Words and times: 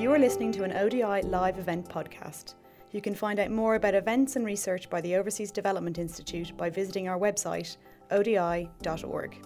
You 0.00 0.14
are 0.14 0.18
listening 0.18 0.50
to 0.52 0.64
an 0.64 0.72
ODI 0.72 1.28
live 1.28 1.58
event 1.58 1.86
podcast. 1.86 2.54
You 2.90 3.02
can 3.02 3.14
find 3.14 3.38
out 3.38 3.50
more 3.50 3.74
about 3.74 3.94
events 3.94 4.34
and 4.34 4.46
research 4.46 4.88
by 4.88 5.02
the 5.02 5.14
Overseas 5.14 5.50
Development 5.50 5.98
Institute 5.98 6.56
by 6.56 6.70
visiting 6.70 7.06
our 7.06 7.18
website, 7.18 7.76
odi.org. 8.10 9.36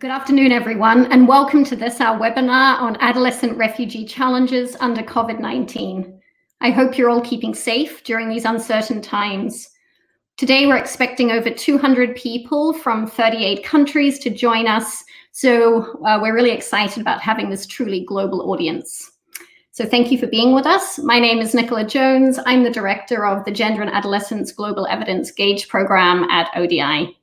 Good 0.00 0.10
afternoon, 0.10 0.50
everyone, 0.50 1.12
and 1.12 1.28
welcome 1.28 1.62
to 1.62 1.76
this, 1.76 2.00
our 2.00 2.18
webinar 2.18 2.80
on 2.80 2.96
adolescent 2.96 3.56
refugee 3.56 4.04
challenges 4.04 4.76
under 4.80 5.04
COVID 5.04 5.38
19. 5.38 6.20
I 6.60 6.70
hope 6.72 6.98
you're 6.98 7.08
all 7.08 7.20
keeping 7.20 7.54
safe 7.54 8.02
during 8.02 8.28
these 8.28 8.44
uncertain 8.44 9.00
times. 9.00 9.68
Today, 10.38 10.68
we're 10.68 10.76
expecting 10.76 11.32
over 11.32 11.50
200 11.50 12.14
people 12.14 12.72
from 12.72 13.08
38 13.08 13.64
countries 13.64 14.20
to 14.20 14.30
join 14.30 14.68
us, 14.68 15.02
so 15.32 16.00
uh, 16.06 16.20
we're 16.22 16.32
really 16.32 16.52
excited 16.52 17.00
about 17.00 17.20
having 17.20 17.50
this 17.50 17.66
truly 17.66 18.04
global 18.04 18.48
audience. 18.52 19.10
So, 19.72 19.84
thank 19.84 20.12
you 20.12 20.18
for 20.18 20.28
being 20.28 20.54
with 20.54 20.64
us. 20.64 21.00
My 21.00 21.18
name 21.18 21.38
is 21.38 21.54
Nicola 21.54 21.84
Jones. 21.84 22.38
I'm 22.46 22.62
the 22.62 22.70
director 22.70 23.26
of 23.26 23.44
the 23.46 23.50
Gender 23.50 23.82
and 23.82 23.90
Adolescence 23.90 24.52
Global 24.52 24.86
Evidence 24.86 25.32
GAGE 25.32 25.66
program 25.66 26.22
at 26.30 26.50
ODI. 26.54 27.18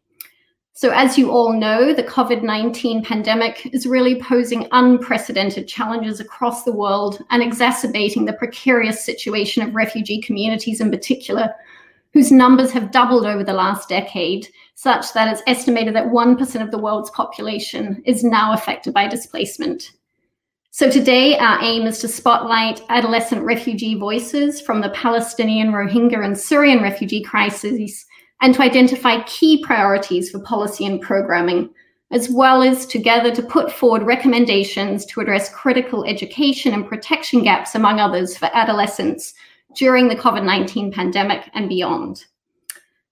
So, 0.73 0.89
as 0.89 1.17
you 1.17 1.31
all 1.31 1.53
know, 1.53 1.93
the 1.93 2.03
COVID 2.03 2.43
19 2.43 3.01
pandemic 3.01 3.73
is 3.73 3.87
really 3.87 4.21
posing 4.21 4.67
unprecedented 4.73 5.69
challenges 5.69 6.19
across 6.19 6.65
the 6.65 6.73
world 6.73 7.23
and 7.29 7.41
exacerbating 7.41 8.25
the 8.25 8.33
precarious 8.33 9.05
situation 9.05 9.63
of 9.63 9.73
refugee 9.73 10.19
communities 10.21 10.81
in 10.81 10.91
particular, 10.91 11.55
whose 12.15 12.31
numbers 12.31 12.71
have 12.71 12.91
doubled 12.91 13.25
over 13.25 13.43
the 13.43 13.51
last 13.51 13.89
decade, 13.89 14.47
such 14.75 15.11
that 15.11 15.27
it's 15.27 15.43
estimated 15.47 15.93
that 15.93 16.07
1% 16.07 16.61
of 16.63 16.71
the 16.71 16.77
world's 16.77 17.09
population 17.09 18.01
is 18.05 18.23
now 18.23 18.53
affected 18.53 18.93
by 18.93 19.05
displacement. 19.05 19.91
So, 20.71 20.89
today, 20.89 21.37
our 21.37 21.61
aim 21.61 21.85
is 21.85 21.99
to 21.99 22.07
spotlight 22.07 22.81
adolescent 22.87 23.43
refugee 23.43 23.95
voices 23.95 24.61
from 24.61 24.79
the 24.79 24.91
Palestinian, 24.91 25.73
Rohingya, 25.73 26.23
and 26.23 26.37
Syrian 26.37 26.81
refugee 26.81 27.21
crises 27.21 28.05
and 28.41 28.55
to 28.55 28.61
identify 28.61 29.21
key 29.23 29.61
priorities 29.61 30.29
for 30.29 30.39
policy 30.39 30.85
and 30.85 31.01
programming, 31.01 31.69
as 32.11 32.29
well 32.29 32.63
as 32.63 32.85
together 32.85 33.35
to 33.35 33.43
put 33.43 33.69
forward 33.69 34.03
recommendations 34.03 35.05
to 35.07 35.19
address 35.19 35.53
critical 35.53 36.05
education 36.05 36.73
and 36.73 36.87
protection 36.87 37.43
gaps, 37.43 37.75
among 37.75 37.99
others, 37.99 38.37
for 38.37 38.49
adolescents 38.53 39.33
during 39.75 40.07
the 40.07 40.15
COVID 40.15 40.43
19 40.43 40.91
pandemic 40.91 41.49
and 41.53 41.69
beyond. 41.69 42.25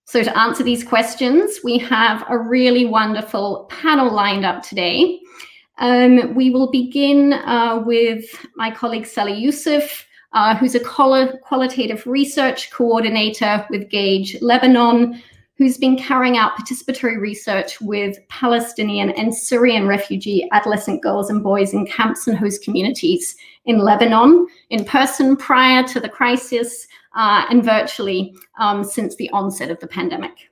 So, 0.06 0.23
to 0.23 0.38
answer 0.38 0.64
these 0.64 0.83
questions, 0.83 1.59
we 1.64 1.78
have 1.80 2.23
a 2.30 2.38
really 2.38 2.86
wonderful 2.86 3.66
panel 3.70 4.11
lined 4.11 4.45
up 4.45 4.61
today. 4.61 5.20
Um, 5.80 6.36
we 6.36 6.50
will 6.50 6.70
begin 6.70 7.33
uh, 7.33 7.81
with 7.86 8.25
my 8.55 8.70
colleague 8.70 9.05
Sally 9.05 9.33
Youssef, 9.33 10.05
uh, 10.33 10.55
who's 10.55 10.75
a 10.75 10.80
qualitative 10.80 12.05
research 12.05 12.70
coordinator 12.72 13.66
with 13.70 13.89
GAGE 13.89 14.42
Lebanon, 14.42 15.22
who's 15.64 15.78
been 15.78 15.95
carrying 15.95 16.36
out 16.36 16.58
participatory 16.58 17.17
research 17.17 17.80
with 17.80 18.17
Palestinian 18.28 19.11
and 19.11 19.33
Syrian 19.33 19.88
refugee 19.88 20.45
adolescent 20.52 21.02
girls 21.02 21.30
and 21.30 21.42
boys 21.42 21.73
in 21.73 21.86
camps 21.86 22.28
and 22.28 22.38
host 22.38 22.66
communities 22.66 23.38
in 23.64 23.78
Lebanon, 23.78 24.45
in 24.72 24.83
person 24.83 25.38
prior 25.38 25.81
to 25.83 26.02
the 26.02 26.09
crisis, 26.09 26.86
uh, 27.16 27.45
and 27.50 27.64
virtually 27.64 28.36
um, 28.59 28.83
since 28.83 29.16
the 29.16 29.30
onset 29.30 29.72
of 29.72 29.80
the 29.80 29.88
pandemic. 29.88 30.50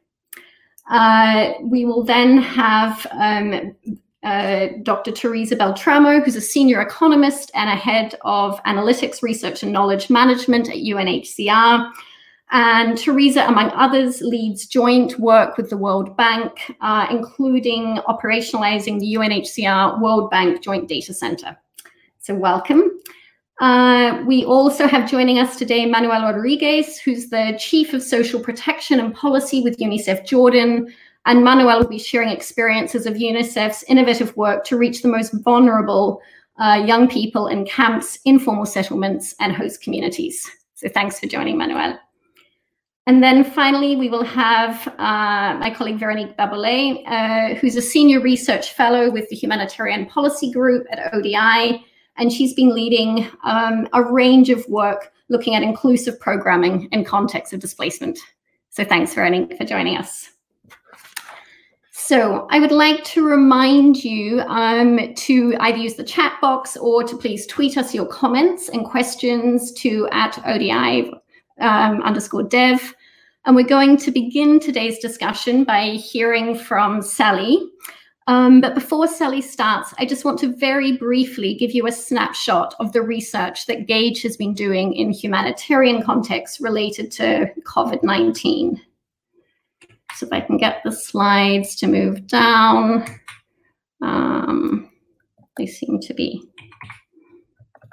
Uh, 0.89 1.55
we 1.61 1.83
will 1.83 2.05
then 2.05 2.37
have 2.37 3.05
um, 3.11 3.75
uh, 4.23 4.67
Dr. 4.81 5.11
Teresa 5.11 5.57
Beltramo, 5.57 6.23
who's 6.23 6.37
a 6.37 6.41
senior 6.41 6.79
economist 6.79 7.51
and 7.53 7.69
a 7.69 7.75
head 7.75 8.15
of 8.21 8.63
analytics 8.63 9.21
research 9.21 9.61
and 9.61 9.73
knowledge 9.73 10.09
management 10.09 10.69
at 10.69 10.75
UNHCR. 10.75 11.91
And 12.51 12.97
Teresa, 12.97 13.45
among 13.47 13.71
others, 13.71 14.21
leads 14.21 14.65
joint 14.65 15.17
work 15.19 15.55
with 15.55 15.69
the 15.69 15.77
World 15.77 16.17
Bank, 16.17 16.75
uh, 16.81 17.07
including 17.09 17.97
operationalizing 18.09 18.99
the 18.99 19.13
UNHCR 19.15 20.01
World 20.01 20.29
Bank 20.29 20.61
Joint 20.61 20.89
Data 20.89 21.13
Center. 21.13 21.57
So, 22.19 22.35
welcome. 22.35 22.99
Uh, 23.61 24.23
we 24.25 24.43
also 24.43 24.85
have 24.85 25.09
joining 25.09 25.39
us 25.39 25.55
today 25.55 25.85
Manuel 25.85 26.23
Rodriguez, 26.23 26.99
who's 26.99 27.29
the 27.29 27.55
Chief 27.59 27.93
of 27.93 28.03
Social 28.03 28.39
Protection 28.39 28.99
and 28.99 29.13
Policy 29.13 29.61
with 29.61 29.77
UNICEF 29.77 30.25
Jordan, 30.25 30.93
and 31.25 31.43
Manuel 31.43 31.79
will 31.79 31.87
be 31.87 31.99
sharing 31.99 32.29
experiences 32.29 33.05
of 33.05 33.13
UNICEF's 33.13 33.83
innovative 33.83 34.35
work 34.35 34.65
to 34.65 34.77
reach 34.77 35.03
the 35.03 35.07
most 35.07 35.31
vulnerable 35.43 36.21
uh, 36.59 36.83
young 36.85 37.07
people 37.07 37.47
in 37.47 37.65
camps, 37.65 38.19
informal 38.25 38.65
settlements, 38.65 39.35
and 39.39 39.53
host 39.53 39.81
communities. 39.81 40.49
So 40.73 40.89
thanks 40.89 41.19
for 41.19 41.27
joining, 41.27 41.57
Manuel. 41.57 41.99
And 43.07 43.23
then 43.23 43.43
finally, 43.43 43.95
we 43.95 44.09
will 44.09 44.23
have 44.23 44.87
uh, 44.99 45.57
my 45.59 45.73
colleague 45.75 45.97
Veronique 45.97 46.37
Barbelet, 46.37 47.03
uh, 47.07 47.55
who's 47.55 47.75
a 47.75 47.81
senior 47.81 48.21
research 48.21 48.73
fellow 48.73 49.09
with 49.09 49.27
the 49.29 49.35
Humanitarian 49.35 50.05
Policy 50.05 50.51
Group 50.51 50.85
at 50.91 51.13
ODI. 51.13 51.83
And 52.17 52.31
she's 52.31 52.53
been 52.53 52.75
leading 52.75 53.27
um, 53.43 53.87
a 53.93 54.03
range 54.03 54.49
of 54.49 54.67
work 54.67 55.11
looking 55.29 55.55
at 55.55 55.63
inclusive 55.63 56.19
programming 56.19 56.89
in 56.91 57.03
context 57.03 57.53
of 57.53 57.59
displacement. 57.59 58.19
So 58.69 58.85
thanks, 58.85 59.13
Veronique, 59.13 59.57
for 59.57 59.65
joining 59.65 59.97
us. 59.97 60.29
So 61.89 62.47
I 62.51 62.59
would 62.59 62.71
like 62.71 63.03
to 63.05 63.25
remind 63.25 64.03
you 64.03 64.41
um, 64.41 65.13
to 65.15 65.55
either 65.59 65.77
use 65.77 65.95
the 65.95 66.03
chat 66.03 66.33
box 66.41 66.75
or 66.77 67.03
to 67.03 67.17
please 67.17 67.47
tweet 67.47 67.77
us 67.77 67.95
your 67.95 68.05
comments 68.05 68.69
and 68.69 68.85
questions 68.85 69.71
to 69.73 70.07
at 70.11 70.37
ODI 70.45 71.11
um, 71.61 72.01
underscore 72.01 72.43
dev. 72.43 72.95
And 73.45 73.55
we're 73.55 73.63
going 73.63 73.97
to 73.97 74.11
begin 74.11 74.59
today's 74.59 74.99
discussion 74.99 75.63
by 75.63 75.91
hearing 75.91 76.55
from 76.55 77.01
Sally. 77.01 77.59
Um, 78.27 78.61
but 78.61 78.75
before 78.75 79.07
Sally 79.07 79.41
starts, 79.41 79.93
I 79.97 80.05
just 80.05 80.25
want 80.25 80.39
to 80.39 80.55
very 80.55 80.95
briefly 80.95 81.55
give 81.55 81.71
you 81.71 81.87
a 81.87 81.91
snapshot 81.91 82.75
of 82.79 82.93
the 82.93 83.01
research 83.01 83.65
that 83.65 83.87
GAGE 83.87 84.21
has 84.21 84.37
been 84.37 84.53
doing 84.53 84.93
in 84.93 85.11
humanitarian 85.11 86.03
contexts 86.03 86.61
related 86.61 87.11
to 87.13 87.51
COVID 87.63 88.03
19. 88.03 88.79
So 90.15 90.27
if 90.27 90.33
I 90.33 90.41
can 90.41 90.57
get 90.57 90.81
the 90.83 90.91
slides 90.91 91.75
to 91.77 91.87
move 91.87 92.27
down, 92.27 93.05
um, 94.01 94.91
they 95.57 95.65
seem 95.65 95.99
to 96.01 96.13
be 96.13 96.43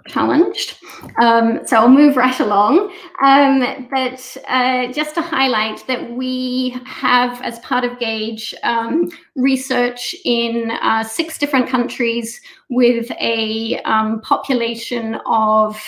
challenged. 0.09 0.79
Um, 1.21 1.61
so 1.67 1.77
I'll 1.77 1.89
move 1.89 2.17
right 2.17 2.39
along. 2.41 2.93
Um, 3.23 3.89
but 3.91 4.37
uh, 4.49 4.93
just 4.93 5.15
to 5.15 5.23
highlight 5.23 5.87
that 5.87 6.11
we 6.11 6.77
have, 6.87 7.41
as 7.43 7.59
part 7.61 7.85
of 7.85 7.99
GAGE, 7.99 8.55
um, 8.63 9.11
research 9.37 10.15
in 10.25 10.71
uh, 10.83 11.05
six 11.05 11.39
different 11.39 11.69
countries 11.69 12.41
with 12.69 13.11
a 13.21 13.81
um, 13.85 14.21
population 14.23 15.19
of 15.27 15.81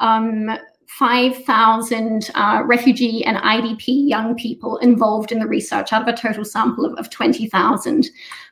um, 0.00 0.50
5,000 0.86 2.30
uh, 2.36 2.62
refugee 2.64 3.24
and 3.24 3.36
IDP 3.38 4.08
young 4.08 4.36
people 4.36 4.76
involved 4.78 5.32
in 5.32 5.40
the 5.40 5.46
research 5.46 5.92
out 5.92 6.02
of 6.02 6.08
a 6.08 6.16
total 6.16 6.44
sample 6.44 6.84
of, 6.84 6.94
of 6.94 7.10
20,000. 7.10 8.08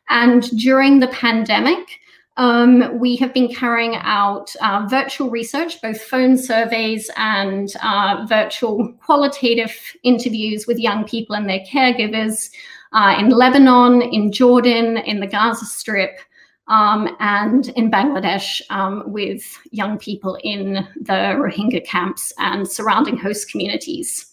And 0.08 0.42
during 0.58 0.98
the 0.98 1.06
pandemic, 1.08 2.00
um, 2.37 2.98
we 2.98 3.16
have 3.16 3.34
been 3.34 3.53
carrying 3.53 3.97
out 3.97 4.54
uh, 4.60 4.87
virtual 4.88 5.28
research, 5.28 5.81
both 5.82 6.00
phone 6.00 6.38
surveys 6.38 7.11
and 7.17 7.75
uh, 7.82 8.25
virtual 8.29 8.93
qualitative 9.05 9.75
interviews 10.02 10.67
with 10.67 10.79
young 10.79 11.05
people 11.05 11.37
and 11.37 11.49
their 11.49 11.61
caregivers 11.61 12.50
uh, 12.93 13.17
in 13.19 13.29
Lebanon, 13.31 14.02
in 14.02 14.32
Jordan, 14.32 14.99
in 14.99 15.20
the 15.20 15.26
Gaza 15.26 15.67
Strip, 15.67 16.20
um, 16.69 17.14
and 17.20 17.69
in 17.70 17.90
Bangladesh 17.90 18.62
um, 18.70 19.02
with 19.06 19.58
young 19.70 19.99
people 19.99 20.38
in 20.43 20.87
the 20.96 21.12
Rohingya 21.12 21.85
camps 21.85 22.32
and 22.38 22.69
surrounding 22.69 23.17
host 23.17 23.50
communities. 23.50 24.31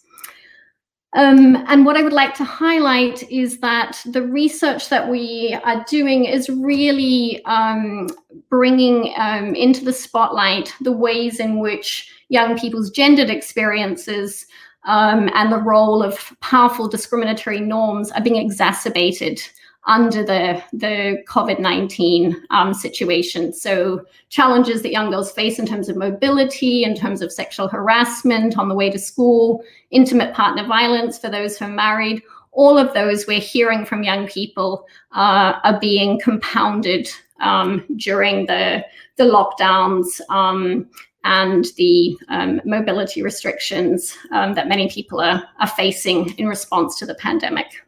Um, 1.14 1.64
and 1.66 1.84
what 1.84 1.96
I 1.96 2.02
would 2.02 2.12
like 2.12 2.34
to 2.34 2.44
highlight 2.44 3.28
is 3.30 3.58
that 3.58 4.00
the 4.06 4.22
research 4.22 4.88
that 4.90 5.08
we 5.08 5.58
are 5.64 5.84
doing 5.88 6.24
is 6.24 6.48
really 6.48 7.44
um, 7.46 8.08
bringing 8.48 9.12
um, 9.16 9.56
into 9.56 9.84
the 9.84 9.92
spotlight 9.92 10.72
the 10.80 10.92
ways 10.92 11.40
in 11.40 11.58
which 11.58 12.12
young 12.28 12.56
people's 12.56 12.90
gendered 12.90 13.28
experiences 13.28 14.46
um, 14.84 15.28
and 15.34 15.52
the 15.52 15.58
role 15.58 16.00
of 16.00 16.32
powerful 16.40 16.88
discriminatory 16.88 17.60
norms 17.60 18.12
are 18.12 18.22
being 18.22 18.36
exacerbated 18.36 19.42
under 19.84 20.22
the, 20.22 20.62
the 20.72 21.22
COVID 21.28 21.58
19 21.58 22.44
um, 22.50 22.74
situation. 22.74 23.52
So, 23.52 24.04
challenges 24.28 24.82
that 24.82 24.92
young 24.92 25.10
girls 25.10 25.32
face 25.32 25.58
in 25.58 25.66
terms 25.66 25.88
of 25.88 25.96
mobility, 25.96 26.84
in 26.84 26.94
terms 26.94 27.22
of 27.22 27.32
sexual 27.32 27.68
harassment 27.68 28.58
on 28.58 28.68
the 28.68 28.74
way 28.74 28.90
to 28.90 28.98
school, 28.98 29.64
intimate 29.90 30.34
partner 30.34 30.66
violence 30.66 31.18
for 31.18 31.30
those 31.30 31.58
who 31.58 31.64
are 31.64 31.68
married, 31.68 32.22
all 32.52 32.78
of 32.78 32.92
those 32.94 33.26
we're 33.26 33.40
hearing 33.40 33.84
from 33.84 34.02
young 34.02 34.26
people 34.26 34.86
uh, 35.12 35.54
are 35.64 35.78
being 35.80 36.20
compounded 36.20 37.08
um, 37.40 37.84
during 37.96 38.46
the, 38.46 38.84
the 39.16 39.24
lockdowns 39.24 40.20
um, 40.28 40.88
and 41.24 41.66
the 41.76 42.16
um, 42.28 42.60
mobility 42.64 43.22
restrictions 43.22 44.16
um, 44.32 44.54
that 44.54 44.68
many 44.68 44.88
people 44.88 45.20
are, 45.20 45.42
are 45.60 45.68
facing 45.68 46.30
in 46.38 46.46
response 46.46 46.98
to 46.98 47.06
the 47.06 47.14
pandemic. 47.14 47.82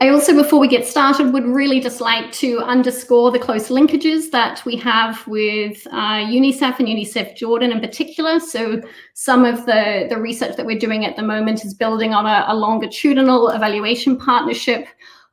I 0.00 0.10
also, 0.10 0.32
before 0.32 0.60
we 0.60 0.68
get 0.68 0.86
started, 0.86 1.32
would 1.32 1.44
really 1.44 1.80
just 1.80 2.00
like 2.00 2.30
to 2.34 2.60
underscore 2.60 3.32
the 3.32 3.38
close 3.38 3.68
linkages 3.68 4.30
that 4.30 4.64
we 4.64 4.76
have 4.76 5.26
with 5.26 5.84
uh, 5.88 6.24
UNICEF 6.24 6.78
and 6.78 6.86
UNICEF 6.86 7.34
Jordan 7.34 7.72
in 7.72 7.80
particular. 7.80 8.38
So 8.38 8.80
some 9.14 9.44
of 9.44 9.66
the, 9.66 10.06
the 10.08 10.16
research 10.16 10.56
that 10.56 10.64
we're 10.64 10.78
doing 10.78 11.04
at 11.04 11.16
the 11.16 11.22
moment 11.22 11.64
is 11.64 11.74
building 11.74 12.14
on 12.14 12.26
a, 12.26 12.44
a 12.46 12.54
longitudinal 12.54 13.48
evaluation 13.48 14.16
partnership 14.16 14.86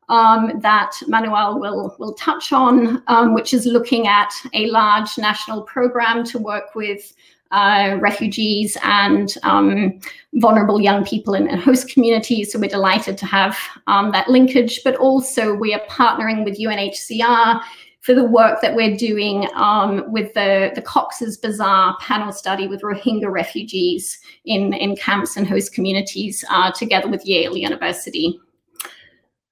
um, 0.09 0.59
that 0.61 0.91
Manuel 1.07 1.59
will, 1.59 1.95
will 1.99 2.13
touch 2.13 2.51
on, 2.51 3.03
um, 3.07 3.33
which 3.33 3.53
is 3.53 3.65
looking 3.65 4.07
at 4.07 4.31
a 4.53 4.67
large 4.67 5.17
national 5.17 5.63
program 5.63 6.23
to 6.25 6.39
work 6.39 6.75
with 6.75 7.13
uh, 7.51 7.97
refugees 8.01 8.77
and 8.83 9.35
um, 9.43 9.99
vulnerable 10.33 10.81
young 10.81 11.05
people 11.05 11.33
in, 11.33 11.47
in, 11.47 11.57
host 11.57 11.89
communities. 11.89 12.51
So 12.51 12.59
we're 12.59 12.69
delighted 12.69 13.17
to 13.19 13.25
have 13.25 13.57
um, 13.87 14.11
that 14.11 14.27
linkage, 14.29 14.81
but 14.83 14.95
also 14.95 15.53
we 15.53 15.73
are 15.73 15.81
partnering 15.87 16.43
with 16.43 16.59
UNHCR 16.59 17.61
for 18.01 18.13
the 18.13 18.23
work 18.23 18.61
that 18.61 18.75
we're 18.75 18.95
doing 18.95 19.47
um, 19.55 20.03
with 20.11 20.33
the, 20.33 20.71
the 20.75 20.81
Cox's 20.81 21.37
Bazar 21.37 21.97
panel 21.99 22.31
study 22.31 22.67
with 22.67 22.81
Rohingya 22.81 23.31
refugees 23.31 24.19
in, 24.45 24.73
in 24.73 24.95
camps 24.95 25.37
and 25.37 25.47
host 25.47 25.73
communities 25.73 26.43
uh, 26.49 26.71
together 26.71 27.07
with 27.07 27.25
Yale 27.25 27.57
University. 27.57 28.39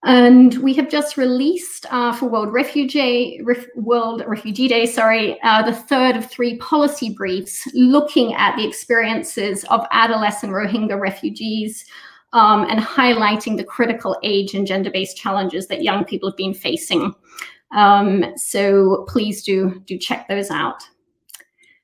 And 0.05 0.55
we 0.55 0.73
have 0.73 0.89
just 0.89 1.15
released 1.15 1.85
uh, 1.89 2.11
for 2.11 2.25
World 2.27 2.51
Refugee 2.51 3.39
Ref, 3.43 3.65
World 3.75 4.23
Refugee 4.27 4.67
Day, 4.67 4.85
sorry, 4.85 5.41
uh, 5.43 5.63
the 5.63 5.73
third 5.73 6.17
of 6.17 6.29
three 6.29 6.57
policy 6.57 7.11
briefs 7.11 7.65
looking 7.73 8.33
at 8.33 8.57
the 8.57 8.67
experiences 8.67 9.63
of 9.65 9.87
adolescent 9.91 10.51
Rohingya 10.51 10.99
refugees 10.99 11.85
um, 12.33 12.65
and 12.69 12.81
highlighting 12.81 13.55
the 13.55 13.63
critical 13.63 14.17
age 14.23 14.55
and 14.55 14.67
gender-based 14.67 15.15
challenges 15.15 15.67
that 15.67 15.83
young 15.83 16.03
people 16.03 16.29
have 16.29 16.37
been 16.37 16.53
facing. 16.53 17.13
Um, 17.71 18.25
so 18.35 19.05
please 19.07 19.43
do 19.43 19.81
do 19.85 19.97
check 19.97 20.27
those 20.27 20.51
out. 20.51 20.83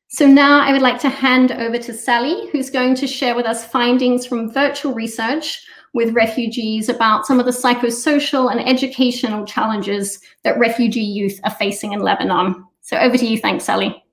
So 0.10 0.28
now 0.28 0.60
I 0.60 0.74
would 0.74 0.82
like 0.82 1.00
to 1.02 1.10
hand 1.10 1.52
over 1.52 1.78
to 1.78 1.94
Sally, 1.94 2.50
who's 2.50 2.70
going 2.70 2.96
to 2.96 3.08
share 3.08 3.36
with 3.36 3.46
us 3.46 3.66
findings 3.66 4.26
from 4.26 4.52
virtual 4.52 4.94
research 4.94 5.64
with 5.94 6.14
refugees 6.14 6.90
about 6.90 7.26
some 7.26 7.40
of 7.40 7.46
the 7.46 7.52
psychosocial 7.52 8.52
and 8.52 8.68
educational 8.68 9.46
challenges 9.46 10.20
that 10.44 10.60
refugee 10.60 11.02
youth 11.02 11.40
are 11.44 11.52
facing 11.52 11.94
in 11.94 12.02
Lebanon. 12.02 12.66
So 12.82 12.98
over 12.98 13.18
to 13.18 13.26
you. 13.26 13.38
Thanks, 13.38 13.66
Sally. 13.66 14.04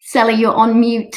Sally, 0.00 0.34
you're 0.34 0.54
on 0.54 0.80
mute. 0.80 1.16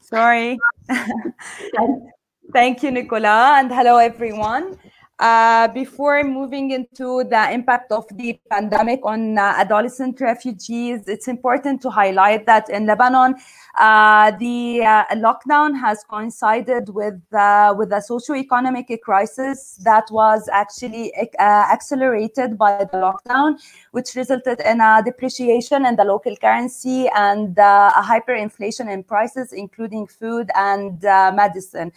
Sorry. 0.00 0.58
Thank 2.52 2.82
you, 2.82 2.90
Nicola, 2.90 3.56
and 3.58 3.70
hello, 3.70 3.98
everyone. 3.98 4.78
Uh, 5.20 5.66
before 5.74 6.22
moving 6.22 6.70
into 6.70 7.24
the 7.24 7.50
impact 7.50 7.90
of 7.90 8.06
the 8.14 8.38
pandemic 8.50 9.00
on 9.02 9.36
uh, 9.36 9.52
adolescent 9.56 10.20
refugees, 10.20 11.08
it's 11.08 11.26
important 11.26 11.82
to 11.82 11.90
highlight 11.90 12.46
that 12.46 12.70
in 12.70 12.86
Lebanon, 12.86 13.34
uh, 13.78 14.30
the 14.38 14.80
uh, 14.84 15.04
lockdown 15.16 15.76
has 15.76 16.04
coincided 16.04 16.88
with 16.90 17.20
uh, 17.32 17.74
with 17.76 17.92
a 17.92 18.00
socio-economic 18.00 18.86
crisis 19.02 19.80
that 19.82 20.04
was 20.12 20.48
actually 20.52 21.12
accelerated 21.40 22.56
by 22.56 22.84
the 22.84 22.98
lockdown, 22.98 23.58
which 23.90 24.14
resulted 24.14 24.60
in 24.60 24.80
a 24.80 25.02
depreciation 25.04 25.84
in 25.84 25.96
the 25.96 26.04
local 26.04 26.36
currency 26.36 27.08
and 27.16 27.58
a 27.58 27.90
hyperinflation 27.96 28.88
in 28.88 29.02
prices, 29.02 29.52
including 29.52 30.06
food 30.06 30.48
and 30.54 31.02
medicine. 31.34 31.90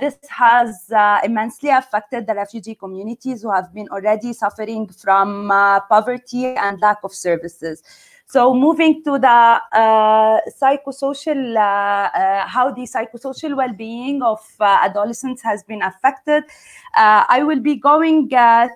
This 0.00 0.16
has 0.28 0.88
immensely 1.24 1.70
affected 1.70 2.26
the 2.28 2.35
refugee 2.36 2.74
communities 2.74 3.42
who 3.42 3.50
have 3.52 3.72
been 3.74 3.88
already 3.88 4.32
suffering 4.32 4.86
from 4.88 5.50
uh, 5.50 5.80
poverty 5.80 6.46
and 6.46 6.80
lack 6.80 6.98
of 7.02 7.12
services. 7.12 7.82
So 8.28 8.52
moving 8.52 9.04
to 9.04 9.20
the 9.20 9.28
uh, 9.28 10.40
psychosocial, 10.60 11.56
uh, 11.56 12.10
uh, 12.10 12.46
how 12.48 12.72
the 12.72 12.82
psychosocial 12.82 13.56
well-being 13.56 14.20
of 14.20 14.40
adolescents 14.60 15.42
has 15.44 15.62
been 15.62 15.80
affected, 15.80 16.42
I 16.96 17.44
will 17.44 17.60
be 17.60 17.76
going 17.76 18.28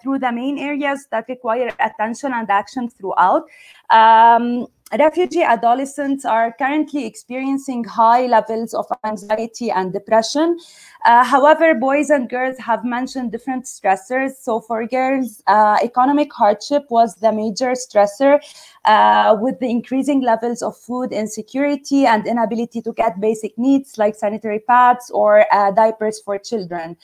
through 0.02 0.20
the 0.20 0.30
main 0.32 0.56
areas 0.56 1.06
that 1.10 1.28
require 1.28 1.74
attention 1.80 2.32
and 2.32 2.48
action 2.48 2.90
throughout. 2.90 3.42
Um, 3.90 4.68
refugee 4.98 5.42
adolescents 5.42 6.24
are 6.24 6.52
currently 6.58 7.06
experiencing 7.06 7.84
high 7.84 8.26
levels 8.26 8.74
of 8.74 8.86
anxiety 9.04 9.70
and 9.70 9.92
depression. 9.92 10.58
Uh, 11.04 11.24
however, 11.24 11.74
boys 11.74 12.10
and 12.10 12.28
girls 12.28 12.58
have 12.58 12.84
mentioned 12.84 13.30
different 13.30 13.64
stressors. 13.64 14.32
So 14.40 14.60
for 14.60 14.86
girls, 14.86 15.42
uh, 15.46 15.78
economic 15.82 16.32
hardship 16.32 16.86
was 16.90 17.14
the 17.16 17.32
major 17.32 17.72
stressor 17.72 18.40
uh, 18.84 19.36
with 19.40 19.60
the 19.60 19.70
increasing 19.70 20.22
levels 20.22 20.62
of 20.62 20.76
food 20.76 21.12
insecurity 21.12 22.06
and 22.06 22.26
inability 22.26 22.82
to 22.82 22.92
get 22.92 23.20
basic 23.20 23.56
needs 23.56 23.96
like 23.98 24.16
sanitary 24.16 24.60
pads 24.60 25.10
or 25.10 25.46
uh, 25.54 25.70
diapers 25.70 26.20
for 26.20 26.38
children. 26.38 26.96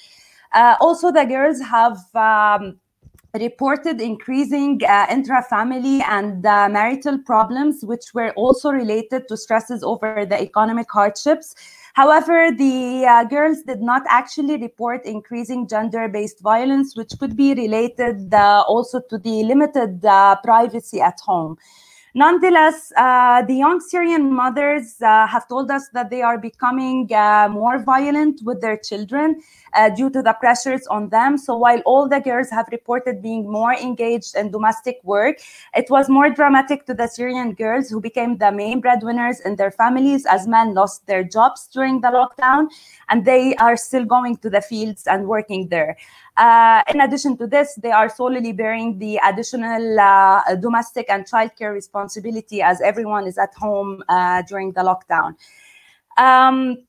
Uh, 0.53 0.75
also, 0.81 1.13
the 1.13 1.25
girls 1.25 1.61
have 1.61 1.99
um, 2.15 2.79
reported 3.41 4.01
increasing 4.01 4.81
uh, 4.89 5.07
intra-family 5.11 6.03
and 6.03 6.45
uh, 6.45 6.69
marital 6.69 7.19
problems, 7.19 7.85
which 7.85 8.15
were 8.15 8.31
also 8.37 8.71
related 8.71 9.29
to 9.29 9.37
stresses 9.37 9.83
over 9.83 10.25
the 10.25 10.41
economic 10.41 10.91
hardships. 10.91 11.55
However, 11.95 12.51
the 12.53 13.07
uh, 13.07 13.25
girls 13.25 13.63
did 13.63 13.81
not 13.81 14.03
actually 14.09 14.59
report 14.59 15.07
increasing 15.07 15.67
gender-based 15.67 16.41
violence, 16.41 16.95
which 16.95 17.13
could 17.19 17.37
be 17.37 17.55
related 17.55 18.35
uh, 18.35 18.65
also 18.69 19.01
to 19.09 19.17
the 19.19 19.45
limited 19.45 20.05
uh, 20.05 20.37
privacy 20.45 21.01
at 21.01 21.19
home. 21.21 21.57
Nonetheless, 22.17 22.93
uh, 22.97 23.43
the 23.43 23.53
young 23.53 23.79
Syrian 23.79 24.33
mothers 24.33 24.97
uh, 25.03 25.27
have 25.27 25.47
told 25.49 25.71
us 25.71 25.91
that 25.93 26.09
they 26.09 26.23
are 26.23 26.39
becoming 26.39 27.13
uh, 27.13 27.47
more 27.51 27.79
violent 27.79 28.41
with 28.43 28.63
their 28.63 28.79
children 28.79 29.43
uh, 29.77 29.91
due 29.91 30.11
to 30.11 30.23
the 30.23 30.33
pressures 30.35 30.87
on 30.89 31.09
them. 31.11 31.39
So 31.39 31.57
while 31.57 31.81
all 31.85 32.09
the 32.09 32.21
girls 32.21 32.51
have 32.51 32.67
reported 32.73 33.23
being 33.23 33.51
more 33.51 33.75
engaged 33.75 34.35
in 34.35 34.51
domestic 34.51 34.99
work, 35.05 35.39
it 35.75 35.87
was 35.91 36.09
more 36.09 36.31
dramatic 36.31 36.87
to 36.87 36.95
the 36.95 37.07
Syrian 37.07 37.53
girls 37.53 37.89
who 37.89 38.01
became 38.01 38.39
the 38.39 38.51
main 38.51 38.81
breadwinners 38.81 39.41
in 39.41 39.57
their 39.57 39.71
families 39.71 40.27
as 40.27 40.47
men 40.47 40.75
lost 40.75 41.07
their 41.07 41.23
jobs 41.23 41.69
during 41.73 42.01
the 42.01 42.09
lockdown 42.09 42.69
and 43.09 43.25
they 43.25 43.55
are 43.57 43.77
still 43.77 44.05
going 44.05 44.37
to 44.39 44.51
the 44.51 44.61
fields 44.61 45.07
and 45.07 45.27
working 45.29 45.69
there. 45.69 45.97
Uh, 46.37 46.83
in 46.93 47.01
addition 47.01 47.37
to 47.39 47.47
this, 47.47 47.75
they 47.83 47.91
are 47.91 48.09
solely 48.09 48.53
bearing 48.53 48.99
the 48.99 49.19
additional 49.25 49.99
uh, 49.99 50.55
domestic 50.57 51.07
and 51.09 51.25
childcare 51.25 51.73
responsibility 51.73 52.61
as 52.61 52.81
everyone 52.81 53.27
is 53.27 53.39
at 53.39 53.55
home 53.55 54.03
uh, 54.09 54.43
during 54.43 54.73
the 54.73 54.83
lockdown. 54.83 55.35
Um, 56.19 56.86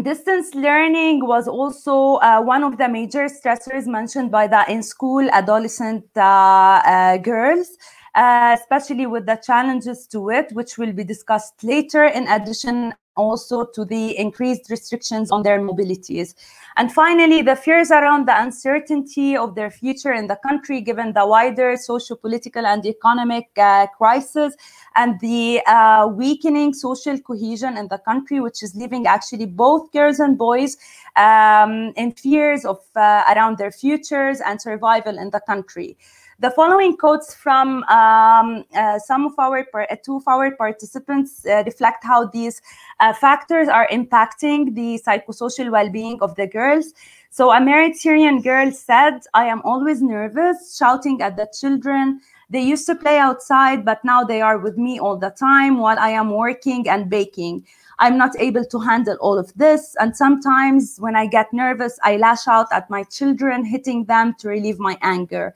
distance 0.00 0.54
learning 0.54 1.26
was 1.26 1.46
also 1.46 2.16
uh, 2.16 2.40
one 2.40 2.64
of 2.64 2.78
the 2.78 2.88
major 2.88 3.26
stressors 3.26 3.86
mentioned 3.86 4.30
by 4.30 4.46
the 4.46 4.64
in-school 4.70 5.28
adolescent 5.30 6.04
uh, 6.16 6.80
uh, 6.84 7.16
girls. 7.18 7.76
especially 8.14 9.06
with 9.06 9.24
the 9.24 9.36
challenges 9.36 10.06
to 10.06 10.28
it, 10.28 10.52
which 10.52 10.76
will 10.76 10.92
be 10.92 11.04
discussed 11.04 11.64
later. 11.64 12.04
In 12.04 12.28
addition, 12.28 12.92
also 13.16 13.64
to 13.74 13.84
the 13.84 14.16
increased 14.18 14.70
restrictions 14.70 15.30
on 15.30 15.42
their 15.42 15.60
mobilities. 15.60 16.34
And 16.76 16.90
finally, 16.90 17.42
the 17.42 17.56
fears 17.56 17.90
around 17.90 18.26
the 18.26 18.40
uncertainty 18.40 19.36
of 19.36 19.54
their 19.54 19.70
future 19.70 20.12
in 20.12 20.26
the 20.26 20.36
country, 20.36 20.80
given 20.80 21.12
the 21.12 21.26
wider 21.26 21.76
socio-political 21.76 22.64
and 22.66 22.84
economic 22.86 23.50
uh, 23.58 23.86
crisis 23.88 24.54
and 24.94 25.20
the 25.20 25.60
uh, 25.66 26.08
weakening 26.10 26.72
social 26.72 27.18
cohesion 27.18 27.76
in 27.76 27.88
the 27.88 27.98
country, 27.98 28.40
which 28.40 28.62
is 28.62 28.74
leaving 28.74 29.06
actually 29.06 29.46
both 29.46 29.92
girls 29.92 30.18
and 30.18 30.38
boys 30.38 30.76
um, 31.16 31.92
in 31.96 32.12
fears 32.12 32.64
of 32.64 32.78
uh, 32.96 33.22
around 33.34 33.58
their 33.58 33.70
futures 33.70 34.40
and 34.40 34.60
survival 34.60 35.18
in 35.18 35.30
the 35.30 35.40
country. 35.40 35.96
The 36.42 36.50
following 36.50 36.96
quotes 36.96 37.32
from 37.32 37.84
um, 37.84 38.64
uh, 38.74 38.98
some 38.98 39.26
of 39.26 39.34
our 39.38 39.64
uh, 39.74 39.94
two 40.04 40.16
of 40.16 40.26
our 40.26 40.50
participants 40.50 41.46
uh, 41.46 41.62
reflect 41.64 42.02
how 42.02 42.26
these 42.26 42.60
uh, 42.98 43.12
factors 43.12 43.68
are 43.68 43.86
impacting 43.92 44.74
the 44.74 45.00
psychosocial 45.06 45.70
well-being 45.70 46.20
of 46.20 46.34
the 46.34 46.48
girls. 46.48 46.94
So 47.30 47.52
a 47.52 47.60
married 47.60 47.94
Syrian 47.94 48.42
girl 48.42 48.72
said, 48.72 49.20
I 49.34 49.44
am 49.44 49.62
always 49.62 50.02
nervous, 50.02 50.76
shouting 50.76 51.22
at 51.22 51.36
the 51.36 51.46
children, 51.60 52.20
They 52.52 52.60
used 52.60 52.84
to 52.86 52.94
play 52.94 53.16
outside, 53.16 53.82
but 53.82 54.04
now 54.04 54.24
they 54.24 54.42
are 54.42 54.58
with 54.58 54.76
me 54.76 55.00
all 55.00 55.16
the 55.16 55.30
time 55.30 55.78
while 55.78 55.98
I 55.98 56.10
am 56.10 56.28
working 56.28 56.86
and 56.86 57.08
baking. 57.08 57.64
I'm 57.98 58.18
not 58.18 58.38
able 58.38 58.66
to 58.66 58.78
handle 58.78 59.16
all 59.22 59.38
of 59.38 59.50
this. 59.54 59.96
And 59.98 60.14
sometimes 60.14 60.98
when 60.98 61.16
I 61.16 61.26
get 61.26 61.50
nervous, 61.54 61.98
I 62.02 62.18
lash 62.18 62.46
out 62.46 62.66
at 62.70 62.90
my 62.90 63.04
children, 63.04 63.64
hitting 63.64 64.04
them 64.04 64.34
to 64.40 64.48
relieve 64.48 64.78
my 64.78 64.98
anger. 65.00 65.54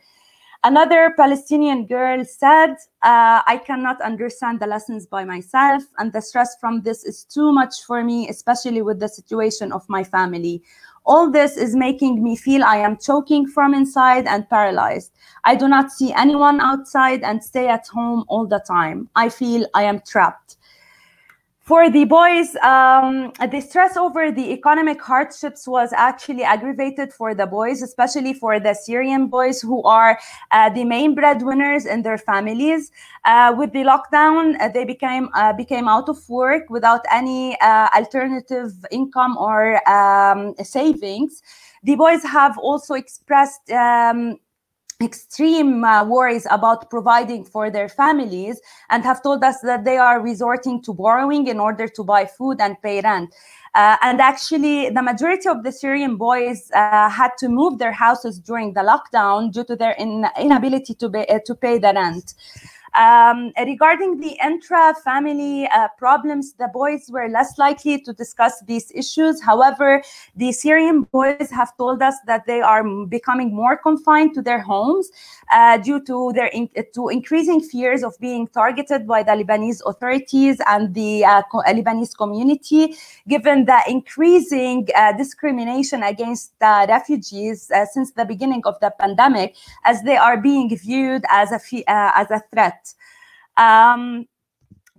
Another 0.66 1.14
Palestinian 1.16 1.86
girl 1.86 2.24
said, 2.24 2.70
uh, 3.04 3.40
I 3.46 3.62
cannot 3.64 4.00
understand 4.00 4.58
the 4.58 4.66
lessons 4.66 5.06
by 5.06 5.24
myself, 5.24 5.84
and 5.98 6.12
the 6.12 6.20
stress 6.20 6.56
from 6.58 6.82
this 6.82 7.04
is 7.04 7.22
too 7.22 7.52
much 7.52 7.84
for 7.86 8.02
me, 8.02 8.28
especially 8.28 8.82
with 8.82 8.98
the 8.98 9.06
situation 9.06 9.70
of 9.70 9.88
my 9.88 10.02
family. 10.02 10.64
All 11.04 11.30
this 11.30 11.56
is 11.56 11.76
making 11.76 12.20
me 12.20 12.34
feel 12.34 12.64
I 12.64 12.78
am 12.78 12.96
choking 12.96 13.46
from 13.46 13.74
inside 13.74 14.26
and 14.26 14.50
paralyzed. 14.50 15.12
I 15.44 15.54
do 15.54 15.68
not 15.68 15.92
see 15.92 16.12
anyone 16.12 16.60
outside 16.60 17.22
and 17.22 17.44
stay 17.44 17.68
at 17.68 17.86
home 17.86 18.24
all 18.26 18.44
the 18.44 18.58
time. 18.58 19.08
I 19.14 19.28
feel 19.28 19.68
I 19.72 19.84
am 19.84 20.00
trapped 20.00 20.55
for 21.66 21.90
the 21.90 22.04
boys, 22.04 22.54
um, 22.62 23.32
the 23.50 23.60
stress 23.60 23.96
over 23.96 24.30
the 24.30 24.52
economic 24.52 25.02
hardships 25.02 25.66
was 25.66 25.92
actually 25.92 26.44
aggravated 26.44 27.12
for 27.12 27.34
the 27.34 27.44
boys, 27.44 27.82
especially 27.82 28.34
for 28.34 28.60
the 28.60 28.72
Syrian 28.72 29.26
boys 29.26 29.60
who 29.60 29.82
are 29.82 30.16
uh, 30.52 30.70
the 30.70 30.84
main 30.84 31.16
breadwinners 31.16 31.84
in 31.84 32.02
their 32.02 32.18
families. 32.18 32.92
Uh, 33.24 33.52
with 33.58 33.72
the 33.72 33.80
lockdown, 33.82 34.54
uh, 34.60 34.68
they 34.68 34.84
became 34.84 35.28
uh, 35.34 35.52
became 35.52 35.88
out 35.88 36.08
of 36.08 36.16
work 36.28 36.70
without 36.70 37.00
any 37.12 37.58
uh, 37.60 37.88
alternative 37.96 38.72
income 38.92 39.36
or 39.36 39.82
um, 39.90 40.54
savings. 40.62 41.42
The 41.82 41.96
boys 41.96 42.22
have 42.22 42.56
also 42.58 42.94
expressed 42.94 43.70
um, 43.72 44.38
extreme 45.02 45.84
uh, 45.84 46.04
worries 46.04 46.46
about 46.50 46.88
providing 46.88 47.44
for 47.44 47.70
their 47.70 47.88
families 47.88 48.60
and 48.88 49.04
have 49.04 49.22
told 49.22 49.44
us 49.44 49.60
that 49.62 49.84
they 49.84 49.98
are 49.98 50.20
resorting 50.20 50.80
to 50.82 50.94
borrowing 50.94 51.46
in 51.48 51.60
order 51.60 51.86
to 51.86 52.02
buy 52.02 52.24
food 52.24 52.60
and 52.60 52.80
pay 52.80 53.00
rent. 53.02 53.34
Uh, 53.74 53.96
and 54.00 54.22
actually, 54.22 54.88
the 54.88 55.02
majority 55.02 55.50
of 55.50 55.62
the 55.62 55.70
Syrian 55.70 56.16
boys 56.16 56.70
uh, 56.74 57.10
had 57.10 57.32
to 57.38 57.48
move 57.48 57.78
their 57.78 57.92
houses 57.92 58.38
during 58.38 58.72
the 58.72 58.80
lockdown 58.80 59.52
due 59.52 59.64
to 59.64 59.76
their 59.76 59.92
in 59.92 60.26
inability 60.40 60.94
to, 60.94 61.10
be, 61.10 61.28
uh, 61.28 61.40
to 61.44 61.54
pay 61.54 61.76
the 61.78 61.92
rent. 61.94 62.32
Um, 62.96 63.52
regarding 63.58 64.20
the 64.20 64.38
intra-family 64.42 65.68
uh, 65.68 65.88
problems, 65.98 66.54
the 66.54 66.68
boys 66.68 67.10
were 67.10 67.28
less 67.28 67.58
likely 67.58 68.00
to 68.00 68.12
discuss 68.14 68.62
these 68.62 68.90
issues. 68.94 69.42
However, 69.42 70.02
the 70.34 70.52
Syrian 70.52 71.02
boys 71.02 71.50
have 71.50 71.76
told 71.76 72.00
us 72.02 72.14
that 72.26 72.46
they 72.46 72.62
are 72.62 72.82
becoming 73.06 73.54
more 73.54 73.76
confined 73.76 74.32
to 74.34 74.42
their 74.42 74.60
homes 74.60 75.10
uh, 75.52 75.76
due 75.76 76.00
to 76.04 76.32
their 76.34 76.46
in, 76.46 76.70
to 76.94 77.08
increasing 77.08 77.60
fears 77.60 78.02
of 78.02 78.18
being 78.18 78.48
targeted 78.48 79.06
by 79.06 79.22
the 79.22 79.32
Lebanese 79.32 79.82
authorities 79.84 80.56
and 80.66 80.94
the 80.94 81.24
uh, 81.24 81.42
Lebanese 81.68 82.16
community, 82.16 82.96
given 83.28 83.66
the 83.66 83.80
increasing 83.88 84.88
uh, 84.96 85.12
discrimination 85.16 86.02
against 86.02 86.52
refugees 86.60 87.70
uh, 87.70 87.84
since 87.84 88.12
the 88.12 88.24
beginning 88.24 88.62
of 88.64 88.80
the 88.80 88.90
pandemic, 88.98 89.54
as 89.84 90.02
they 90.02 90.16
are 90.16 90.36
being 90.40 90.74
viewed 90.76 91.24
as 91.30 91.52
a 91.52 91.60
uh, 91.90 92.12
as 92.14 92.30
a 92.30 92.42
threat. 92.52 92.85
Um, 93.56 94.26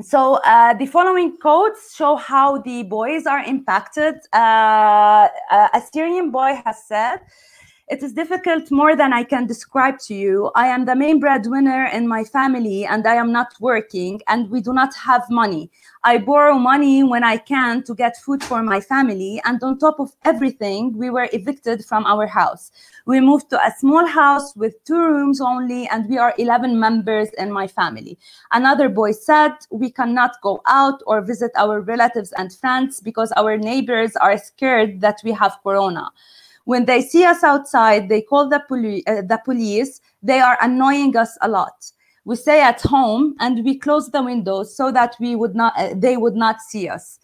so 0.01 0.35
uh, 0.45 0.73
the 0.75 0.85
following 0.85 1.37
quotes 1.37 1.95
show 1.95 2.15
how 2.15 2.59
the 2.59 2.83
boys 2.83 3.25
are 3.25 3.43
impacted. 3.43 4.15
Uh, 4.33 5.27
a 5.73 5.81
Syrian 5.91 6.29
boy 6.29 6.59
has 6.63 6.83
said, 6.87 7.17
it 7.89 8.03
is 8.03 8.11
difficult 8.11 8.69
more 8.69 8.97
than 8.97 9.13
I 9.13 9.23
can 9.23 9.47
describe 9.47 9.97
to 10.07 10.13
you. 10.13 10.51
I 10.55 10.67
am 10.67 10.83
the 10.83 10.95
main 10.95 11.21
breadwinner 11.21 11.85
in 11.85 12.05
my 12.05 12.25
family 12.25 12.85
and 12.85 13.07
I 13.07 13.15
am 13.15 13.31
not 13.31 13.53
working 13.61 14.21
and 14.27 14.49
we 14.49 14.59
do 14.59 14.73
not 14.73 14.93
have 14.95 15.23
money. 15.29 15.71
I 16.03 16.17
borrow 16.17 16.57
money 16.57 17.03
when 17.03 17.23
I 17.23 17.37
can 17.37 17.83
to 17.83 17.95
get 17.95 18.17
food 18.17 18.43
for 18.43 18.61
my 18.61 18.81
family. 18.81 19.41
And 19.45 19.63
on 19.63 19.77
top 19.79 20.01
of 20.01 20.11
everything, 20.25 20.97
we 20.97 21.09
were 21.09 21.29
evicted 21.31 21.85
from 21.85 22.05
our 22.05 22.27
house. 22.27 22.71
We 23.05 23.21
moved 23.21 23.49
to 23.51 23.65
a 23.65 23.73
small 23.79 24.05
house 24.05 24.53
with 24.57 24.83
two 24.83 24.99
rooms 24.99 25.39
only, 25.39 25.87
and 25.87 26.09
we 26.09 26.17
are 26.17 26.33
11 26.37 26.77
members 26.77 27.29
in 27.37 27.51
my 27.51 27.67
family. 27.67 28.17
Another 28.51 28.89
boy 28.89 29.11
said, 29.13 29.53
We 29.69 29.91
cannot 29.91 30.41
go 30.41 30.61
out 30.65 31.01
or 31.07 31.21
visit 31.21 31.51
our 31.55 31.79
relatives 31.79 32.33
and 32.33 32.53
friends 32.53 32.99
because 32.99 33.31
our 33.37 33.57
neighbors 33.57 34.15
are 34.17 34.37
scared 34.37 34.99
that 35.01 35.19
we 35.23 35.31
have 35.31 35.57
corona. 35.63 36.11
When 36.67 36.83
they 36.83 37.01
see 37.01 37.23
us 37.23 37.45
outside, 37.45 38.09
they 38.09 38.21
call 38.21 38.49
the, 38.49 38.61
poli- 38.67 39.07
uh, 39.07 39.21
the 39.21 39.39
police. 39.45 40.01
They 40.21 40.41
are 40.41 40.57
annoying 40.61 41.15
us 41.15 41.37
a 41.39 41.47
lot. 41.47 41.89
We 42.25 42.35
stay 42.35 42.59
at 42.59 42.81
home 42.81 43.35
and 43.39 43.63
we 43.63 43.79
close 43.79 44.09
the 44.09 44.21
windows 44.21 44.75
so 44.75 44.91
that 44.91 45.15
we 45.17 45.37
would 45.37 45.55
not, 45.55 45.71
uh, 45.77 45.93
they 45.95 46.17
would 46.17 46.35
not 46.35 46.59
see 46.59 46.89
us. 46.89 47.19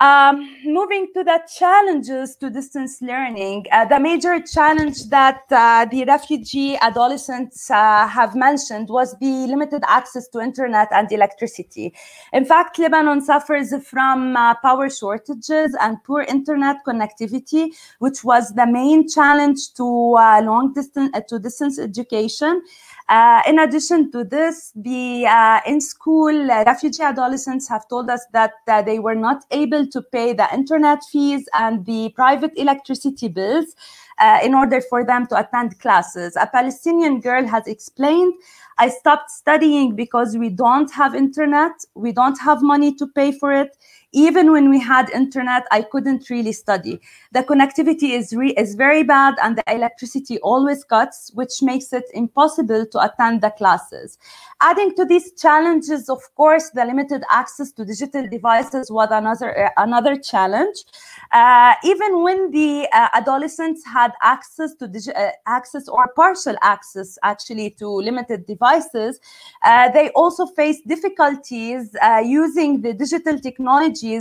Um, 0.00 0.56
moving 0.64 1.08
to 1.12 1.22
the 1.22 1.42
challenges 1.58 2.34
to 2.36 2.48
distance 2.48 3.02
learning, 3.02 3.66
uh, 3.70 3.84
the 3.84 4.00
major 4.00 4.40
challenge 4.40 5.10
that 5.10 5.42
uh, 5.50 5.84
the 5.84 6.06
refugee 6.06 6.74
adolescents 6.80 7.70
uh, 7.70 8.08
have 8.08 8.34
mentioned 8.34 8.88
was 8.88 9.14
the 9.18 9.46
limited 9.46 9.82
access 9.86 10.26
to 10.28 10.40
internet 10.40 10.88
and 10.90 11.12
electricity. 11.12 11.92
In 12.32 12.46
fact, 12.46 12.78
Lebanon 12.78 13.20
suffers 13.20 13.74
from 13.84 14.38
uh, 14.38 14.54
power 14.62 14.88
shortages 14.88 15.76
and 15.78 16.02
poor 16.02 16.22
internet 16.22 16.76
connectivity, 16.86 17.68
which 17.98 18.24
was 18.24 18.54
the 18.54 18.66
main 18.66 19.06
challenge 19.06 19.74
to 19.74 20.14
uh, 20.16 20.40
long 20.40 20.72
distance 20.72 21.10
uh, 21.12 21.20
to 21.28 21.38
distance 21.38 21.78
education. 21.78 22.62
Uh, 23.10 23.42
in 23.44 23.58
addition 23.58 24.12
to 24.12 24.22
this, 24.22 24.70
the 24.76 25.26
uh, 25.26 25.58
in-school 25.66 26.48
uh, 26.48 26.62
refugee 26.64 27.02
adolescents 27.02 27.68
have 27.68 27.88
told 27.88 28.08
us 28.08 28.24
that 28.32 28.52
they 28.86 29.00
were 29.00 29.16
not 29.16 29.44
able 29.50 29.84
to 29.84 30.00
pay 30.00 30.32
the 30.32 30.46
internet 30.54 31.02
fees 31.10 31.48
and 31.54 31.84
the 31.86 32.10
private 32.14 32.52
electricity 32.56 33.26
bills 33.26 33.74
uh, 34.20 34.38
in 34.44 34.54
order 34.54 34.80
for 34.80 35.04
them 35.04 35.26
to 35.26 35.36
attend 35.36 35.76
classes. 35.80 36.36
A 36.36 36.46
Palestinian 36.46 37.18
girl 37.20 37.44
has 37.48 37.66
explained, 37.66 38.32
I 38.78 38.88
stopped 38.88 39.30
studying 39.32 39.96
because 39.96 40.36
we 40.36 40.48
don't 40.48 40.92
have 40.92 41.16
internet, 41.16 41.72
we 41.96 42.12
don't 42.12 42.38
have 42.40 42.62
money 42.62 42.94
to 42.94 43.08
pay 43.08 43.32
for 43.32 43.52
it 43.52 43.76
even 44.12 44.50
when 44.52 44.70
we 44.70 44.80
had 44.80 45.08
internet, 45.10 45.66
I 45.70 45.82
couldn't 45.82 46.30
really 46.30 46.52
study. 46.52 47.00
The 47.32 47.42
connectivity 47.44 48.10
is, 48.10 48.32
is 48.56 48.74
very 48.74 49.02
bad 49.02 49.34
and 49.42 49.56
the 49.56 49.64
electricity 49.72 50.38
always 50.40 50.82
cuts, 50.84 51.30
which 51.34 51.62
makes 51.62 51.92
it 51.92 52.04
impossible 52.12 52.86
to 52.86 53.04
attend 53.04 53.40
the 53.40 53.50
classes. 53.50 54.18
Adding 54.60 54.94
to 54.96 55.04
these 55.04 55.32
challenges, 55.40 56.08
of 56.08 56.22
course, 56.34 56.70
the 56.70 56.84
limited 56.84 57.22
access 57.30 57.72
to 57.72 57.84
digital 57.84 58.26
devices 58.28 58.90
was 58.90 59.08
another, 59.10 59.66
uh, 59.66 59.70
another 59.76 60.16
challenge. 60.16 60.84
Uh, 61.32 61.74
even 61.84 62.22
when 62.22 62.50
the 62.50 62.88
uh, 62.92 63.08
adolescents 63.14 63.84
had 63.86 64.12
access 64.22 64.74
to 64.74 64.86
uh, 65.16 65.30
access 65.46 65.88
or 65.88 66.08
partial 66.16 66.56
access 66.62 67.16
actually 67.22 67.70
to 67.70 67.88
limited 67.88 68.44
devices, 68.46 69.20
uh, 69.62 69.88
they 69.90 70.10
also 70.10 70.46
faced 70.46 70.86
difficulties 70.88 71.94
uh, 72.02 72.22
using 72.24 72.80
the 72.80 72.92
digital 72.92 73.38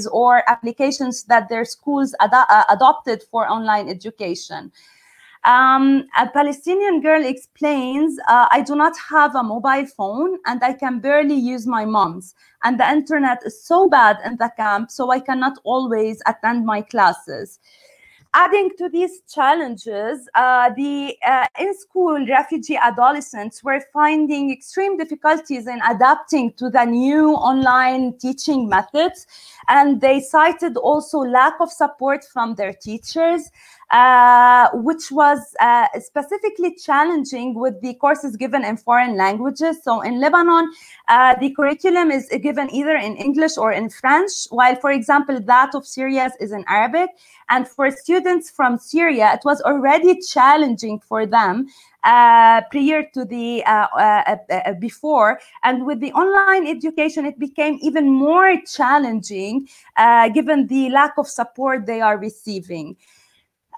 or 0.07 0.43
applications 0.49 1.23
that 1.23 1.49
their 1.49 1.65
schools 1.65 2.15
ad- 2.19 2.33
uh, 2.33 2.63
adopted 2.69 3.23
for 3.31 3.49
online 3.49 3.89
education. 3.89 4.71
Um, 5.45 6.05
a 6.17 6.27
Palestinian 6.27 6.99
girl 7.01 7.25
explains, 7.25 8.19
uh, 8.27 8.47
I 8.51 8.61
do 8.61 8.75
not 8.75 8.93
have 9.09 9.35
a 9.35 9.43
mobile 9.43 9.85
phone 9.85 10.37
and 10.45 10.61
I 10.63 10.73
can 10.73 10.99
barely 10.99 11.35
use 11.35 11.65
my 11.65 11.85
mom's. 11.85 12.35
And 12.63 12.77
the 12.77 12.89
internet 12.89 13.39
is 13.45 13.63
so 13.63 13.87
bad 13.87 14.17
in 14.25 14.35
the 14.35 14.51
camp, 14.57 14.91
so 14.91 15.11
I 15.11 15.21
cannot 15.21 15.57
always 15.63 16.21
attend 16.25 16.65
my 16.65 16.81
classes. 16.81 17.59
Adding 18.35 18.69
to 18.77 18.89
these 18.89 19.21
challenges, 19.27 20.29
uh, 20.35 20.69
the 20.77 21.17
uh, 21.25 21.47
in 21.59 21.75
school 21.75 22.23
refugee 22.27 22.77
adolescents 22.77 23.63
were 23.63 23.81
finding 23.91 24.51
extreme 24.51 24.97
difficulties 24.97 25.65
in 25.65 25.79
adapting 25.89 26.53
to 26.53 26.69
the 26.69 26.85
new 26.85 27.31
online 27.33 28.15
teaching 28.19 28.69
methods. 28.69 29.25
And 29.67 29.99
they 29.99 30.19
cited 30.19 30.77
also 30.77 31.19
lack 31.19 31.55
of 31.59 31.71
support 31.71 32.23
from 32.23 32.53
their 32.53 32.71
teachers 32.71 33.49
uh, 33.91 34.69
which 34.73 35.11
was 35.11 35.55
uh, 35.59 35.87
specifically 35.99 36.75
challenging 36.75 37.55
with 37.55 37.81
the 37.81 37.95
courses 37.95 38.35
given 38.35 38.63
in 38.63 38.77
foreign 38.77 39.17
languages. 39.17 39.83
So 39.83 40.01
in 40.01 40.19
Lebanon, 40.19 40.71
uh, 41.07 41.35
the 41.39 41.51
curriculum 41.55 42.11
is 42.11 42.29
given 42.41 42.69
either 42.71 42.95
in 42.95 43.15
English 43.15 43.57
or 43.57 43.71
in 43.71 43.89
French, 43.89 44.31
while, 44.51 44.75
for 44.75 44.91
example, 44.91 45.39
that 45.41 45.73
of 45.73 45.87
Syria 45.87 46.31
is 46.39 46.51
in 46.51 46.63
Arabic. 46.67 47.09
And 47.49 47.67
for 47.67 47.89
students 47.89 48.51
from 48.51 48.77
Syria, 48.77 49.31
it 49.33 49.41
was 49.43 49.59
already 49.61 50.19
challenging 50.21 50.99
for 50.99 51.25
them 51.25 51.67
uh, 52.03 52.61
prior 52.71 53.03
to 53.13 53.25
the 53.25 53.63
uh, 53.65 53.87
uh, 53.93 54.37
uh, 54.49 54.73
before 54.73 55.39
and 55.63 55.85
with 55.85 55.99
the 55.99 56.13
online 56.13 56.65
education 56.65 57.25
it 57.25 57.37
became 57.37 57.77
even 57.81 58.09
more 58.09 58.55
challenging 58.65 59.67
given 60.33 60.65
the 60.67 60.89
lack 60.91 61.17
of 61.17 61.27
support 61.27 61.85
they 61.85 61.99
are 61.99 62.17
receiving 62.17 62.95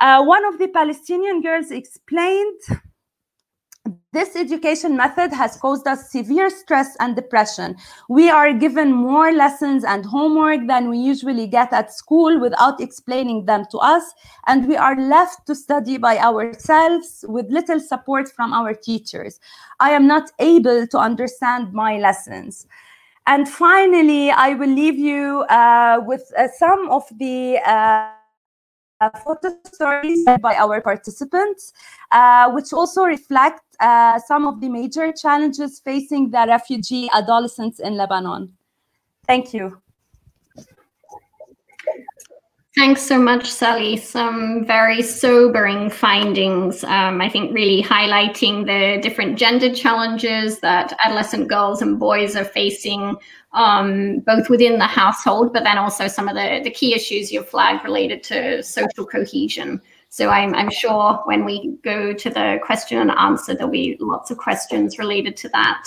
uh, 0.02 0.24
one 0.24 0.44
of 0.46 0.58
the 0.58 0.68
Palestinian 0.68 1.42
girls 1.42 1.72
explained 1.72 2.60
this 4.14 4.36
education 4.36 4.98
method 4.98 5.32
has 5.32 5.56
caused 5.56 5.88
us 5.88 6.12
severe 6.12 6.50
stress 6.50 6.98
and 7.00 7.16
depression. 7.16 7.76
We 8.10 8.30
are 8.30 8.54
given 8.54 8.92
more 8.92 9.32
lessons 9.32 9.84
and 9.84 10.06
homework 10.06 10.68
than 10.68 10.90
we 10.90 10.98
usually 10.98 11.48
get 11.48 11.72
at 11.72 11.94
school 11.94 12.40
without 12.40 12.82
explaining 12.82 13.46
them 13.46 13.66
to 13.72 13.78
us, 13.78 14.04
and 14.48 14.68
we 14.68 14.76
are 14.76 15.00
left 15.00 15.48
to 15.48 15.56
study 15.56 15.98
by 15.98 16.18
ourselves 16.18 17.24
with 17.28 17.50
little 17.50 17.80
support 17.80 18.30
from 18.30 18.54
our 18.54 18.74
teachers. 18.74 19.40
I 19.80 19.92
am 19.92 20.08
not 20.08 20.30
able 20.40 20.88
to 20.88 20.98
understand 20.98 21.74
my 21.74 21.98
lessons. 21.98 22.68
And 23.28 23.48
finally, 23.48 24.32
I 24.32 24.56
will 24.56 24.70
leave 24.70 24.98
you 24.98 25.42
uh, 25.44 26.02
with 26.06 26.32
uh, 26.38 26.48
some 26.58 26.90
of 26.90 27.04
the 27.18 27.60
uh, 27.66 28.10
photo 29.10 29.56
stories 29.66 30.26
by 30.42 30.56
our 30.56 30.82
participants, 30.82 31.74
uh, 32.12 32.52
which 32.52 32.74
also 32.74 33.04
reflect 33.04 33.62
uh, 33.80 34.20
some 34.20 34.46
of 34.46 34.62
the 34.62 34.70
major 34.70 35.12
challenges 35.12 35.80
facing 35.80 36.30
the 36.30 36.46
refugee 36.48 37.10
adolescents 37.14 37.80
in 37.80 37.96
Lebanon. 37.96 38.54
Thank 39.26 39.54
you. 39.54 39.82
Thanks 42.78 43.02
so 43.02 43.20
much, 43.20 43.52
Sally. 43.52 43.98
Some 43.98 44.64
very 44.66 45.02
sobering 45.02 45.90
findings. 45.90 46.86
Um, 46.86 47.20
I 47.20 47.28
think 47.28 47.54
really 47.54 47.84
highlighting 47.84 48.66
the 48.66 49.02
different 49.02 49.38
gender 49.38 49.76
challenges 49.76 50.62
that 50.62 50.98
adolescent 51.04 51.50
girls 51.50 51.82
and 51.82 52.00
boys 52.00 52.38
are 52.38 52.46
facing, 52.46 53.18
um, 53.52 54.20
both 54.20 54.50
within 54.50 54.80
the 54.80 54.86
household, 54.86 55.52
but 55.52 55.66
then 55.66 55.78
also 55.78 56.08
some 56.08 56.30
of 56.30 56.36
the, 56.36 56.62
the 56.64 56.72
key 56.72 56.96
issues 56.96 57.30
you 57.30 57.44
flagged 57.44 57.84
related 57.84 58.24
to 58.24 58.64
social 58.64 59.06
cohesion. 59.06 59.82
So 60.08 60.30
I'm, 60.30 60.56
I'm 60.56 60.72
sure 60.72 61.22
when 61.26 61.44
we 61.44 61.78
go 61.84 62.14
to 62.14 62.30
the 62.30 62.58
question 62.64 63.00
and 63.00 63.12
answer, 63.12 63.54
there'll 63.54 63.70
be 63.70 63.98
lots 64.00 64.32
of 64.32 64.38
questions 64.38 64.98
related 64.98 65.36
to 65.38 65.50
that. 65.50 65.84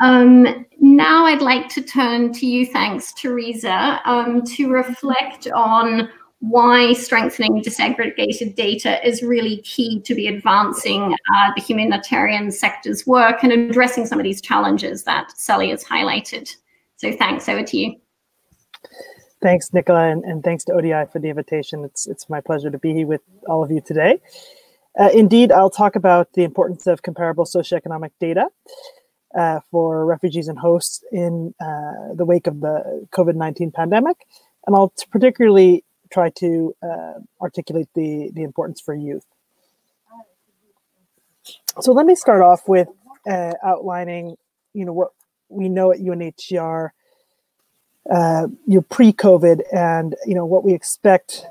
Um, 0.00 0.66
now 0.80 1.26
I'd 1.26 1.42
like 1.42 1.68
to 1.70 1.82
turn 1.82 2.32
to 2.34 2.46
you, 2.46 2.66
thanks, 2.66 3.12
Teresa, 3.12 4.00
um, 4.04 4.42
to 4.42 4.70
reflect 4.70 5.48
on 5.52 6.08
why 6.40 6.92
strengthening 6.92 7.62
disaggregated 7.62 8.56
data 8.56 9.06
is 9.06 9.22
really 9.22 9.58
key 9.58 10.00
to 10.00 10.12
be 10.12 10.26
advancing 10.26 11.14
uh, 11.34 11.52
the 11.54 11.62
humanitarian 11.62 12.50
sector's 12.50 13.06
work 13.06 13.44
and 13.44 13.52
addressing 13.52 14.06
some 14.06 14.18
of 14.18 14.24
these 14.24 14.40
challenges 14.40 15.04
that 15.04 15.30
Sally 15.38 15.70
has 15.70 15.84
highlighted. 15.84 16.52
So 16.96 17.12
thanks, 17.12 17.48
over 17.48 17.62
to 17.62 17.76
you. 17.76 17.94
Thanks, 19.40 19.72
Nicola, 19.72 20.10
and, 20.10 20.24
and 20.24 20.42
thanks 20.42 20.64
to 20.64 20.72
ODI 20.72 21.04
for 21.12 21.20
the 21.20 21.28
invitation. 21.28 21.84
It's, 21.84 22.08
it's 22.08 22.28
my 22.28 22.40
pleasure 22.40 22.70
to 22.70 22.78
be 22.78 22.92
here 22.92 23.06
with 23.06 23.22
all 23.46 23.62
of 23.62 23.70
you 23.70 23.80
today. 23.80 24.20
Uh, 24.98 25.10
indeed, 25.14 25.52
I'll 25.52 25.70
talk 25.70 25.94
about 25.94 26.32
the 26.32 26.42
importance 26.42 26.88
of 26.88 27.02
comparable 27.02 27.44
socioeconomic 27.44 28.10
data 28.20 28.48
uh, 29.34 29.60
for 29.70 30.04
refugees 30.04 30.48
and 30.48 30.58
hosts 30.58 31.02
in 31.12 31.54
uh, 31.60 32.14
the 32.14 32.24
wake 32.24 32.46
of 32.46 32.60
the 32.60 33.06
COVID 33.12 33.34
19 33.34 33.70
pandemic. 33.70 34.26
And 34.66 34.76
I'll 34.76 34.92
particularly 35.10 35.84
try 36.10 36.30
to 36.30 36.74
uh, 36.82 37.14
articulate 37.40 37.88
the, 37.94 38.30
the 38.34 38.42
importance 38.42 38.80
for 38.80 38.94
youth. 38.94 39.24
So 41.80 41.92
let 41.92 42.06
me 42.06 42.14
start 42.14 42.42
off 42.42 42.68
with 42.68 42.88
uh, 43.28 43.54
outlining, 43.64 44.36
you 44.74 44.84
know, 44.84 44.92
what 44.92 45.12
we 45.48 45.68
know 45.68 45.92
at 45.92 45.98
UNHCR, 45.98 46.90
uh, 48.10 48.46
you 48.66 48.74
know, 48.76 48.82
pre-COVID, 48.82 49.62
and 49.72 50.14
you 50.26 50.34
know 50.34 50.44
what 50.44 50.64
we 50.64 50.74
expect 50.74 51.46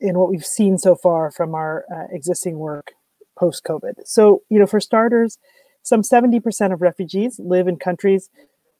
and 0.00 0.18
what 0.18 0.30
we've 0.30 0.44
seen 0.44 0.78
so 0.78 0.94
far 0.94 1.30
from 1.30 1.54
our 1.54 1.84
uh, 1.92 2.06
existing 2.14 2.58
work 2.58 2.92
post-COVID. 3.36 4.06
So, 4.06 4.42
you 4.48 4.58
know, 4.58 4.66
for 4.66 4.80
starters, 4.80 5.38
some 5.84 6.02
70% 6.02 6.72
of 6.72 6.82
refugees 6.82 7.38
live 7.38 7.68
in 7.68 7.76
countries 7.76 8.30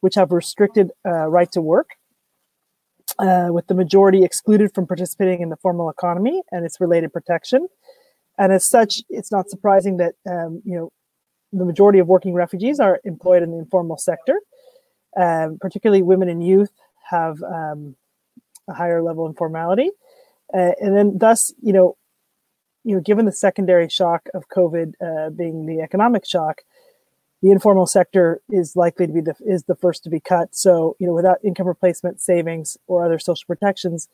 which 0.01 0.17
have 0.17 0.33
restricted 0.33 0.91
uh, 1.07 1.29
right 1.29 1.51
to 1.53 1.63
work, 1.63 1.91
uh, 3.19 3.49
with 3.51 3.67
the 3.69 3.75
majority 3.75 4.25
excluded 4.25 4.75
from 4.75 4.87
participating 4.87 5.41
in 5.41 5.51
the 5.51 5.57
formal 5.57 5.89
economy 5.89 6.43
and 6.51 6.65
its 6.65 6.81
related 6.81 7.13
protection. 7.13 7.69
And 8.39 8.53
as 8.53 8.67
such, 8.67 9.03
it's 9.09 9.31
not 9.31 9.49
surprising 9.49 9.99
that 9.99 10.15
um, 10.29 10.63
you 10.65 10.77
know 10.77 10.93
the 11.53 11.65
majority 11.65 12.01
of 12.01 12.09
working 12.09 12.35
refugees 12.35 12.81
are 12.81 13.01
employed 13.05 13.43
in 13.43 13.53
the 13.53 13.59
informal 13.59 13.97
sector. 13.97 14.41
Um, 15.17 15.59
particularly, 15.61 16.03
women 16.03 16.29
and 16.29 16.45
youth 16.45 16.73
have 17.09 17.41
um, 17.43 17.95
a 18.69 18.75
higher 18.75 19.03
level 19.03 19.25
of 19.25 19.31
informality, 19.31 19.91
uh, 20.53 20.73
and 20.81 20.97
then 20.97 21.19
thus, 21.19 21.53
you 21.63 21.73
know, 21.73 21.97
you 22.83 22.97
know, 22.97 23.01
given 23.01 23.25
the 23.25 23.33
secondary 23.33 23.89
shock 23.89 24.29
of 24.35 24.49
COVID 24.49 24.95
uh, 25.01 25.31
being 25.31 25.67
the 25.67 25.81
economic 25.81 26.27
shock, 26.27 26.63
the 27.45 27.51
informal 27.51 27.87
sector 27.87 28.41
is 28.49 28.75
likely 28.75 29.07
to 29.07 29.13
be 29.13 29.21
the 29.21 29.35
is 29.45 29.65
the 29.65 29.75
first 29.75 30.03
to 30.03 30.09
be 30.09 30.19
cut. 30.19 30.57
So, 30.57 30.97
you 30.99 31.07
know, 31.07 31.13
without 31.13 31.45
income 31.45 31.67
replacement, 31.67 32.23
savings, 32.23 32.79
or 32.87 33.05
other 33.05 33.19
social 33.19 33.45
protections, 33.47 34.09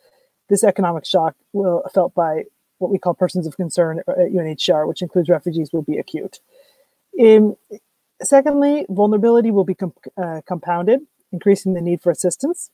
this 0.49 0.65
economic 0.65 1.07
shock 1.07 1.37
will 1.53 1.85
felt 1.95 2.13
by 2.13 2.47
what 2.79 2.91
we 2.91 2.99
call 2.99 3.15
persons 3.15 3.47
of 3.47 3.57
concern 3.57 4.01
at 4.01 4.17
UNHCR, 4.17 4.85
which 4.89 5.01
includes 5.01 5.29
refugees, 5.29 5.73
will 5.73 5.83
be 5.83 5.97
acute. 5.97 6.41
In, 7.17 7.57
secondly, 8.21 8.85
vulnerability 8.89 9.53
will 9.53 9.65
be 9.65 9.77
uh, 10.21 10.41
compounded, 10.45 10.99
increasing 11.31 11.75
the 11.75 11.81
need 11.81 12.03
for 12.03 12.11
assistance. 12.11 12.73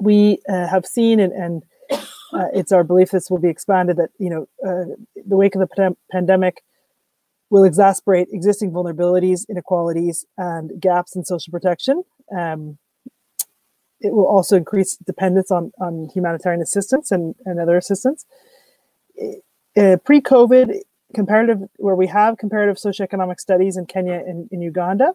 We 0.00 0.40
uh, 0.48 0.66
have 0.66 0.86
seen, 0.86 1.20
and, 1.20 1.32
and 1.32 1.62
uh, 2.32 2.48
it's 2.52 2.72
our 2.72 2.82
belief 2.82 3.12
this 3.12 3.30
will 3.30 3.38
be 3.38 3.48
expanded, 3.48 3.96
that 3.98 4.10
you 4.18 4.28
know, 4.28 4.48
uh, 4.66 4.96
the 5.24 5.36
wake 5.36 5.54
of 5.54 5.60
the 5.60 5.94
pandemic 6.10 6.64
will 7.50 7.68
exacerbate 7.68 8.26
existing 8.30 8.70
vulnerabilities, 8.70 9.48
inequalities, 9.48 10.24
and 10.38 10.80
gaps 10.80 11.16
in 11.16 11.24
social 11.24 11.50
protection. 11.50 12.04
Um, 12.36 12.78
it 14.00 14.14
will 14.14 14.26
also 14.26 14.56
increase 14.56 14.96
dependence 14.96 15.50
on, 15.50 15.72
on 15.78 16.08
humanitarian 16.14 16.62
assistance 16.62 17.10
and, 17.10 17.34
and 17.44 17.60
other 17.60 17.76
assistance. 17.76 18.24
Uh, 19.76 19.96
pre-COVID, 20.04 20.80
comparative 21.14 21.58
where 21.76 21.96
we 21.96 22.06
have 22.06 22.38
comparative 22.38 22.76
socioeconomic 22.76 23.38
studies 23.40 23.76
in 23.76 23.84
Kenya 23.84 24.14
and 24.14 24.48
in 24.50 24.62
Uganda, 24.62 25.12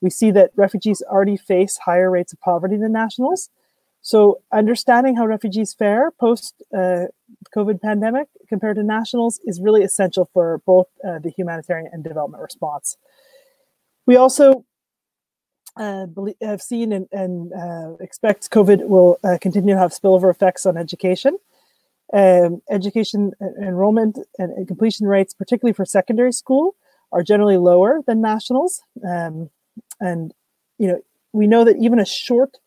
we 0.00 0.10
see 0.10 0.30
that 0.30 0.50
refugees 0.56 1.02
already 1.10 1.36
face 1.36 1.78
higher 1.78 2.10
rates 2.10 2.32
of 2.32 2.40
poverty 2.40 2.76
than 2.76 2.92
nationals. 2.92 3.50
So 4.02 4.42
understanding 4.52 5.16
how 5.16 5.26
refugees 5.26 5.72
fare 5.72 6.10
post 6.10 6.60
uh, 6.76 7.06
COVID 7.56 7.80
pandemic 7.80 8.28
compared 8.48 8.76
to 8.76 8.82
nationals 8.82 9.40
is 9.44 9.60
really 9.60 9.82
essential 9.82 10.28
for 10.32 10.60
both 10.66 10.88
uh, 11.06 11.20
the 11.20 11.30
humanitarian 11.30 11.88
and 11.92 12.02
development 12.02 12.42
response. 12.42 12.96
We 14.04 14.16
also 14.16 14.64
uh, 15.76 16.06
have 16.42 16.60
seen 16.60 16.92
and, 16.92 17.06
and 17.12 17.52
uh, 17.52 17.94
expect 18.00 18.50
COVID 18.50 18.88
will 18.88 19.18
uh, 19.22 19.38
continue 19.40 19.74
to 19.74 19.80
have 19.80 19.92
spillover 19.92 20.30
effects 20.30 20.66
on 20.66 20.76
education. 20.76 21.38
Um, 22.12 22.60
education 22.68 23.32
enrollment 23.58 24.18
and 24.36 24.68
completion 24.68 25.06
rates, 25.06 25.32
particularly 25.32 25.72
for 25.72 25.86
secondary 25.86 26.32
school, 26.32 26.74
are 27.10 27.22
generally 27.22 27.56
lower 27.56 28.00
than 28.06 28.20
nationals. 28.20 28.82
Um, 29.02 29.48
and 29.98 30.34
you 30.78 30.88
know, 30.88 31.00
we 31.32 31.46
know 31.46 31.64
that 31.64 31.76
even 31.78 31.98
a 31.98 32.04
short 32.04 32.58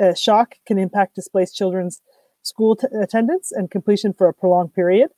uh, 0.00 0.14
shock 0.14 0.56
can 0.66 0.78
impact 0.78 1.14
displaced 1.14 1.56
children's 1.56 2.00
school 2.42 2.76
t- 2.76 2.86
attendance 3.00 3.52
and 3.52 3.70
completion 3.70 4.12
for 4.12 4.28
a 4.28 4.34
prolonged 4.34 4.74
period. 4.74 5.10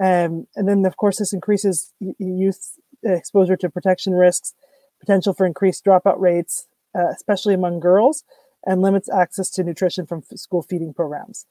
Um, 0.00 0.46
and 0.56 0.68
then, 0.68 0.84
of 0.86 0.96
course, 0.96 1.18
this 1.18 1.32
increases 1.32 1.92
youth 2.18 2.78
exposure 3.04 3.56
to 3.56 3.68
protection 3.68 4.14
risks, 4.14 4.54
potential 5.00 5.34
for 5.34 5.46
increased 5.46 5.84
dropout 5.84 6.18
rates, 6.18 6.66
uh, 6.94 7.08
especially 7.08 7.54
among 7.54 7.80
girls, 7.80 8.24
and 8.64 8.80
limits 8.80 9.08
access 9.10 9.50
to 9.50 9.64
nutrition 9.64 10.06
from 10.06 10.22
f- 10.30 10.38
school 10.38 10.62
feeding 10.62 10.94
programs. 10.94 11.46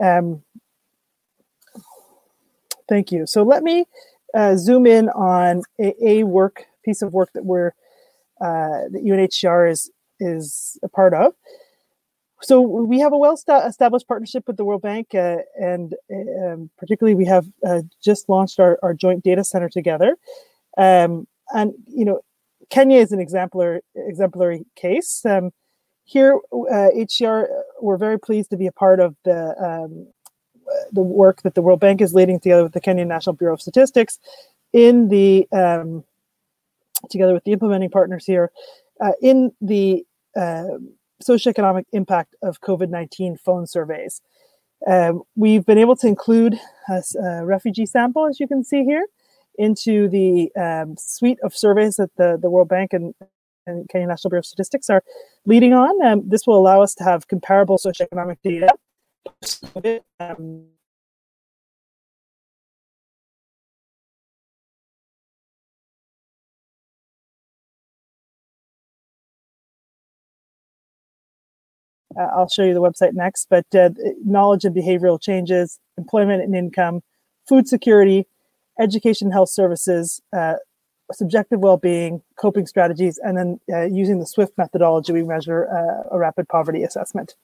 Um, 0.00 0.42
thank 2.88 3.12
you. 3.12 3.26
So 3.26 3.42
let 3.42 3.62
me 3.62 3.86
uh, 4.34 4.56
zoom 4.56 4.86
in 4.86 5.08
on 5.10 5.62
a, 5.80 5.94
a, 6.06 6.22
work 6.24 6.64
piece 6.84 7.02
of 7.02 7.12
work 7.12 7.30
that 7.34 7.44
we're 7.44 7.72
uh, 8.40 8.88
that 8.90 9.02
UNHCR 9.04 9.70
is 9.70 9.90
is 10.20 10.78
a 10.82 10.88
part 10.88 11.14
of 11.14 11.34
so 12.46 12.60
we 12.60 13.00
have 13.00 13.12
a 13.12 13.18
well-established 13.18 14.06
partnership 14.06 14.44
with 14.46 14.56
the 14.56 14.64
World 14.64 14.82
Bank, 14.82 15.14
uh, 15.14 15.38
and 15.60 15.94
um, 16.44 16.70
particularly 16.78 17.16
we 17.16 17.24
have 17.24 17.44
uh, 17.66 17.82
just 18.00 18.28
launched 18.28 18.60
our, 18.60 18.78
our 18.84 18.94
joint 18.94 19.24
data 19.24 19.42
center 19.42 19.68
together. 19.68 20.16
Um, 20.78 21.26
and 21.52 21.74
you 21.88 22.04
know, 22.04 22.20
Kenya 22.70 23.00
is 23.00 23.10
an 23.10 23.18
exemplar 23.18 23.80
exemplary 23.96 24.64
case. 24.76 25.26
Um, 25.26 25.50
here, 26.04 26.38
uh, 26.52 26.90
HCR, 26.94 27.48
we're 27.80 27.96
very 27.96 28.18
pleased 28.18 28.50
to 28.50 28.56
be 28.56 28.68
a 28.68 28.72
part 28.72 29.00
of 29.00 29.16
the 29.24 29.54
um, 29.60 30.06
the 30.92 31.02
work 31.02 31.42
that 31.42 31.56
the 31.56 31.62
World 31.62 31.80
Bank 31.80 32.00
is 32.00 32.14
leading 32.14 32.38
together 32.38 32.62
with 32.62 32.74
the 32.74 32.80
Kenyan 32.80 33.08
National 33.08 33.34
Bureau 33.34 33.54
of 33.54 33.60
Statistics 33.60 34.20
in 34.72 35.08
the 35.08 35.48
um, 35.50 36.04
together 37.10 37.34
with 37.34 37.42
the 37.42 37.52
implementing 37.52 37.90
partners 37.90 38.24
here 38.24 38.52
uh, 39.00 39.12
in 39.20 39.50
the 39.60 40.04
uh, 40.36 40.78
socioeconomic 41.22 41.84
impact 41.92 42.34
of 42.42 42.60
COVID 42.60 42.88
19 42.90 43.36
phone 43.36 43.66
surveys. 43.66 44.20
Um, 44.86 45.22
we've 45.34 45.64
been 45.64 45.78
able 45.78 45.96
to 45.96 46.06
include 46.06 46.60
a, 46.88 47.02
a, 47.22 47.44
refugee 47.44 47.86
sample, 47.86 48.26
as 48.26 48.38
you 48.38 48.46
can 48.46 48.62
see 48.62 48.84
here, 48.84 49.06
into 49.58 50.08
the 50.08 50.50
um, 50.54 50.96
suite 50.98 51.38
of 51.42 51.56
surveys 51.56 51.96
that 51.96 52.10
the, 52.16 52.38
the 52.40 52.50
World 52.50 52.68
Bank 52.68 52.92
and, 52.92 53.14
and 53.66 53.88
Kenya 53.88 54.06
National 54.06 54.30
Bureau 54.30 54.40
of 54.40 54.46
Statistics 54.46 54.90
are 54.90 55.02
leading 55.46 55.72
on. 55.72 56.04
Um, 56.04 56.22
this 56.28 56.46
will 56.46 56.58
allow 56.58 56.82
us 56.82 56.94
to 56.96 57.04
have 57.04 57.26
comparable 57.26 57.78
socioeconomic 57.78 58.36
data. 58.44 58.68
Um, 60.20 60.66
Uh, 72.18 72.28
I'll 72.34 72.48
show 72.48 72.64
you 72.64 72.74
the 72.74 72.80
website 72.80 73.14
next, 73.14 73.48
but 73.50 73.66
uh, 73.74 73.90
knowledge 74.24 74.64
and 74.64 74.74
behavioral 74.74 75.20
changes, 75.20 75.78
employment 75.98 76.42
and 76.42 76.54
income, 76.54 77.02
food 77.48 77.68
security, 77.68 78.26
education, 78.80 79.30
health 79.30 79.50
services, 79.50 80.20
uh, 80.36 80.54
subjective 81.12 81.60
well-being, 81.60 82.22
coping 82.36 82.66
strategies, 82.66 83.18
and 83.18 83.38
then 83.38 83.60
uh, 83.72 83.82
using 83.82 84.18
the 84.18 84.26
SWIFT 84.26 84.56
methodology, 84.58 85.12
we 85.12 85.22
measure 85.22 85.68
uh, 85.68 86.14
a 86.14 86.18
rapid 86.18 86.48
poverty 86.48 86.82
assessment. 86.82 87.34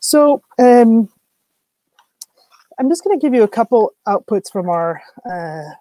So 0.00 0.42
um, 0.58 1.08
I'm 2.78 2.88
just 2.88 3.04
going 3.04 3.18
to 3.18 3.24
give 3.24 3.34
you 3.34 3.44
a 3.44 3.48
couple 3.48 3.92
outputs 4.08 4.50
from 4.50 4.68
our, 4.68 5.00
uh, 5.24 5.74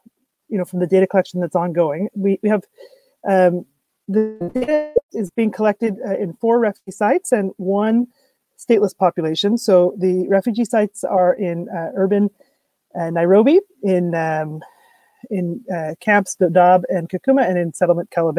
you 0.48 0.58
know, 0.58 0.66
from 0.66 0.80
the 0.80 0.88
data 0.88 1.08
collection 1.08 1.40
that's 1.40 1.56
ongoing. 1.56 2.10
We, 2.14 2.40
we 2.44 2.50
have 2.50 2.64
um, 3.28 3.66
the 4.12 4.52
data 4.54 4.94
is 5.14 5.32
being 5.32 5.52
collected 5.52 5.98
uh, 6.08 6.18
in 6.18 6.34
four 6.34 6.60
refugee 6.60 6.92
sites 6.92 7.32
and 7.32 7.52
one 7.58 8.08
stateless 8.58 8.96
population. 8.96 9.58
So 9.58 9.96
the 9.98 10.28
refugee 10.28 10.66
sites 10.66 11.04
are 11.04 11.34
in 11.34 11.68
uh, 11.70 11.92
urban 11.96 12.30
uh, 13.00 13.10
Nairobi, 13.10 13.60
in 13.84 14.14
um, 14.16 14.62
in 15.30 15.64
uh, 15.74 15.96
camps 16.00 16.36
Dadaab 16.40 16.84
and 16.90 17.10
Kakuma, 17.10 17.48
and 17.48 17.58
in 17.58 17.74
settlement 17.74 18.10
Kala 18.12 18.34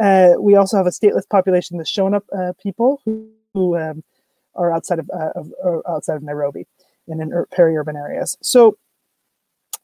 uh, 0.00 0.34
we 0.38 0.54
also 0.54 0.76
have 0.76 0.86
a 0.86 0.90
stateless 0.90 1.28
population, 1.28 1.76
the 1.76 1.84
Shona 1.84 2.22
uh, 2.36 2.52
people, 2.62 3.00
who, 3.04 3.28
who 3.52 3.76
um, 3.76 4.02
are 4.54 4.72
outside 4.72 4.98
of, 4.98 5.10
of 5.10 5.52
outside 5.88 6.16
of 6.16 6.22
Nairobi 6.22 6.66
and 7.08 7.20
in 7.20 7.44
peri-urban 7.52 7.96
areas. 7.96 8.36
So 8.42 8.78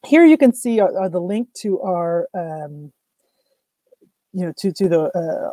here 0.05 0.25
you 0.25 0.37
can 0.37 0.53
see 0.53 0.79
are 0.79 1.09
the 1.09 1.19
link 1.19 1.53
to 1.61 1.79
our 1.81 2.27
um, 2.33 2.93
you 4.37 4.45
know 4.45 4.53
to 4.57 4.71
to 4.71 4.87
the 4.87 5.01
uh, 5.19 5.51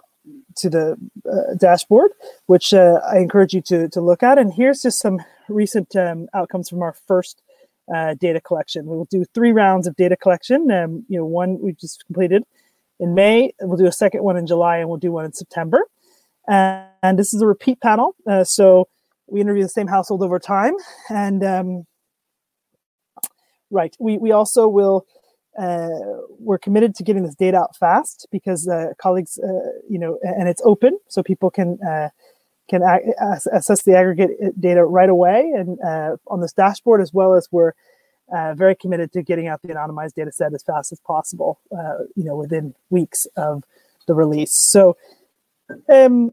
to 0.56 0.68
the 0.68 0.96
uh, 1.30 1.54
dashboard, 1.56 2.10
which 2.46 2.74
uh, 2.74 3.00
I 3.10 3.18
encourage 3.18 3.54
you 3.54 3.62
to 3.62 3.88
to 3.88 4.00
look 4.00 4.22
at. 4.22 4.38
And 4.38 4.52
here's 4.52 4.82
just 4.82 4.98
some 5.00 5.20
recent 5.48 5.96
um, 5.96 6.28
outcomes 6.34 6.68
from 6.68 6.82
our 6.82 6.94
first 7.06 7.40
uh, 7.94 8.14
data 8.14 8.40
collection. 8.40 8.86
We 8.86 8.96
will 8.96 9.06
do 9.06 9.24
three 9.34 9.52
rounds 9.52 9.86
of 9.86 9.96
data 9.96 10.16
collection. 10.16 10.70
Um, 10.70 11.04
you 11.08 11.18
know, 11.18 11.24
one 11.24 11.58
we 11.60 11.72
just 11.72 12.04
completed 12.04 12.44
in 13.00 13.14
May. 13.14 13.54
We'll 13.60 13.78
do 13.78 13.86
a 13.86 13.92
second 13.92 14.22
one 14.22 14.36
in 14.36 14.46
July, 14.46 14.76
and 14.78 14.88
we'll 14.88 14.98
do 14.98 15.12
one 15.12 15.24
in 15.24 15.32
September. 15.32 15.80
and 16.46 17.18
this 17.18 17.32
is 17.32 17.40
a 17.40 17.46
repeat 17.46 17.80
panel, 17.80 18.14
uh, 18.26 18.44
so 18.44 18.86
we 19.26 19.40
interview 19.40 19.62
the 19.62 19.70
same 19.70 19.86
household 19.86 20.22
over 20.22 20.38
time. 20.38 20.74
And 21.08 21.42
um, 21.42 21.86
right, 23.70 23.96
we 23.98 24.18
we 24.18 24.30
also 24.30 24.68
will 24.68 25.06
we're 25.58 26.58
committed 26.58 26.94
to 26.96 27.02
getting 27.02 27.24
this 27.24 27.34
data 27.34 27.58
out 27.58 27.76
fast 27.76 28.26
because 28.30 28.68
uh, 28.68 28.92
colleagues, 28.98 29.38
uh, 29.38 29.70
you 29.88 29.98
know, 29.98 30.18
and 30.22 30.48
it's 30.48 30.62
open 30.64 30.98
so 31.08 31.22
people 31.22 31.50
can 31.50 31.78
uh, 31.82 32.08
can 32.68 32.82
assess 33.52 33.82
the 33.82 33.96
aggregate 33.96 34.30
uh, 34.42 34.48
data 34.58 34.84
right 34.84 35.10
away 35.10 35.52
and 35.54 35.78
uh, 35.82 36.16
on 36.28 36.40
this 36.40 36.52
dashboard, 36.52 37.00
as 37.00 37.12
well 37.12 37.34
as 37.34 37.48
we're 37.50 37.72
very 38.56 38.74
committed 38.74 39.12
to 39.12 39.22
getting 39.22 39.48
out 39.48 39.60
the 39.62 39.68
anonymized 39.68 40.14
data 40.14 40.32
set 40.32 40.54
as 40.54 40.62
fast 40.62 40.92
as 40.92 41.00
possible, 41.00 41.60
you 42.14 42.24
know, 42.24 42.36
within 42.36 42.74
weeks 42.90 43.26
of 43.36 43.64
the 44.06 44.14
release. 44.14 44.52
So, 44.52 44.96
um, 45.88 46.32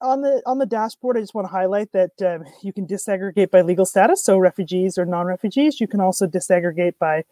on 0.00 0.20
the 0.20 0.42
on 0.44 0.58
the 0.58 0.66
dashboard, 0.66 1.16
I 1.16 1.20
just 1.20 1.34
want 1.34 1.46
to 1.46 1.50
highlight 1.50 1.92
that 1.92 2.10
um, 2.22 2.44
you 2.62 2.72
can 2.72 2.86
disaggregate 2.86 3.50
by 3.50 3.62
legal 3.62 3.86
status, 3.86 4.24
so 4.24 4.38
refugees 4.38 4.98
or 4.98 5.06
non-refugees. 5.06 5.80
You 5.80 5.88
can 5.88 6.00
also 6.00 6.26
disaggregate 6.26 6.94
by 6.98 7.24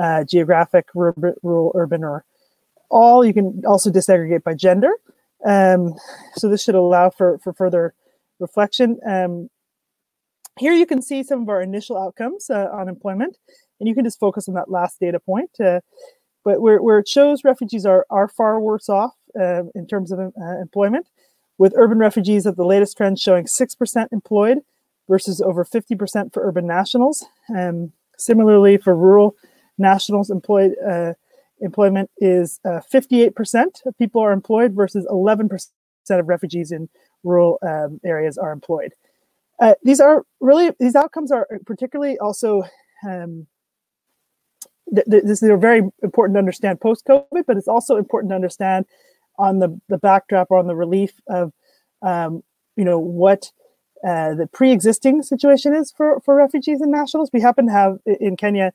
uh, 0.00 0.24
geographic, 0.24 0.88
rural, 0.94 1.72
urban, 1.74 2.04
or 2.04 2.24
all. 2.90 3.24
You 3.24 3.34
can 3.34 3.62
also 3.66 3.90
disaggregate 3.90 4.42
by 4.42 4.54
gender. 4.54 4.92
Um, 5.44 5.94
so 6.34 6.48
this 6.48 6.62
should 6.62 6.74
allow 6.74 7.10
for, 7.10 7.38
for 7.38 7.52
further 7.52 7.94
reflection. 8.40 8.98
Um, 9.06 9.50
here 10.58 10.72
you 10.72 10.86
can 10.86 11.02
see 11.02 11.22
some 11.22 11.42
of 11.42 11.48
our 11.48 11.62
initial 11.62 11.96
outcomes 11.96 12.50
uh, 12.50 12.68
on 12.72 12.88
employment, 12.88 13.36
and 13.78 13.88
you 13.88 13.94
can 13.94 14.04
just 14.04 14.18
focus 14.18 14.48
on 14.48 14.54
that 14.54 14.70
last 14.70 14.98
data 15.00 15.20
point. 15.20 15.50
Uh, 15.64 15.80
but 16.44 16.60
where, 16.60 16.82
where 16.82 16.98
it 16.98 17.08
shows 17.08 17.44
refugees 17.44 17.86
are, 17.86 18.06
are 18.10 18.28
far 18.28 18.58
worse 18.58 18.88
off 18.88 19.12
uh, 19.38 19.64
in 19.74 19.86
terms 19.86 20.10
of 20.10 20.18
uh, 20.18 20.60
employment, 20.60 21.06
with 21.58 21.74
urban 21.76 21.98
refugees 21.98 22.46
at 22.46 22.56
the 22.56 22.64
latest 22.64 22.96
trend 22.96 23.18
showing 23.18 23.44
6% 23.44 24.06
employed 24.12 24.58
versus 25.08 25.40
over 25.40 25.64
50% 25.64 26.32
for 26.32 26.46
urban 26.46 26.66
nationals. 26.66 27.24
Um, 27.54 27.92
similarly, 28.16 28.76
for 28.76 28.96
rural 28.96 29.36
nationals 29.78 30.30
employed 30.30 30.74
uh, 30.86 31.14
employment 31.60 32.10
is 32.18 32.60
uh, 32.64 32.80
58% 32.92 33.86
of 33.86 33.96
people 33.98 34.20
are 34.22 34.32
employed 34.32 34.74
versus 34.74 35.06
11% 35.10 35.50
of 36.10 36.28
refugees 36.28 36.72
in 36.72 36.88
rural 37.24 37.58
um, 37.62 38.00
areas 38.04 38.38
are 38.38 38.52
employed. 38.52 38.92
Uh, 39.60 39.74
these 39.82 40.00
are 40.00 40.24
really 40.40 40.70
these 40.78 40.94
outcomes 40.94 41.32
are 41.32 41.48
particularly 41.66 42.16
also 42.18 42.62
um, 43.06 43.46
th- 44.94 45.06
th- 45.10 45.24
this 45.24 45.42
is 45.42 45.50
very 45.60 45.82
important 46.02 46.34
to 46.36 46.38
understand 46.38 46.80
post 46.80 47.04
COVID, 47.06 47.44
but 47.44 47.56
it's 47.56 47.66
also 47.66 47.96
important 47.96 48.30
to 48.30 48.36
understand 48.36 48.86
on 49.36 49.58
the 49.58 49.80
the 49.88 49.98
backdrop 49.98 50.50
or 50.50 50.58
on 50.58 50.68
the 50.68 50.76
relief 50.76 51.12
of 51.28 51.52
um, 52.02 52.44
you 52.76 52.84
know 52.84 53.00
what 53.00 53.50
uh, 54.06 54.34
the 54.34 54.46
pre-existing 54.46 55.22
situation 55.22 55.74
is 55.74 55.90
for 55.90 56.20
for 56.20 56.36
refugees 56.36 56.80
and 56.80 56.92
nationals. 56.92 57.30
We 57.32 57.40
happen 57.40 57.66
to 57.66 57.72
have 57.72 57.98
in 58.06 58.36
Kenya 58.36 58.72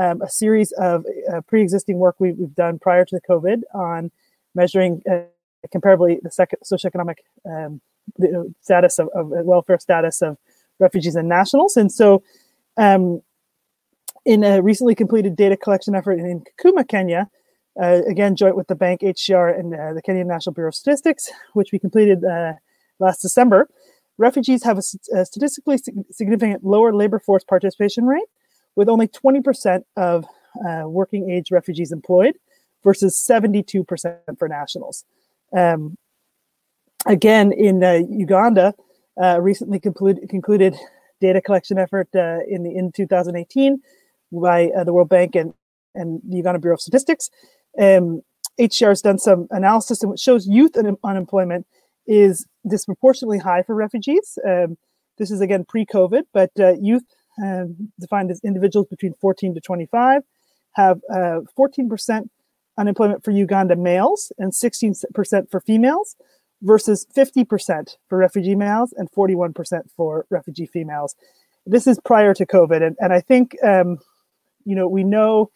um, 0.00 0.22
a 0.22 0.28
series 0.28 0.72
of 0.72 1.04
uh, 1.32 1.42
pre-existing 1.42 1.98
work 1.98 2.16
we, 2.18 2.28
have 2.28 2.54
done 2.54 2.78
prior 2.78 3.04
to 3.04 3.14
the 3.14 3.20
COVID 3.20 3.62
on 3.74 4.10
measuring 4.54 5.02
uh, 5.10 5.20
comparably 5.72 6.20
the 6.22 6.30
second 6.30 6.60
socioeconomic 6.64 7.16
um, 7.44 7.80
the 8.16 8.52
status 8.60 8.98
of, 8.98 9.08
of, 9.14 9.28
welfare 9.28 9.78
status 9.78 10.22
of 10.22 10.38
refugees 10.78 11.14
and 11.14 11.28
nationals. 11.28 11.76
And 11.76 11.92
so, 11.92 12.22
um, 12.76 13.22
in 14.24 14.42
a 14.42 14.62
recently 14.62 14.94
completed 14.94 15.36
data 15.36 15.56
collection 15.56 15.94
effort 15.94 16.18
in 16.18 16.42
Kakuma, 16.58 16.86
Kenya, 16.88 17.28
uh, 17.80 18.00
again 18.08 18.36
joint 18.36 18.56
with 18.56 18.68
the 18.68 18.74
bank 18.74 19.02
HCR 19.02 19.58
and 19.58 19.74
uh, 19.74 19.92
the 19.92 20.02
Kenyan 20.02 20.26
National 20.26 20.54
Bureau 20.54 20.68
of 20.68 20.74
Statistics, 20.74 21.30
which 21.52 21.72
we 21.72 21.78
completed 21.78 22.24
uh, 22.24 22.54
last 22.98 23.20
December, 23.20 23.68
refugees 24.18 24.64
have 24.64 24.78
a 24.78 24.82
statistically 24.82 25.78
significant 26.10 26.64
lower 26.64 26.92
labor 26.94 27.18
force 27.18 27.44
participation 27.44 28.06
rate 28.06 28.26
with 28.80 28.88
only 28.88 29.06
20% 29.06 29.82
of 29.98 30.24
uh, 30.66 30.88
working 30.88 31.28
age 31.28 31.50
refugees 31.50 31.92
employed 31.92 32.34
versus 32.82 33.14
72% 33.14 33.84
for 34.38 34.48
nationals. 34.48 35.04
Um, 35.54 35.98
again, 37.04 37.52
in 37.52 37.84
uh, 37.84 38.00
Uganda, 38.08 38.72
uh, 39.22 39.38
recently 39.38 39.80
conclude, 39.80 40.26
concluded 40.30 40.74
data 41.20 41.42
collection 41.42 41.76
effort 41.76 42.08
uh, 42.14 42.38
in 42.48 42.62
the 42.62 42.74
in 42.74 42.90
2018 42.90 43.82
by 44.32 44.68
uh, 44.68 44.82
the 44.82 44.94
World 44.94 45.10
Bank 45.10 45.34
and, 45.34 45.52
and 45.94 46.22
the 46.26 46.38
Uganda 46.38 46.58
Bureau 46.58 46.76
of 46.76 46.80
Statistics. 46.80 47.28
Um, 47.78 48.22
HCR 48.58 48.88
has 48.88 49.02
done 49.02 49.18
some 49.18 49.46
analysis 49.50 50.02
and 50.02 50.18
shows 50.18 50.46
youth 50.46 50.74
un- 50.78 50.96
unemployment 51.04 51.66
is 52.06 52.46
disproportionately 52.66 53.40
high 53.40 53.62
for 53.62 53.74
refugees. 53.74 54.38
Um, 54.42 54.78
this 55.18 55.30
is 55.30 55.42
again 55.42 55.66
pre-COVID, 55.68 56.22
but 56.32 56.52
uh, 56.58 56.76
youth 56.80 57.04
defined 57.98 58.30
as 58.30 58.40
individuals 58.44 58.86
between 58.88 59.14
14 59.20 59.54
to 59.54 59.60
25, 59.60 60.22
have 60.72 61.00
uh, 61.12 61.40
14% 61.58 62.28
unemployment 62.78 63.24
for 63.24 63.30
Uganda 63.30 63.76
males 63.76 64.32
and 64.38 64.52
16% 64.52 65.50
for 65.50 65.60
females, 65.60 66.16
versus 66.62 67.06
50% 67.16 67.96
for 68.08 68.18
refugee 68.18 68.54
males 68.54 68.92
and 68.96 69.10
41% 69.10 69.82
for 69.96 70.26
refugee 70.30 70.66
females. 70.66 71.14
This 71.66 71.86
is 71.86 71.98
prior 72.04 72.34
to 72.34 72.46
COVID, 72.46 72.82
and, 72.82 72.96
and 73.00 73.12
I 73.12 73.20
think 73.20 73.56
um, 73.62 73.98
you 74.64 74.74
know 74.74 74.88
we 74.88 75.04
know 75.04 75.50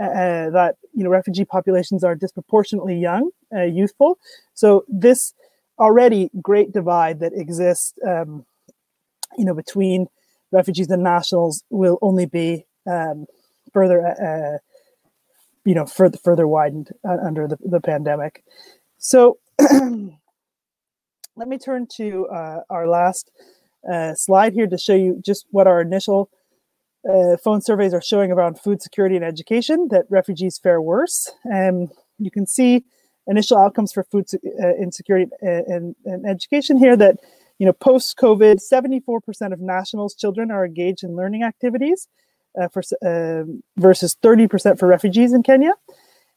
uh, 0.00 0.06
uh 0.06 0.50
that 0.50 0.76
you 0.94 1.04
know 1.04 1.10
refugee 1.10 1.44
populations 1.44 2.02
are 2.02 2.14
disproportionately 2.14 2.98
young, 2.98 3.30
uh, 3.54 3.62
youthful. 3.62 4.18
So 4.54 4.84
this 4.88 5.34
already 5.78 6.30
great 6.42 6.72
divide 6.72 7.20
that 7.20 7.32
exists, 7.34 7.94
um, 8.06 8.44
you 9.38 9.44
know, 9.44 9.54
between 9.54 10.06
refugees 10.52 10.88
and 10.90 11.02
nationals 11.02 11.62
will 11.70 11.98
only 12.02 12.26
be 12.26 12.66
um, 12.90 13.26
further, 13.72 14.06
uh, 14.06 14.58
you 15.64 15.74
know, 15.74 15.86
further 15.86 16.18
further 16.18 16.46
widened 16.46 16.90
uh, 17.08 17.16
under 17.24 17.46
the, 17.46 17.58
the 17.64 17.80
pandemic. 17.80 18.44
So 18.98 19.38
let 21.36 21.48
me 21.48 21.58
turn 21.58 21.86
to 21.96 22.26
uh, 22.28 22.60
our 22.68 22.86
last 22.86 23.30
uh, 23.90 24.14
slide 24.14 24.52
here 24.52 24.66
to 24.66 24.78
show 24.78 24.94
you 24.94 25.20
just 25.24 25.46
what 25.50 25.66
our 25.66 25.80
initial 25.80 26.30
uh, 27.08 27.36
phone 27.42 27.62
surveys 27.62 27.94
are 27.94 28.02
showing 28.02 28.30
around 28.30 28.60
food 28.60 28.82
security 28.82 29.16
and 29.16 29.24
education 29.24 29.88
that 29.90 30.04
refugees 30.10 30.58
fare 30.58 30.82
worse. 30.82 31.30
Um, 31.50 31.88
you 32.18 32.30
can 32.30 32.46
see 32.46 32.84
initial 33.26 33.56
outcomes 33.56 33.92
for 33.92 34.04
food 34.04 34.26
uh, 34.62 34.74
insecurity 34.76 35.30
and, 35.40 35.94
and, 36.04 36.26
education 36.26 36.76
here 36.76 36.96
that, 36.96 37.16
you 37.60 37.66
know, 37.66 37.74
post-COVID, 37.74 38.58
74% 38.58 39.52
of 39.52 39.60
nationals' 39.60 40.14
children 40.14 40.50
are 40.50 40.64
engaged 40.64 41.04
in 41.04 41.14
learning 41.14 41.42
activities 41.42 42.08
uh, 42.58 42.68
for, 42.68 42.82
uh, 43.04 43.44
versus 43.76 44.16
30% 44.22 44.78
for 44.78 44.88
refugees 44.88 45.34
in 45.34 45.42
Kenya. 45.42 45.74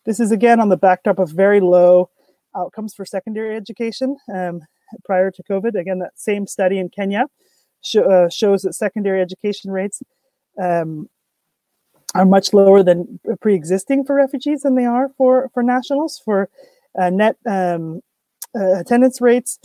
This 0.06 0.20
is 0.20 0.34
again 0.34 0.60
on 0.60 0.68
the 0.68 0.76
backdrop 0.76 1.20
of 1.20 1.30
very 1.30 1.62
low 1.62 2.10
outcomes 2.54 2.94
for 2.94 3.06
secondary 3.06 3.56
education 3.56 4.18
um, 4.36 4.64
prior 5.06 5.32
to 5.32 5.44
COVID. 5.44 5.80
Again, 5.80 6.00
that 6.00 6.12
same 6.20 6.46
study 6.46 6.78
in 6.78 6.90
Kenya 6.90 7.28
sh- 7.80 7.96
uh, 7.96 8.28
shows 8.28 8.64
that 8.64 8.74
secondary 8.74 9.22
education 9.22 9.72
rates 9.72 10.04
um, 10.62 11.10
are 12.14 12.26
much 12.26 12.52
lower 12.52 12.84
than 12.84 13.22
pre-existing 13.40 14.04
for 14.04 14.14
refugees 14.14 14.64
than 14.64 14.76
they 14.76 14.86
are 14.86 15.08
for 15.18 15.50
for 15.54 15.64
nationals. 15.64 16.22
For 16.24 16.50
uh, 17.00 17.10
net 17.10 17.38
um, 17.48 18.02
uh, 18.54 18.82
attendance 18.82 19.22
rates, 19.22 19.58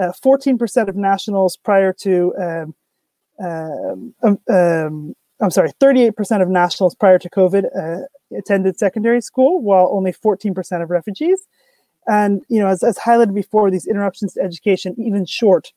14% 0.00 0.60
uh, 0.60 0.86
of 0.86 0.96
nationals 0.96 1.56
prior 1.56 1.92
to 1.92 2.34
um, 2.36 2.74
um, 3.42 4.14
um, 4.22 4.38
um 4.48 5.14
I'm 5.42 5.50
sorry, 5.50 5.70
38% 5.80 6.42
of 6.42 6.48
nationals 6.48 6.94
prior 6.94 7.18
to 7.18 7.30
COVID 7.30 7.64
uh, 7.74 8.04
attended 8.36 8.78
secondary 8.78 9.22
school, 9.22 9.62
while 9.62 9.88
only 9.90 10.12
14% 10.12 10.82
of 10.82 10.90
refugees. 10.90 11.46
And 12.06 12.42
you 12.48 12.60
know, 12.60 12.68
as, 12.68 12.82
as 12.82 12.98
highlighted 12.98 13.34
before, 13.34 13.70
these 13.70 13.86
interruptions 13.86 14.34
to 14.34 14.42
education, 14.42 14.94
even 14.98 15.24
short, 15.24 15.72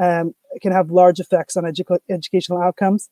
um, 0.00 0.34
can 0.60 0.72
have 0.72 0.90
large 0.90 1.20
effects 1.20 1.56
on 1.56 1.64
edu- 1.64 1.98
educational 2.10 2.60
outcomes, 2.60 3.08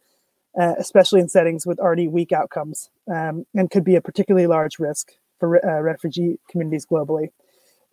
uh, 0.61 0.75
especially 0.79 1.21
in 1.21 1.29
settings 1.29 1.67
with 1.67 1.79
already 1.79 2.09
weak 2.09 2.33
outcomes, 2.33 2.91
um, 3.11 3.47
and 3.55 3.71
could 3.71 3.85
be 3.85 3.97
a 3.97 4.01
particularly 4.03 4.47
large 4.47 4.79
risk 4.79 5.13
for 5.39 5.65
uh, 5.65 5.81
refugee 5.81 6.39
communities 6.51 6.87
globally. 6.87 7.29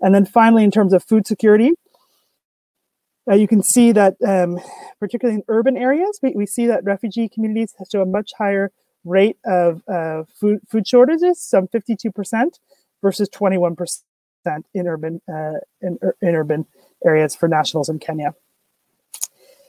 And 0.01 0.13
then 0.13 0.25
finally, 0.25 0.63
in 0.63 0.71
terms 0.71 0.93
of 0.93 1.03
food 1.03 1.27
security, 1.27 1.71
uh, 3.29 3.35
you 3.35 3.47
can 3.47 3.61
see 3.61 3.91
that, 3.91 4.15
um, 4.25 4.59
particularly 4.99 5.37
in 5.37 5.43
urban 5.47 5.77
areas, 5.77 6.19
we, 6.21 6.31
we 6.35 6.45
see 6.45 6.65
that 6.67 6.83
refugee 6.83 7.29
communities 7.29 7.75
show 7.91 8.01
a 8.01 8.05
much 8.05 8.31
higher 8.37 8.71
rate 9.03 9.37
of 9.45 9.81
uh, 9.87 10.23
food 10.39 10.59
food 10.67 10.87
shortages, 10.87 11.41
some 11.41 11.67
52% 11.67 12.59
versus 13.01 13.29
21% 13.29 14.01
in 14.73 14.87
urban 14.87 15.21
uh, 15.31 15.59
in, 15.81 15.99
in 16.21 16.35
urban 16.35 16.65
areas 17.05 17.35
for 17.35 17.47
nationals 17.47 17.89
in 17.89 17.99
Kenya. 17.99 18.33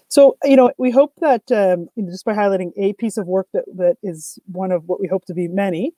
So, 0.09 0.37
you 0.45 0.57
know, 0.57 0.71
we 0.77 0.91
hope 0.91 1.15
that 1.21 1.51
um, 1.51 1.89
just 2.11 2.27
by 2.27 2.35
highlighting 2.35 2.73
a 2.77 2.93
piece 2.95 3.17
of 3.17 3.27
work 3.27 3.49
that, 3.55 3.65
that 3.77 3.97
is 4.03 4.39
one 4.51 4.71
of 4.71 4.87
what 4.87 5.01
we 5.01 5.07
hope 5.07 5.25
to 5.27 5.35
be 5.35 5.49
many, 5.49 5.95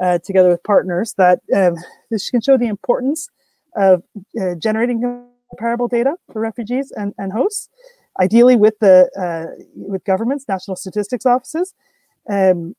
uh, 0.00 0.18
together 0.18 0.50
with 0.50 0.62
partners, 0.62 1.14
that 1.18 1.40
um, 1.52 1.74
this 2.08 2.30
can 2.30 2.40
show 2.40 2.56
the 2.56 2.68
importance 2.68 3.28
of 3.74 4.04
uh, 4.40 4.54
generating 4.54 5.00
comparable 5.50 5.88
data 5.88 6.14
for 6.32 6.40
refugees 6.40 6.92
and, 6.92 7.14
and 7.18 7.32
hosts, 7.32 7.68
ideally 8.20 8.56
with 8.56 8.78
the 8.80 9.10
uh, 9.18 9.52
with 9.74 10.04
governments, 10.04 10.44
national 10.48 10.76
statistics 10.76 11.26
offices, 11.26 11.74
um, 12.28 12.74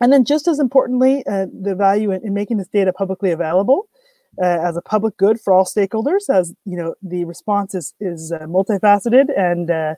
and 0.00 0.12
then 0.12 0.24
just 0.24 0.48
as 0.48 0.58
importantly, 0.58 1.24
uh, 1.26 1.46
the 1.62 1.74
value 1.74 2.10
in, 2.10 2.24
in, 2.26 2.34
making 2.34 2.58
this 2.58 2.68
data 2.68 2.92
publicly 2.92 3.30
available 3.30 3.88
uh, 4.42 4.58
as 4.62 4.76
a 4.76 4.82
public 4.82 5.16
good 5.16 5.40
for 5.40 5.52
all 5.52 5.64
stakeholders, 5.64 6.28
as 6.28 6.52
you 6.64 6.76
know, 6.76 6.94
the 7.02 7.24
response 7.24 7.74
is 7.74 7.94
is 8.00 8.32
uh, 8.32 8.40
multifaceted 8.40 9.26
and 9.36 9.70
uh, 9.70 9.94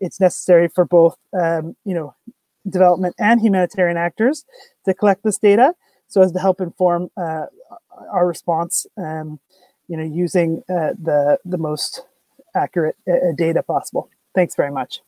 it's 0.00 0.20
necessary 0.20 0.68
for 0.68 0.84
both 0.84 1.16
um, 1.38 1.76
you 1.84 1.94
know 1.94 2.14
development 2.68 3.14
and 3.18 3.40
humanitarian 3.40 3.96
actors 3.96 4.44
to 4.86 4.94
collect 4.94 5.22
this 5.22 5.38
data 5.38 5.74
so 6.08 6.22
as 6.22 6.32
to 6.32 6.38
help 6.38 6.60
inform 6.60 7.10
uh, 7.16 7.46
our 8.12 8.26
response. 8.26 8.86
Um, 8.96 9.40
you 9.88 9.96
know, 9.96 10.04
using 10.04 10.62
uh, 10.68 10.92
the 11.02 11.38
the 11.44 11.58
most 11.58 12.02
accurate 12.54 12.96
uh, 13.08 13.32
data 13.36 13.62
possible. 13.62 14.08
Thanks 14.34 14.54
very 14.54 14.70
much. 14.70 15.00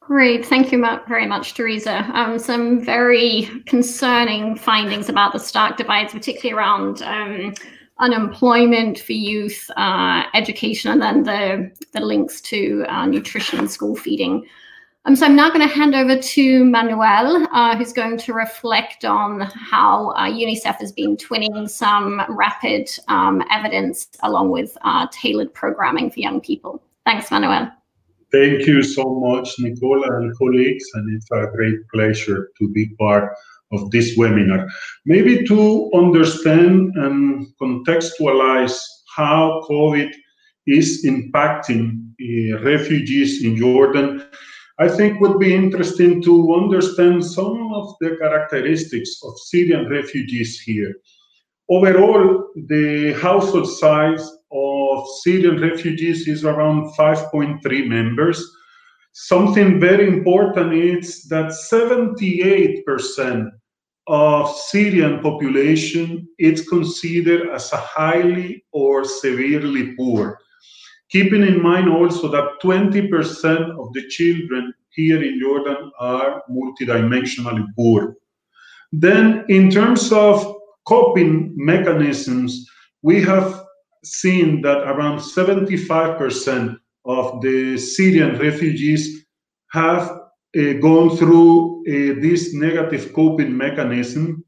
Great. 0.00 0.44
Thank 0.44 0.70
you 0.70 0.86
very 1.08 1.26
much, 1.26 1.54
Teresa. 1.54 2.04
Um, 2.12 2.38
some 2.38 2.84
very 2.84 3.48
concerning 3.64 4.54
findings 4.54 5.08
about 5.08 5.32
the 5.32 5.38
stark 5.38 5.78
divides, 5.78 6.12
particularly 6.12 6.58
around 6.58 7.00
um, 7.02 7.54
unemployment 7.98 8.98
for 8.98 9.12
youth, 9.12 9.70
uh, 9.78 10.24
education, 10.34 10.90
and 10.90 11.00
then 11.00 11.22
the, 11.22 11.70
the 11.92 12.04
links 12.04 12.42
to 12.42 12.84
uh, 12.88 13.06
nutrition 13.06 13.58
and 13.58 13.70
school 13.70 13.96
feeding. 13.96 14.44
Um, 15.06 15.14
so 15.14 15.26
I'm 15.26 15.36
now 15.36 15.50
going 15.50 15.60
to 15.60 15.72
hand 15.72 15.94
over 15.94 16.16
to 16.16 16.64
Manuel, 16.64 17.46
uh, 17.52 17.76
who's 17.76 17.92
going 17.92 18.16
to 18.16 18.32
reflect 18.32 19.04
on 19.04 19.40
how 19.40 20.12
uh, 20.12 20.30
UNICEF 20.30 20.76
has 20.76 20.92
been 20.92 21.14
twinning 21.18 21.68
some 21.68 22.22
rapid 22.30 22.88
um, 23.08 23.42
evidence 23.50 24.08
along 24.22 24.48
with 24.50 24.78
uh, 24.80 25.06
tailored 25.12 25.52
programming 25.52 26.10
for 26.10 26.20
young 26.20 26.40
people. 26.40 26.82
Thanks, 27.04 27.30
Manuel. 27.30 27.70
Thank 28.32 28.66
you 28.66 28.82
so 28.82 29.04
much, 29.20 29.54
Nicola 29.58 30.16
and 30.16 30.36
colleagues, 30.38 30.84
and 30.94 31.14
it's 31.14 31.30
a 31.30 31.48
great 31.54 31.86
pleasure 31.92 32.48
to 32.58 32.68
be 32.68 32.88
part 32.98 33.30
of 33.72 33.90
this 33.90 34.16
webinar. 34.16 34.66
Maybe 35.04 35.44
to 35.46 35.90
understand 35.94 36.92
and 36.96 37.46
contextualize 37.60 38.80
how 39.14 39.62
COVID 39.68 40.14
is 40.66 41.04
impacting 41.04 42.08
uh, 42.22 42.62
refugees 42.62 43.44
in 43.44 43.56
Jordan, 43.56 44.24
I 44.78 44.88
think 44.88 45.20
would 45.20 45.38
be 45.38 45.54
interesting 45.54 46.20
to 46.22 46.54
understand 46.54 47.24
some 47.24 47.72
of 47.72 47.94
the 48.00 48.16
characteristics 48.16 49.20
of 49.22 49.38
Syrian 49.38 49.88
refugees 49.88 50.60
here. 50.60 50.94
Overall, 51.70 52.50
the 52.66 53.12
household 53.12 53.70
size 53.70 54.28
of 54.50 55.06
Syrian 55.22 55.60
refugees 55.60 56.26
is 56.26 56.44
around 56.44 56.92
5.3 56.96 57.86
members. 57.86 58.44
Something 59.12 59.78
very 59.78 60.08
important 60.08 60.74
is 60.74 61.22
that 61.28 61.52
78% 61.72 63.50
of 64.08 64.56
Syrian 64.56 65.20
population 65.20 66.28
is 66.38 66.68
considered 66.68 67.48
as 67.50 67.72
a 67.72 67.76
highly 67.76 68.64
or 68.72 69.04
severely 69.04 69.94
poor. 69.94 70.38
Keeping 71.14 71.44
in 71.44 71.62
mind 71.62 71.88
also 71.88 72.26
that 72.26 72.60
20% 72.60 73.78
of 73.78 73.92
the 73.92 74.02
children 74.08 74.74
here 74.88 75.22
in 75.22 75.38
Jordan 75.38 75.92
are 76.00 76.42
multidimensionally 76.50 77.64
poor. 77.76 78.16
Then, 78.90 79.44
in 79.48 79.70
terms 79.70 80.10
of 80.10 80.56
coping 80.88 81.54
mechanisms, 81.56 82.68
we 83.02 83.22
have 83.22 83.62
seen 84.02 84.60
that 84.62 84.78
around 84.78 85.20
75% 85.20 86.76
of 87.04 87.40
the 87.42 87.78
Syrian 87.78 88.36
refugees 88.40 89.24
have 89.70 90.10
uh, 90.10 90.72
gone 90.82 91.16
through 91.16 91.84
uh, 91.86 92.20
this 92.22 92.52
negative 92.54 93.12
coping 93.12 93.56
mechanism. 93.56 94.44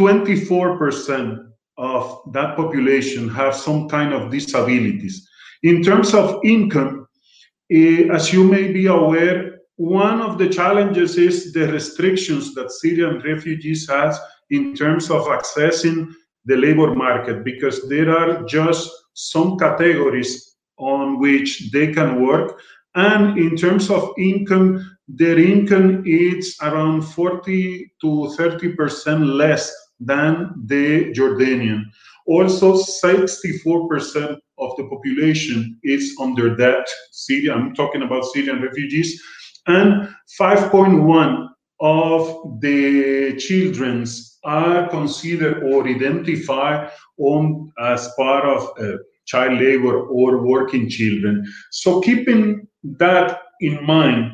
24% 0.00 1.46
of 1.76 2.22
that 2.32 2.56
population 2.56 3.28
have 3.28 3.54
some 3.54 3.86
kind 3.90 4.14
of 4.14 4.30
disabilities. 4.30 5.28
In 5.62 5.82
terms 5.82 6.14
of 6.14 6.40
income, 6.44 7.08
uh, 7.72 8.14
as 8.14 8.32
you 8.32 8.44
may 8.44 8.72
be 8.72 8.86
aware, 8.86 9.60
one 9.76 10.20
of 10.20 10.38
the 10.38 10.48
challenges 10.48 11.18
is 11.18 11.52
the 11.52 11.70
restrictions 11.72 12.54
that 12.54 12.70
Syrian 12.70 13.20
refugees 13.20 13.88
have 13.88 14.18
in 14.50 14.74
terms 14.74 15.10
of 15.10 15.22
accessing 15.26 16.12
the 16.44 16.56
labor 16.56 16.94
market 16.94 17.44
because 17.44 17.88
there 17.88 18.10
are 18.10 18.44
just 18.44 18.90
some 19.14 19.58
categories 19.58 20.56
on 20.78 21.18
which 21.18 21.70
they 21.72 21.92
can 21.92 22.24
work. 22.24 22.60
And 22.94 23.38
in 23.38 23.56
terms 23.56 23.90
of 23.90 24.14
income, 24.18 24.96
their 25.08 25.38
income 25.38 26.04
is 26.06 26.56
around 26.62 27.02
40 27.02 27.92
to 28.00 28.06
30% 28.38 29.34
less 29.36 29.72
than 30.00 30.52
the 30.66 31.12
Jordanian. 31.12 31.84
Also, 32.26 32.74
64% 32.74 34.38
of 34.58 34.76
the 34.76 34.88
population 34.88 35.78
is 35.84 36.16
under 36.20 36.56
debt. 36.56 36.86
Syria, 37.12 37.54
I'm 37.54 37.74
talking 37.74 38.02
about 38.02 38.24
Syrian 38.24 38.62
refugees. 38.62 39.22
And 39.66 40.08
5.1 40.40 41.48
of 41.80 42.60
the 42.60 43.36
children's 43.38 44.38
are 44.44 44.88
considered 44.88 45.64
or 45.64 45.86
identified 45.86 46.90
on 47.18 47.72
as 47.80 48.08
part 48.16 48.44
of 48.44 48.70
uh, 48.78 48.96
child 49.26 49.60
labor 49.60 50.02
or 50.06 50.46
working 50.46 50.88
children. 50.88 51.44
So 51.72 52.00
keeping 52.00 52.66
that 52.84 53.40
in 53.60 53.84
mind, 53.84 54.32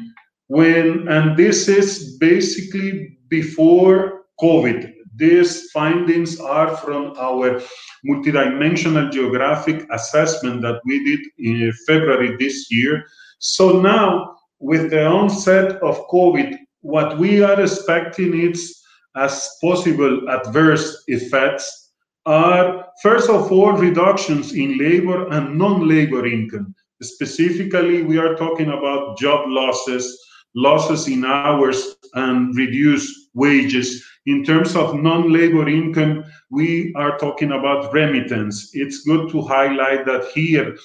when 0.49 1.09
and 1.09 1.37
this 1.37 1.67
is 1.67 2.19
basically 2.19 3.17
before 3.29 4.25
COVID. 4.41 4.92
These 5.15 5.71
findings 5.71 6.41
are 6.41 6.77
from 6.77 7.15
our 7.19 7.61
multidimensional 8.07 9.13
geographic 9.13 9.87
assessment 9.93 10.63
that 10.63 10.81
we 10.85 11.05
did 11.05 11.21
in 11.39 11.73
February 11.87 12.37
this 12.39 12.71
year. 12.71 13.05
So 13.39 13.81
now, 13.81 14.37
with 14.59 14.91
the 14.91 15.05
onset 15.05 15.83
of 15.83 16.09
COVID, 16.09 16.57
what 16.81 17.19
we 17.19 17.43
are 17.43 17.61
expecting 17.61 18.39
is 18.39 18.81
as 19.17 19.51
possible 19.61 20.31
adverse 20.31 21.05
effects 21.09 21.91
are 22.25 22.87
first 23.03 23.29
of 23.29 23.51
all 23.51 23.73
reductions 23.73 24.55
in 24.55 24.79
labor 24.79 25.29
and 25.29 25.59
non-labor 25.59 26.27
income. 26.27 26.75
Specifically, 27.03 28.03
we 28.03 28.19
are 28.19 28.37
talking 28.37 28.69
about 28.69 29.19
job 29.19 29.45
losses, 29.49 30.19
losses 30.55 31.09
in 31.09 31.25
hours, 31.25 31.97
and 32.15 32.57
reduced 32.57 33.31
wages. 33.35 34.05
In 34.27 34.45
terms 34.45 34.77
of 34.77 34.95
non-labor 34.95 35.69
income, 35.69 36.25
we 36.51 36.93
are 36.95 37.19
talking 37.19 37.53
about 37.53 37.93
remittance. 37.93 38.71
It's 38.73 39.03
good 39.03 39.31
to 39.31 39.43
highlight 39.43 40.07
that 40.07 40.27
here, 40.33 40.77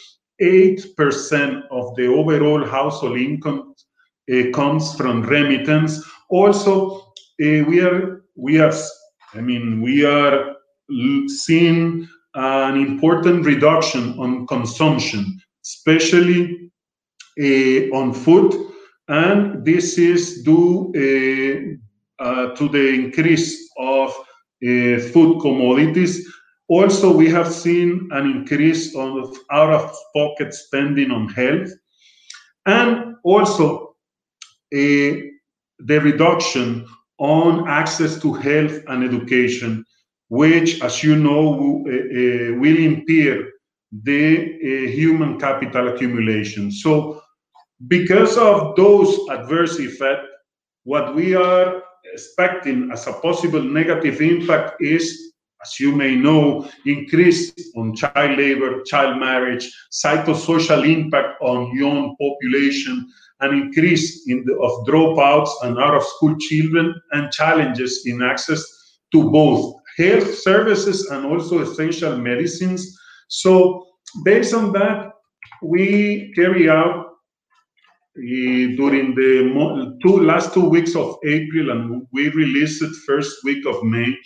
8% 0.41 1.63
of 1.69 1.95
the 1.95 2.07
overall 2.07 2.65
household 2.65 3.17
income 3.17 3.75
uh, 4.31 4.49
comes 4.53 4.95
from 4.95 5.23
remittance. 5.23 6.03
Also, 6.29 6.99
uh, 7.41 7.63
we 7.69 7.81
are 7.81 8.23
we 8.35 8.59
are 8.59 8.73
I 9.33 9.41
mean 9.41 9.81
we 9.81 10.05
are 10.05 10.55
seeing 11.27 12.07
an 12.33 12.77
important 12.77 13.45
reduction 13.45 14.17
on 14.19 14.47
consumption, 14.47 15.39
especially 15.63 16.71
uh, 17.39 17.95
on 17.95 18.13
food, 18.13 18.53
and 19.07 19.65
this 19.65 19.97
is 19.97 20.43
due 20.43 20.91
uh, 20.95 21.77
to 22.19 22.69
the 22.69 22.93
increase 22.93 23.69
of 23.77 24.09
uh, 24.09 24.97
food 25.13 25.39
commodities. 25.41 26.27
Also, 26.67 27.15
we 27.15 27.29
have 27.29 27.51
seen 27.51 28.09
an 28.11 28.25
increase 28.25 28.95
of 28.95 29.37
out-of-pocket 29.51 30.53
spending 30.53 31.11
on 31.11 31.29
health, 31.29 31.69
and 32.65 33.15
also 33.23 33.95
uh, 34.73 35.13
the 35.79 35.99
reduction 36.01 36.85
on 37.19 37.67
access 37.67 38.19
to 38.21 38.33
health 38.33 38.81
and 38.87 39.03
education, 39.03 39.85
which, 40.29 40.81
as 40.81 41.03
you 41.03 41.15
know, 41.15 41.83
uh, 41.87 41.91
uh, 41.91 42.59
will 42.59 42.77
impair 42.77 43.47
the 44.03 44.37
uh, 44.37 44.91
human 44.91 45.39
capital 45.39 45.87
accumulation. 45.87 46.71
So, 46.71 47.21
because 47.87 48.37
of 48.37 48.75
those 48.75 49.17
adverse 49.29 49.79
effects, 49.79 50.27
what 50.83 51.15
we 51.15 51.35
are 51.35 51.83
expecting 52.13 52.89
as 52.91 53.07
a 53.07 53.13
possible 53.13 53.61
negative 53.61 54.21
impact 54.21 54.81
is, 54.81 55.33
as 55.63 55.79
you 55.79 55.95
may 55.95 56.15
know, 56.15 56.69
increase 56.85 57.51
on 57.75 57.95
child 57.95 58.37
labor, 58.37 58.81
child 58.83 59.19
marriage, 59.19 59.71
psychosocial 59.91 60.87
impact 60.87 61.41
on 61.41 61.75
young 61.75 62.15
population, 62.19 63.07
an 63.39 63.53
increase 63.53 64.27
in 64.27 64.43
the, 64.45 64.53
of 64.57 64.85
dropouts 64.87 65.51
and 65.63 65.77
out 65.77 65.95
of 65.95 66.03
school 66.03 66.35
children 66.39 66.93
and 67.11 67.31
challenges 67.31 68.03
in 68.05 68.21
access 68.21 68.63
to 69.11 69.29
both 69.29 69.75
health 69.97 70.35
services 70.35 71.09
and 71.09 71.25
also 71.25 71.61
essential 71.61 72.17
medicines. 72.17 72.97
So 73.27 73.85
based 74.23 74.53
on 74.53 74.71
that, 74.73 75.11
we 75.61 76.31
carry 76.35 76.69
out 76.69 77.06
during 78.17 79.15
the 79.15 79.97
two 80.01 80.21
last 80.21 80.53
two 80.53 80.67
weeks 80.67 80.95
of 80.95 81.17
April 81.25 81.71
and 81.71 82.07
we 82.11 82.29
released 82.29 82.81
it 82.81 82.91
first 83.05 83.43
week 83.43 83.65
of 83.65 83.83
May, 83.83 84.17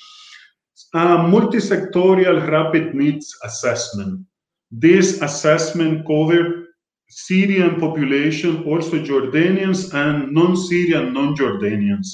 a 0.93 1.27
multi-sectorial 1.27 2.49
rapid 2.49 2.95
needs 2.95 3.35
assessment. 3.43 4.25
This 4.71 5.21
assessment 5.21 6.07
covered 6.07 6.65
Syrian 7.09 7.79
population, 7.79 8.63
also 8.63 8.97
Jordanians 8.99 9.93
and 9.93 10.31
non-Syrian, 10.31 11.13
non-Jordanians. 11.13 12.07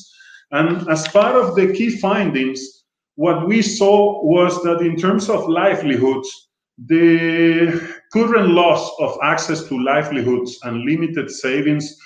And 0.52 0.90
as 0.90 1.08
part 1.10 1.36
of 1.36 1.56
the 1.56 1.74
key 1.74 1.98
findings, 1.98 2.84
what 3.16 3.48
we 3.48 3.62
saw 3.62 4.24
was 4.24 4.62
that 4.64 4.82
in 4.82 4.96
terms 4.96 5.30
of 5.30 5.48
livelihoods, 5.48 6.50
the 6.86 7.97
current 8.14 8.50
loss 8.50 8.92
of 9.00 9.18
access 9.24 9.64
to 9.68 9.84
livelihoods 9.84 10.58
and 10.64 10.86
limited 10.86 11.30
savings 11.30 11.98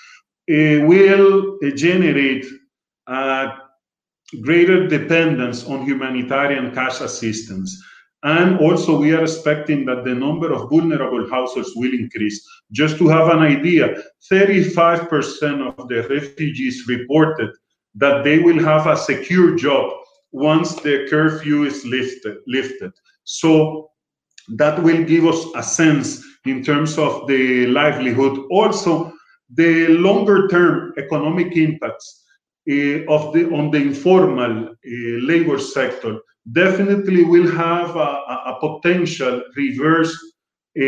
uh, 0.50 0.86
will 0.86 1.58
uh, 1.64 1.70
generate 1.76 2.46
uh, 3.08 3.52
greater 4.42 4.88
dependence 4.88 5.66
on 5.66 5.86
humanitarian 5.86 6.74
cash 6.74 7.02
assistance. 7.02 7.82
And 8.24 8.60
also, 8.60 9.00
we 9.00 9.14
are 9.14 9.24
expecting 9.24 9.86
that 9.86 10.04
the 10.04 10.14
number 10.14 10.54
of 10.54 10.70
vulnerable 10.70 11.28
households 11.30 11.74
will 11.76 11.92
increase. 11.92 12.46
Just 12.72 12.98
to 13.00 13.08
have 13.08 13.30
an 13.30 13.40
idea, 13.40 14.04
35% 14.32 15.78
of 15.78 15.88
the 15.88 16.08
refugees 16.08 16.88
reported 16.88 17.50
that 17.96 18.24
they 18.24 18.40
will 18.40 18.64
have 18.64 18.86
a 18.88 18.96
secure 18.96 19.56
job 19.56 19.92
once 20.32 20.76
the 20.76 21.08
curfew 21.10 21.64
is 21.64 21.84
lifted. 21.84 22.38
lifted. 22.48 22.92
So 23.24 23.90
that 24.58 24.82
will 24.82 25.04
give 25.04 25.26
us 25.26 25.46
a 25.56 25.64
sense 25.64 26.24
in 26.46 26.64
terms 26.64 26.98
of 26.98 27.28
the 27.28 27.68
livelihood. 27.68 28.38
Also, 28.50 29.14
the 29.54 29.88
longer 29.90 30.48
term 30.48 30.94
economic 30.98 31.56
impacts 31.58 32.24
uh, 32.70 33.04
of 33.10 33.34
the 33.34 33.50
on 33.52 33.72
the 33.72 33.78
informal 33.78 34.68
uh, 34.68 34.72
labor 35.22 35.60
sector 35.60 36.20
definitely 36.54 37.24
will 37.24 37.50
have 37.52 37.96
a, 37.96 38.12
a 38.52 38.58
potential 38.60 39.42
reverse 39.56 40.14
uh, 40.80 40.84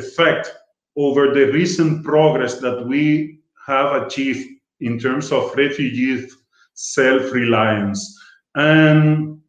effect 0.00 0.50
over 0.96 1.32
the 1.32 1.52
recent 1.52 2.04
progress 2.04 2.58
that 2.58 2.86
we 2.86 3.38
have 3.66 4.02
achieved 4.02 4.48
in 4.80 4.98
terms 4.98 5.30
of 5.30 5.54
refugees 5.56 6.36
self-reliance 6.74 8.18
and 8.54 9.41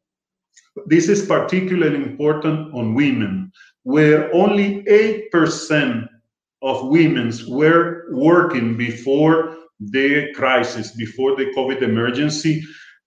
this 0.86 1.10
is 1.10 1.26
particularly 1.26 1.98
important 1.98 2.74
on 2.74 2.94
women 2.94 3.52
where 3.84 4.34
only 4.34 4.84
8% 4.84 6.08
of 6.62 6.88
women 6.88 7.34
were 7.50 8.06
working 8.12 8.78
before 8.78 9.58
the 9.80 10.32
crisis 10.34 10.96
before 10.96 11.36
the 11.36 11.52
covid 11.58 11.82
emergency 11.82 12.64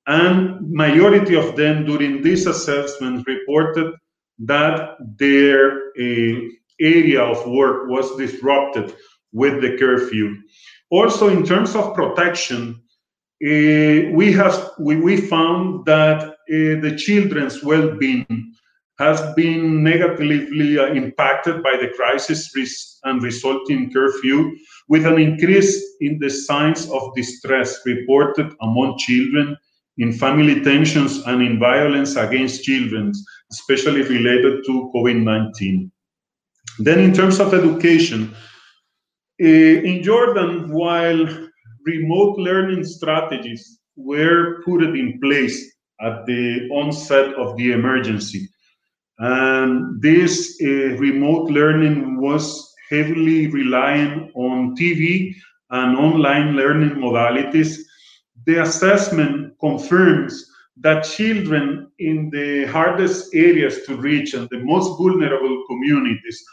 and 0.06 0.70
majority 0.70 1.34
of 1.34 1.56
them 1.56 1.84
during 1.84 2.22
this 2.22 2.46
assessment 2.46 3.26
reported 3.26 3.94
that 4.38 4.96
their 5.18 5.88
uh, 5.98 6.40
area 6.80 7.22
of 7.22 7.46
work 7.48 7.88
was 7.88 8.16
disrupted 8.16 8.94
with 9.32 9.60
the 9.60 9.76
curfew. 9.78 10.36
Also, 10.90 11.28
in 11.28 11.44
terms 11.44 11.74
of 11.74 11.94
protection, 11.94 12.80
uh, 13.44 14.12
we 14.12 14.32
have 14.32 14.70
we, 14.78 14.96
we 14.96 15.16
found 15.16 15.84
that 15.86 16.35
the 16.48 16.94
children's 16.96 17.62
well-being 17.62 18.54
has 18.98 19.20
been 19.34 19.82
negatively 19.82 20.78
uh, 20.78 20.86
impacted 20.86 21.62
by 21.62 21.76
the 21.76 21.92
crisis 21.96 22.50
and 23.04 23.22
resulting 23.22 23.92
curfew, 23.92 24.56
with 24.88 25.04
an 25.04 25.18
increase 25.18 25.96
in 26.00 26.18
the 26.18 26.30
signs 26.30 26.88
of 26.90 27.14
distress 27.14 27.80
reported 27.84 28.54
among 28.62 28.96
children 28.98 29.56
in 29.98 30.12
family 30.12 30.62
tensions 30.62 31.18
and 31.26 31.42
in 31.42 31.58
violence 31.58 32.16
against 32.16 32.64
children, 32.64 33.12
especially 33.50 34.02
related 34.02 34.64
to 34.64 34.90
COVID 34.94 35.22
19. 35.22 35.90
Then, 36.78 36.98
in 37.00 37.12
terms 37.12 37.40
of 37.40 37.54
education, 37.54 38.34
eh, 39.40 39.80
in 39.80 40.02
Jordan, 40.02 40.70
while 40.72 41.26
remote 41.84 42.38
learning 42.38 42.84
strategies 42.84 43.78
were 43.96 44.62
put 44.64 44.82
in 44.82 45.18
place 45.20 45.75
at 46.00 46.26
the 46.26 46.68
onset 46.70 47.34
of 47.34 47.56
the 47.56 47.72
emergency, 47.72 48.48
and 49.18 50.00
this 50.02 50.58
uh, 50.62 50.66
remote 50.98 51.50
learning 51.50 52.20
was 52.20 52.74
heavily 52.90 53.48
relying 53.48 54.30
on 54.34 54.76
TV 54.76 55.34
and 55.70 55.96
online 55.96 56.54
learning 56.54 56.90
modalities. 56.90 57.78
The 58.46 58.62
assessment 58.62 59.54
confirms 59.58 60.48
that 60.78 61.04
children 61.04 61.90
in 61.98 62.30
the 62.30 62.66
hardest 62.66 63.34
areas 63.34 63.86
to 63.86 63.96
reach 63.96 64.34
and 64.34 64.48
the 64.50 64.58
most 64.58 64.98
vulnerable 64.98 65.64
communities 65.66 66.44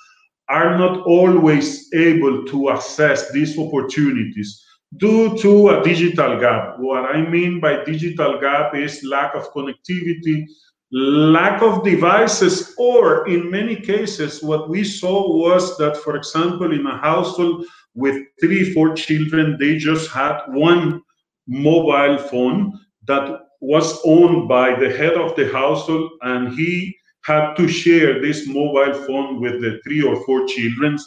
are 0.50 0.78
not 0.78 1.06
always 1.06 1.94
able 1.94 2.46
to 2.46 2.70
access 2.70 3.32
these 3.32 3.58
opportunities 3.60 4.64
due 4.98 5.38
to 5.38 5.70
a 5.70 5.84
digital 5.84 6.40
gap. 6.40 6.80
What 6.80 7.06
I 7.06 7.22
mean 7.22 7.60
by 7.60 7.84
digital 7.84 8.40
gap 8.40 8.76
is 8.76 9.04
lack 9.04 9.36
of 9.36 9.52
connectivity, 9.54 10.46
lack 10.92 11.62
of 11.62 11.84
devices, 11.84 12.76
or 12.78 13.28
in 13.28 13.50
many 13.50 13.76
cases, 13.76 14.44
what 14.44 14.70
we 14.70 14.84
saw 14.84 15.36
was 15.36 15.78
that, 15.78 15.98
for 15.98 16.16
example, 16.16 16.72
in 16.72 16.86
a 16.86 16.98
household 16.98 17.66
with 17.96 18.22
three, 18.40 18.74
four 18.74 18.94
children, 18.94 19.58
they 19.60 19.78
just 19.78 20.12
had 20.12 20.40
one 20.48 21.02
mobile 21.48 22.18
phone 22.18 22.80
that 23.08 23.40
was 23.62 24.00
owned 24.06 24.48
by 24.48 24.76
the 24.76 24.90
head 24.90 25.14
of 25.14 25.36
the 25.36 25.52
household, 25.52 26.12
and 26.22 26.54
he 26.54 26.96
had 27.24 27.56
to 27.56 27.68
share 27.68 28.22
this 28.22 28.48
mobile 28.48 28.94
phone 29.06 29.42
with 29.42 29.62
the 29.62 29.80
three 29.84 30.02
or 30.02 30.24
four 30.26 30.46
children. 30.46 30.98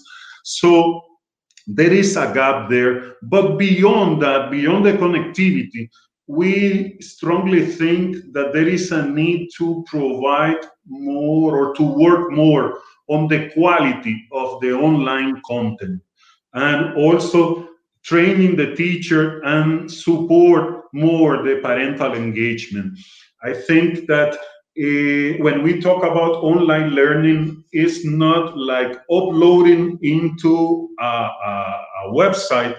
So 0.44 1.02
there 1.66 1.92
is 1.92 2.16
a 2.16 2.32
gap 2.32 2.70
there. 2.70 3.16
But 3.22 3.56
beyond 3.56 4.22
that, 4.22 4.50
beyond 4.50 4.86
the 4.86 4.92
connectivity, 4.92 5.88
we 6.26 6.96
strongly 7.00 7.66
think 7.66 8.32
that 8.32 8.52
there 8.52 8.66
is 8.66 8.90
a 8.92 9.06
need 9.06 9.48
to 9.58 9.84
provide 9.86 10.64
more 10.86 11.56
or 11.56 11.74
to 11.76 11.82
work 11.82 12.32
more 12.32 12.80
on 13.08 13.28
the 13.28 13.50
quality 13.50 14.26
of 14.32 14.60
the 14.60 14.72
online 14.72 15.40
content 15.46 16.02
and 16.54 16.94
also 16.96 17.68
training 18.02 18.56
the 18.56 18.74
teacher 18.74 19.40
and 19.44 19.90
support 19.90 20.84
more 20.92 21.42
the 21.42 21.60
parental 21.62 22.14
engagement. 22.14 22.98
I 23.42 23.52
think 23.52 24.06
that 24.06 24.36
uh, 24.78 25.42
when 25.42 25.62
we 25.62 25.80
talk 25.80 26.02
about 26.02 26.42
online 26.42 26.90
learning, 26.90 27.64
it's 27.72 28.04
not 28.04 28.56
like 28.56 28.92
uploading 29.10 29.98
into 30.02 30.88
a, 31.00 31.04
a, 31.04 31.84
a 32.04 32.12
website 32.12 32.76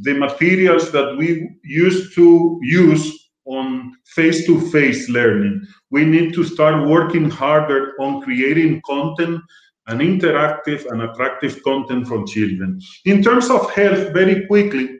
the 0.00 0.14
materials 0.14 0.90
that 0.92 1.16
we 1.18 1.50
used 1.64 2.14
to 2.14 2.58
use 2.62 3.28
on 3.44 3.92
face-to-face 4.06 5.08
learning. 5.08 5.60
We 5.90 6.04
need 6.04 6.32
to 6.34 6.44
start 6.44 6.88
working 6.88 7.28
harder 7.28 7.92
on 8.00 8.22
creating 8.22 8.80
content 8.86 9.42
and 9.88 10.00
interactive 10.00 10.90
and 10.90 11.02
attractive 11.02 11.62
content 11.62 12.06
from 12.06 12.26
children. 12.26 12.80
In 13.04 13.22
terms 13.22 13.50
of 13.50 13.70
health, 13.72 14.12
very 14.14 14.46
quickly, 14.46 14.98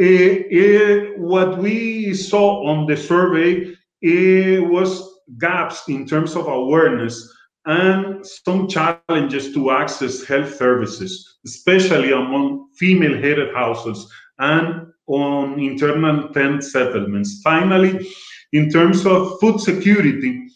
uh, 0.00 0.04
uh, 0.04 1.18
what 1.18 1.58
we 1.58 2.14
saw 2.14 2.66
on 2.66 2.86
the 2.86 2.96
survey 2.96 3.74
uh, 4.06 4.62
was 4.68 5.16
gaps 5.38 5.88
in 5.88 6.06
terms 6.06 6.36
of 6.36 6.46
awareness 6.46 7.32
and 7.66 8.24
some 8.24 8.68
challenges 8.68 9.52
to 9.52 9.72
access 9.72 10.24
health 10.24 10.54
services, 10.56 11.38
especially 11.44 12.12
among 12.12 12.68
female-headed 12.78 13.52
households 13.54 14.08
and 14.38 14.86
on 15.08 15.58
internal 15.58 16.28
tent 16.28 16.62
settlements. 16.62 17.40
Finally, 17.42 18.08
in 18.52 18.70
terms 18.70 19.04
of 19.04 19.38
food 19.40 19.60
security, 19.60 20.46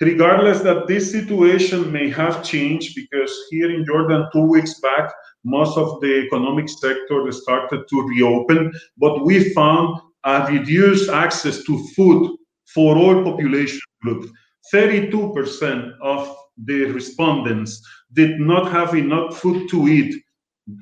regardless 0.00 0.60
that 0.60 0.86
this 0.86 1.10
situation 1.10 1.90
may 1.90 2.08
have 2.08 2.44
changed 2.44 2.94
because 2.94 3.32
here 3.50 3.70
in 3.74 3.84
Jordan 3.84 4.28
two 4.32 4.42
weeks 4.42 4.80
back, 4.80 5.12
most 5.44 5.76
of 5.76 6.00
the 6.00 6.24
economic 6.26 6.68
sector 6.68 7.30
started 7.32 7.84
to 7.88 8.02
reopen, 8.02 8.72
but 8.96 9.24
we 9.24 9.52
found 9.54 10.00
a 10.24 10.46
reduced 10.50 11.10
access 11.10 11.64
to 11.64 11.84
food 11.96 12.37
for 12.74 12.96
all 12.96 13.22
population 13.24 13.80
groups. 14.02 14.28
32% 14.72 15.92
of 16.02 16.36
the 16.64 16.84
respondents 16.86 17.82
did 18.12 18.38
not 18.40 18.70
have 18.70 18.94
enough 18.94 19.38
food 19.38 19.68
to 19.70 19.88
eat 19.88 20.22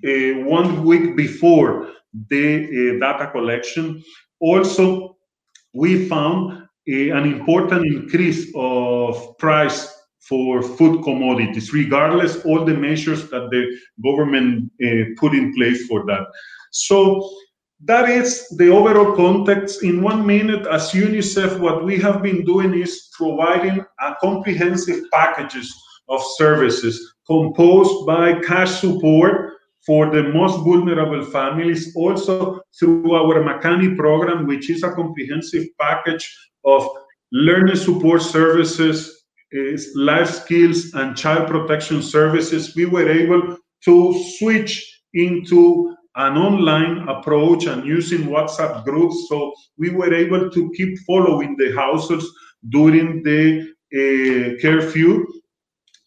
uh, 0.05 0.45
one 0.45 0.85
week 0.85 1.17
before 1.17 1.93
the 2.29 2.65
uh, 2.65 2.99
data 2.99 3.31
collection. 3.31 4.03
Also, 4.41 5.17
we 5.75 6.09
found 6.09 6.53
uh, 6.53 7.17
an 7.19 7.25
important 7.33 7.87
increase 7.87 8.51
of 8.55 9.37
price 9.39 9.93
for 10.21 10.61
food 10.61 11.05
commodities, 11.05 11.73
regardless 11.73 12.45
all 12.45 12.65
the 12.65 12.75
measures 12.75 13.31
that 13.31 13.49
the 13.51 13.79
government 14.03 14.71
uh, 14.85 15.05
put 15.17 15.35
in 15.35 15.55
place 15.55 15.87
for 15.87 16.05
that. 16.07 16.27
So 16.73 17.31
that 17.85 18.09
is 18.09 18.49
the 18.57 18.69
overall 18.69 19.15
context. 19.15 19.83
In 19.83 20.03
one 20.03 20.27
minute, 20.27 20.67
as 20.67 20.93
UNICEF, 20.93 21.59
what 21.59 21.85
we 21.85 21.99
have 21.99 22.23
been 22.23 22.45
doing 22.45 22.75
is 22.75 23.09
providing 23.13 23.85
a 24.01 24.15
comprehensive 24.21 25.05
packages 25.13 25.75
of 26.09 26.23
services 26.37 27.15
composed 27.27 28.07
by 28.07 28.41
cash 28.41 28.81
support 28.81 29.53
for 29.85 30.11
the 30.11 30.23
most 30.23 30.59
vulnerable 30.65 31.25
families, 31.25 31.95
also 31.95 32.61
through 32.79 33.15
our 33.15 33.43
Makani 33.43 33.97
program, 33.97 34.47
which 34.47 34.69
is 34.71 34.83
a 34.83 34.93
comprehensive 34.93 35.65
package 35.79 36.35
of 36.65 36.89
learning 37.31 37.77
support 37.77 38.23
services, 38.23 39.25
life 39.95 40.31
skills, 40.31 40.93
and 40.95 41.17
child 41.17 41.49
protection 41.49 42.03
services. 42.03 42.75
We 42.75 42.87
were 42.87 43.09
able 43.09 43.57
to 43.85 44.25
switch 44.39 45.03
into 45.15 45.96
an 46.17 46.39
online 46.39 47.07
approach 47.09 47.67
and 47.67 47.87
using 47.87 48.29
WhatsApp 48.29 48.85
groups. 48.85 49.27
So 49.29 49.53
we 49.77 49.91
were 49.91 50.13
able 50.13 50.51
to 50.51 50.73
keep 50.73 50.99
following 51.01 51.57
the 51.57 51.75
households 51.75 52.27
during 52.71 53.23
the 53.23 53.75
uh, 53.93 54.61
curfew. 54.61 55.27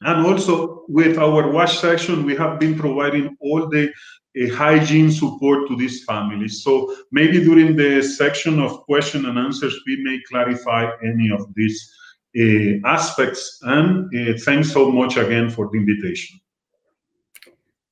And 0.02 0.26
also 0.26 0.84
with 0.88 1.18
our 1.18 1.52
wash 1.52 1.80
section, 1.80 2.26
we 2.26 2.36
have 2.36 2.60
been 2.60 2.78
providing 2.78 3.38
all 3.40 3.70
the 3.70 3.90
uh, 3.90 4.56
hygiene 4.56 5.12
support 5.12 5.68
to 5.68 5.76
these 5.76 6.04
families. 6.06 6.64
So 6.64 6.96
maybe 7.12 7.44
during 7.44 7.76
the 7.76 8.02
section 8.02 8.60
of 8.60 8.82
question 8.82 9.26
and 9.26 9.38
answers, 9.38 9.80
we 9.86 10.02
may 10.04 10.20
clarify 10.28 10.90
any 11.04 11.30
of 11.30 11.46
these 11.56 11.94
uh, 12.36 12.88
aspects. 12.88 13.60
And 13.62 14.10
thanks 14.42 14.72
so 14.72 14.92
much 14.92 15.18
again 15.18 15.52
for 15.52 15.70
the 15.72 15.78
invitation. 15.78 16.40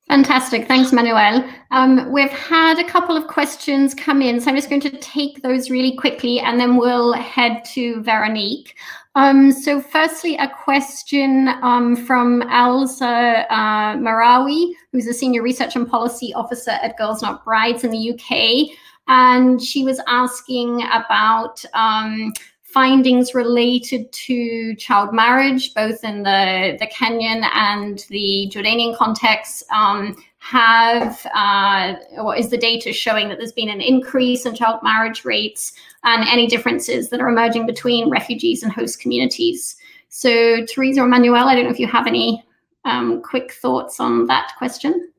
Fantastic. 0.08 0.70
Thanks, 0.70 0.93
Manuel. 0.93 1.47
Um, 1.72 2.10
we've 2.14 2.32
had 2.32 2.80
a 2.80 2.84
couple 2.84 3.18
of 3.18 3.28
questions 3.28 3.93
come 3.93 4.22
in, 4.22 4.39
so 4.39 4.49
I'm 4.49 4.55
just 4.55 4.70
going 4.70 4.82
to 4.82 4.97
take 4.99 5.41
those 5.41 5.70
really 5.70 5.97
quickly 5.97 6.39
and 6.39 6.58
then 6.58 6.78
we'll 6.78 7.12
head 7.12 7.66
to 7.74 8.01
Veronique. 8.03 8.76
Um, 9.16 9.51
so, 9.51 9.82
firstly, 9.82 10.38
a 10.38 10.47
question 10.47 11.49
um, 11.62 11.95
from 11.95 12.43
Elsa 12.43 13.45
uh, 13.49 13.95
Marawi, 13.97 14.72
who's 14.93 15.08
a 15.08 15.14
senior 15.14 15.41
research 15.41 15.76
and 15.76 15.89
policy 15.89 16.34
officer 16.36 16.72
at 16.72 16.97
Girls 16.97 17.22
Not 17.22 17.43
Brides 17.43 17.84
in 17.84 17.91
the 17.91 18.12
UK. 18.14 18.78
And 19.10 19.62
she 19.62 19.84
was 19.84 19.99
asking 20.08 20.84
about 20.84 21.66
um, 21.74 22.32
findings 22.68 23.34
related 23.34 24.11
to 24.11 24.76
child 24.76 25.13
marriage, 25.13 25.74
both 25.74 26.03
in 26.03 26.24
the, 26.24 26.76
the 26.80 26.88
Kenyan 26.88 27.49
and 27.53 28.05
the 28.09 28.51
Jordanian 28.53 28.95
context, 28.95 29.63
um, 29.72 30.18
have, 30.39 31.26
uh, 31.34 31.95
or 32.18 32.36
is 32.36 32.49
the 32.49 32.57
data 32.57 32.91
showing 32.91 33.30
that 33.30 33.38
there's 33.38 33.53
been 33.53 33.70
an 33.70 33.80
increase 33.82 34.45
in 34.45 34.53
child 34.53 34.82
marriage 34.84 35.24
rates 35.24 35.74
and 36.03 36.28
any 36.28 36.45
differences 36.45 37.09
that 37.09 37.22
are 37.22 37.30
emerging 37.30 37.65
between 37.65 38.09
refugees 38.09 38.63
and 38.63 38.72
host 38.72 38.99
communities? 38.99 39.78
So, 40.09 40.65
Teresa 40.65 41.01
or 41.01 41.07
Manuel, 41.07 41.47
I 41.47 41.55
don't 41.55 41.63
know 41.65 41.72
if 41.72 41.80
you 41.80 41.88
have 41.88 42.05
any 42.05 42.43
um, 42.84 43.22
quick 43.22 43.53
thoughts 43.53 43.99
on 43.99 44.28
that 44.28 44.51
question. 44.57 45.11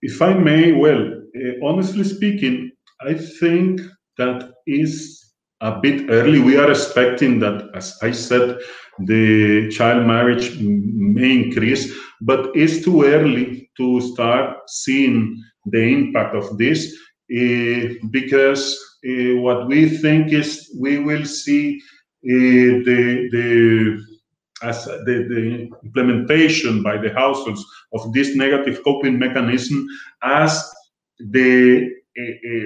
If 0.00 0.22
I 0.22 0.32
may, 0.32 0.72
well, 0.72 1.12
uh, 1.36 1.66
honestly 1.66 2.04
speaking, 2.04 2.72
I 3.02 3.14
think 3.14 3.82
that 4.16 4.52
is 4.66 5.19
a 5.60 5.78
bit 5.80 6.10
early. 6.10 6.40
We 6.40 6.56
are 6.56 6.70
expecting 6.70 7.38
that, 7.40 7.70
as 7.74 7.98
I 8.02 8.12
said, 8.12 8.58
the 9.00 9.70
child 9.70 10.06
marriage 10.06 10.58
may 10.60 11.44
increase, 11.44 11.92
but 12.20 12.50
it's 12.54 12.84
too 12.84 13.04
early 13.04 13.70
to 13.76 14.00
start 14.00 14.58
seeing 14.68 15.42
the 15.66 15.80
impact 15.80 16.34
of 16.34 16.58
this 16.58 16.94
uh, 17.30 17.94
because 18.10 18.78
uh, 19.06 19.36
what 19.36 19.66
we 19.68 19.88
think 19.88 20.32
is 20.32 20.70
we 20.78 20.98
will 20.98 21.24
see 21.24 21.78
uh, 21.78 22.82
the 22.84 23.28
the 23.32 24.04
the, 24.62 25.26
the 25.30 25.70
implementation 25.84 26.82
by 26.82 26.98
the 26.98 27.12
households 27.14 27.64
of 27.94 28.12
this 28.12 28.36
negative 28.36 28.82
coping 28.84 29.18
mechanism 29.18 29.86
as 30.22 30.70
the 31.30 31.90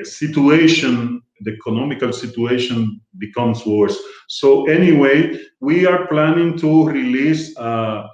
situation 0.03 1.14
the 1.41 1.53
economical 1.53 2.13
situation 2.13 3.01
becomes 3.19 3.65
worse. 3.67 3.99
So 4.29 4.67
anyway, 4.67 5.39
we 5.61 5.87
are 5.87 6.07
planning 6.07 6.57
to 6.59 6.89
release 6.89 7.57
a 7.57 8.05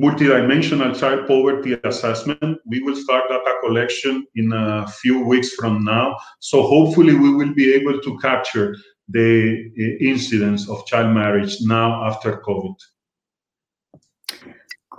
multidimensional 0.00 0.98
child 0.98 1.26
poverty 1.26 1.76
assessment. 1.84 2.58
We 2.66 2.82
will 2.82 2.96
start 2.96 3.28
data 3.28 3.54
collection 3.62 4.26
in 4.36 4.52
a 4.52 4.86
few 4.88 5.26
weeks 5.26 5.54
from 5.54 5.84
now. 5.84 6.16
So 6.38 6.62
hopefully 6.62 7.14
we 7.14 7.34
will 7.34 7.52
be 7.54 7.74
able 7.74 8.00
to 8.00 8.18
capture 8.18 8.76
the 9.08 9.70
uh, 9.78 10.04
incidence 10.04 10.68
of 10.68 10.86
child 10.86 11.14
marriage 11.14 11.56
now 11.62 12.04
after 12.04 12.40
COVID. 12.46 12.74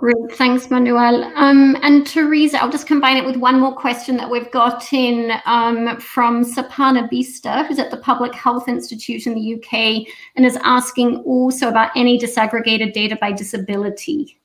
Great, 0.00 0.32
thanks, 0.32 0.70
Manuel. 0.70 1.24
Um, 1.36 1.76
and 1.82 2.06
Teresa, 2.06 2.62
I'll 2.62 2.70
just 2.70 2.86
combine 2.86 3.18
it 3.18 3.26
with 3.26 3.36
one 3.36 3.60
more 3.60 3.76
question 3.76 4.16
that 4.16 4.30
we've 4.30 4.50
got 4.50 4.94
in 4.94 5.30
um, 5.44 6.00
from 6.00 6.42
Sapana 6.42 7.06
Bista, 7.12 7.66
who's 7.66 7.78
at 7.78 7.90
the 7.90 7.98
Public 7.98 8.34
Health 8.34 8.66
Institute 8.66 9.26
in 9.26 9.34
the 9.34 9.56
UK, 9.56 10.10
and 10.36 10.46
is 10.46 10.56
asking 10.62 11.16
also 11.26 11.68
about 11.68 11.90
any 11.94 12.18
disaggregated 12.18 12.94
data 12.94 13.18
by 13.20 13.30
disability. 13.30 14.40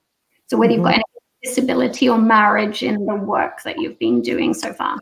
So 0.48 0.58
whether 0.58 0.74
mm-hmm. 0.74 0.80
you've 0.80 0.84
got 0.84 0.96
mm-hmm. 0.96 1.18
any 1.46 1.50
disability 1.50 2.10
or 2.10 2.18
marriage 2.18 2.84
in 2.84 3.06
the 3.06 3.16
work 3.16 3.64
that 3.64 3.80
you've 3.80 3.98
been 3.98 4.22
doing 4.22 4.54
so 4.54 4.74
far. 4.74 5.00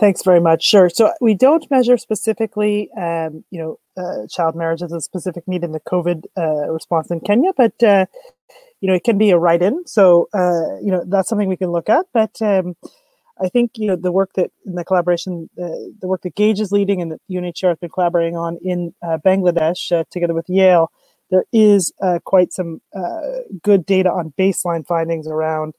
Thanks 0.00 0.24
very 0.24 0.40
much. 0.40 0.64
Sure. 0.64 0.90
So 0.90 1.12
we 1.20 1.34
don't 1.34 1.70
measure 1.70 1.96
specifically, 1.96 2.90
um, 2.94 3.44
you 3.52 3.60
know, 3.60 3.78
uh, 3.96 4.26
child 4.26 4.56
marriage 4.56 4.82
as 4.82 4.90
a 4.90 5.00
specific 5.00 5.46
need 5.46 5.62
in 5.62 5.70
the 5.70 5.78
COVID 5.78 6.24
uh, 6.36 6.72
response 6.72 7.12
in 7.12 7.20
Kenya, 7.20 7.52
but 7.56 7.80
uh, 7.84 8.06
you 8.82 8.88
know, 8.88 8.94
it 8.94 9.04
can 9.04 9.16
be 9.16 9.30
a 9.30 9.38
write-in. 9.38 9.86
So, 9.86 10.28
uh, 10.34 10.80
you 10.82 10.90
know, 10.90 11.04
that's 11.08 11.28
something 11.28 11.48
we 11.48 11.56
can 11.56 11.70
look 11.70 11.88
at. 11.88 12.06
But 12.12 12.42
um, 12.42 12.74
I 13.40 13.48
think, 13.48 13.72
you 13.76 13.86
know, 13.86 13.94
the 13.96 14.10
work 14.10 14.32
that 14.34 14.50
in 14.66 14.74
the 14.74 14.84
collaboration, 14.84 15.48
uh, 15.56 15.94
the 16.00 16.08
work 16.08 16.22
that 16.22 16.34
GAGE 16.34 16.60
is 16.60 16.72
leading 16.72 17.00
and 17.00 17.12
that 17.12 17.20
UNHCR 17.30 17.68
has 17.68 17.78
been 17.78 17.90
collaborating 17.90 18.36
on 18.36 18.58
in 18.60 18.92
uh, 19.00 19.18
Bangladesh 19.24 19.92
uh, 19.92 20.02
together 20.10 20.34
with 20.34 20.46
Yale, 20.48 20.90
there 21.30 21.44
is 21.52 21.92
uh, 22.02 22.18
quite 22.24 22.52
some 22.52 22.82
uh, 22.94 23.42
good 23.62 23.86
data 23.86 24.10
on 24.10 24.34
baseline 24.36 24.84
findings 24.84 25.28
around 25.28 25.74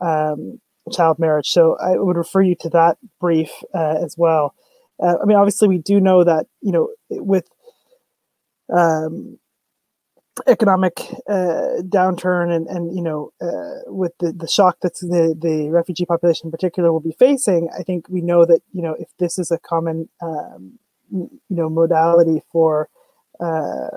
um, 0.00 0.60
child 0.92 1.18
marriage. 1.18 1.48
So 1.48 1.76
I 1.82 1.98
would 1.98 2.16
refer 2.16 2.42
you 2.42 2.54
to 2.60 2.68
that 2.70 2.98
brief 3.20 3.50
as 3.74 4.14
well. 4.16 4.54
I 5.02 5.24
mean, 5.26 5.36
obviously, 5.36 5.66
we 5.66 5.78
do 5.78 6.00
know 6.00 6.22
that, 6.22 6.46
you 6.62 6.70
know, 6.70 6.88
with 7.10 7.48
um, 8.72 9.38
economic 10.46 11.00
uh, 11.28 11.80
downturn 11.82 12.54
and, 12.54 12.66
and 12.66 12.94
you 12.94 13.02
know 13.02 13.32
uh, 13.40 13.90
with 13.92 14.12
the, 14.18 14.32
the 14.32 14.48
shock 14.48 14.80
that 14.80 14.94
the, 14.94 15.34
the 15.40 15.70
refugee 15.70 16.04
population 16.04 16.48
in 16.48 16.50
particular 16.50 16.92
will 16.92 17.00
be 17.00 17.14
facing 17.18 17.68
i 17.78 17.82
think 17.82 18.08
we 18.08 18.20
know 18.20 18.44
that 18.44 18.60
you 18.72 18.82
know 18.82 18.96
if 18.98 19.08
this 19.18 19.38
is 19.38 19.50
a 19.50 19.58
common 19.58 20.08
um, 20.20 20.78
you 21.10 21.30
know 21.50 21.68
modality 21.68 22.42
for 22.50 22.88
uh, 23.40 23.88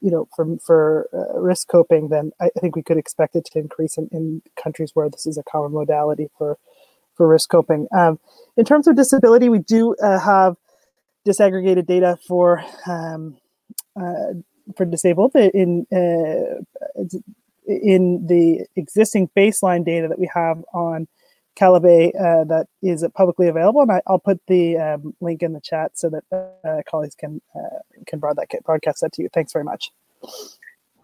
you 0.00 0.10
know 0.10 0.28
for, 0.34 0.46
for 0.64 1.08
uh, 1.12 1.38
risk 1.38 1.68
coping 1.68 2.08
then 2.08 2.32
I, 2.40 2.46
I, 2.56 2.60
think 2.60 2.74
we 2.74 2.82
could 2.82 2.98
expect 2.98 3.36
it 3.36 3.44
to 3.52 3.58
increase 3.58 3.96
in, 3.96 4.08
in 4.10 4.42
countries 4.60 4.90
where 4.94 5.08
this 5.08 5.26
is 5.26 5.38
a 5.38 5.44
common 5.44 5.72
modality 5.72 6.28
for 6.36 6.58
for 7.14 7.28
risk 7.28 7.50
coping. 7.50 7.86
Um, 7.96 8.18
in 8.56 8.64
terms 8.64 8.88
of 8.88 8.96
disability 8.96 9.48
we 9.48 9.60
do 9.60 9.94
uh, 10.02 10.18
have 10.18 10.56
disaggregated 11.26 11.86
data 11.86 12.18
for 12.26 12.64
um, 12.86 13.36
uh, 13.94 14.34
for 14.76 14.84
disabled 14.84 15.34
in 15.34 15.86
uh, 15.92 16.62
in 17.66 18.26
the 18.26 18.66
existing 18.76 19.30
baseline 19.36 19.84
data 19.84 20.08
that 20.08 20.18
we 20.18 20.28
have 20.34 20.64
on 20.74 21.06
Kalobeyei 21.56 22.08
uh, 22.14 22.44
that 22.44 22.68
is 22.82 23.04
publicly 23.14 23.48
available, 23.48 23.82
and 23.82 23.92
I, 23.92 24.00
will 24.08 24.18
put 24.18 24.40
the 24.46 24.78
um, 24.78 25.14
link 25.20 25.42
in 25.42 25.52
the 25.52 25.60
chat 25.60 25.98
so 25.98 26.10
that 26.10 26.54
uh, 26.64 26.82
colleagues 26.88 27.14
can 27.14 27.40
uh, 27.54 27.80
can 28.06 28.18
broadcast 28.18 28.64
broadcast 28.64 29.00
that 29.02 29.12
to 29.14 29.22
you. 29.22 29.28
Thanks 29.32 29.52
very 29.52 29.64
much. 29.64 29.90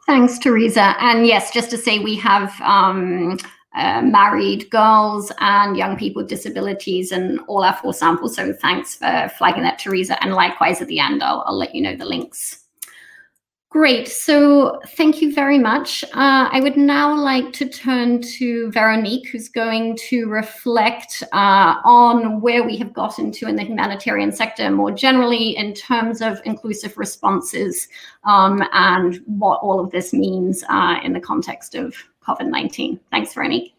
Thanks, 0.06 0.38
Teresa. 0.38 0.94
And 1.00 1.26
yes, 1.26 1.52
just 1.52 1.68
to 1.70 1.76
say, 1.76 1.98
we 1.98 2.14
have 2.16 2.58
um, 2.60 3.38
uh, 3.74 4.02
married 4.02 4.70
girls 4.70 5.32
and 5.40 5.76
young 5.76 5.96
people 5.96 6.22
with 6.22 6.30
disabilities 6.30 7.10
and 7.10 7.40
all 7.48 7.64
our 7.64 7.74
four 7.74 7.92
samples. 7.92 8.36
So 8.36 8.52
thanks 8.52 8.94
for 8.94 9.30
flagging 9.36 9.64
that, 9.64 9.80
Teresa. 9.80 10.22
And 10.22 10.32
likewise, 10.32 10.80
at 10.80 10.86
the 10.86 11.00
end, 11.00 11.24
I'll, 11.24 11.42
I'll 11.46 11.58
let 11.58 11.74
you 11.74 11.82
know 11.82 11.96
the 11.96 12.04
links. 12.04 12.65
Great. 13.70 14.06
So 14.08 14.80
thank 14.90 15.20
you 15.20 15.34
very 15.34 15.58
much. 15.58 16.04
Uh, 16.04 16.48
I 16.50 16.60
would 16.60 16.76
now 16.76 17.14
like 17.14 17.52
to 17.54 17.68
turn 17.68 18.22
to 18.22 18.70
Veronique, 18.70 19.28
who's 19.28 19.48
going 19.48 19.96
to 20.08 20.28
reflect 20.28 21.22
uh, 21.32 21.74
on 21.84 22.40
where 22.40 22.62
we 22.62 22.76
have 22.78 22.94
gotten 22.94 23.32
to 23.32 23.48
in 23.48 23.56
the 23.56 23.64
humanitarian 23.64 24.30
sector 24.30 24.70
more 24.70 24.92
generally 24.92 25.56
in 25.56 25.74
terms 25.74 26.22
of 26.22 26.40
inclusive 26.44 26.96
responses 26.96 27.88
um, 28.24 28.62
and 28.72 29.20
what 29.26 29.60
all 29.60 29.80
of 29.80 29.90
this 29.90 30.12
means 30.12 30.62
uh, 30.68 30.98
in 31.02 31.12
the 31.12 31.20
context 31.20 31.74
of 31.74 31.96
COVID 32.26 32.48
19. 32.48 33.00
Thanks, 33.10 33.34
Veronique. 33.34 33.74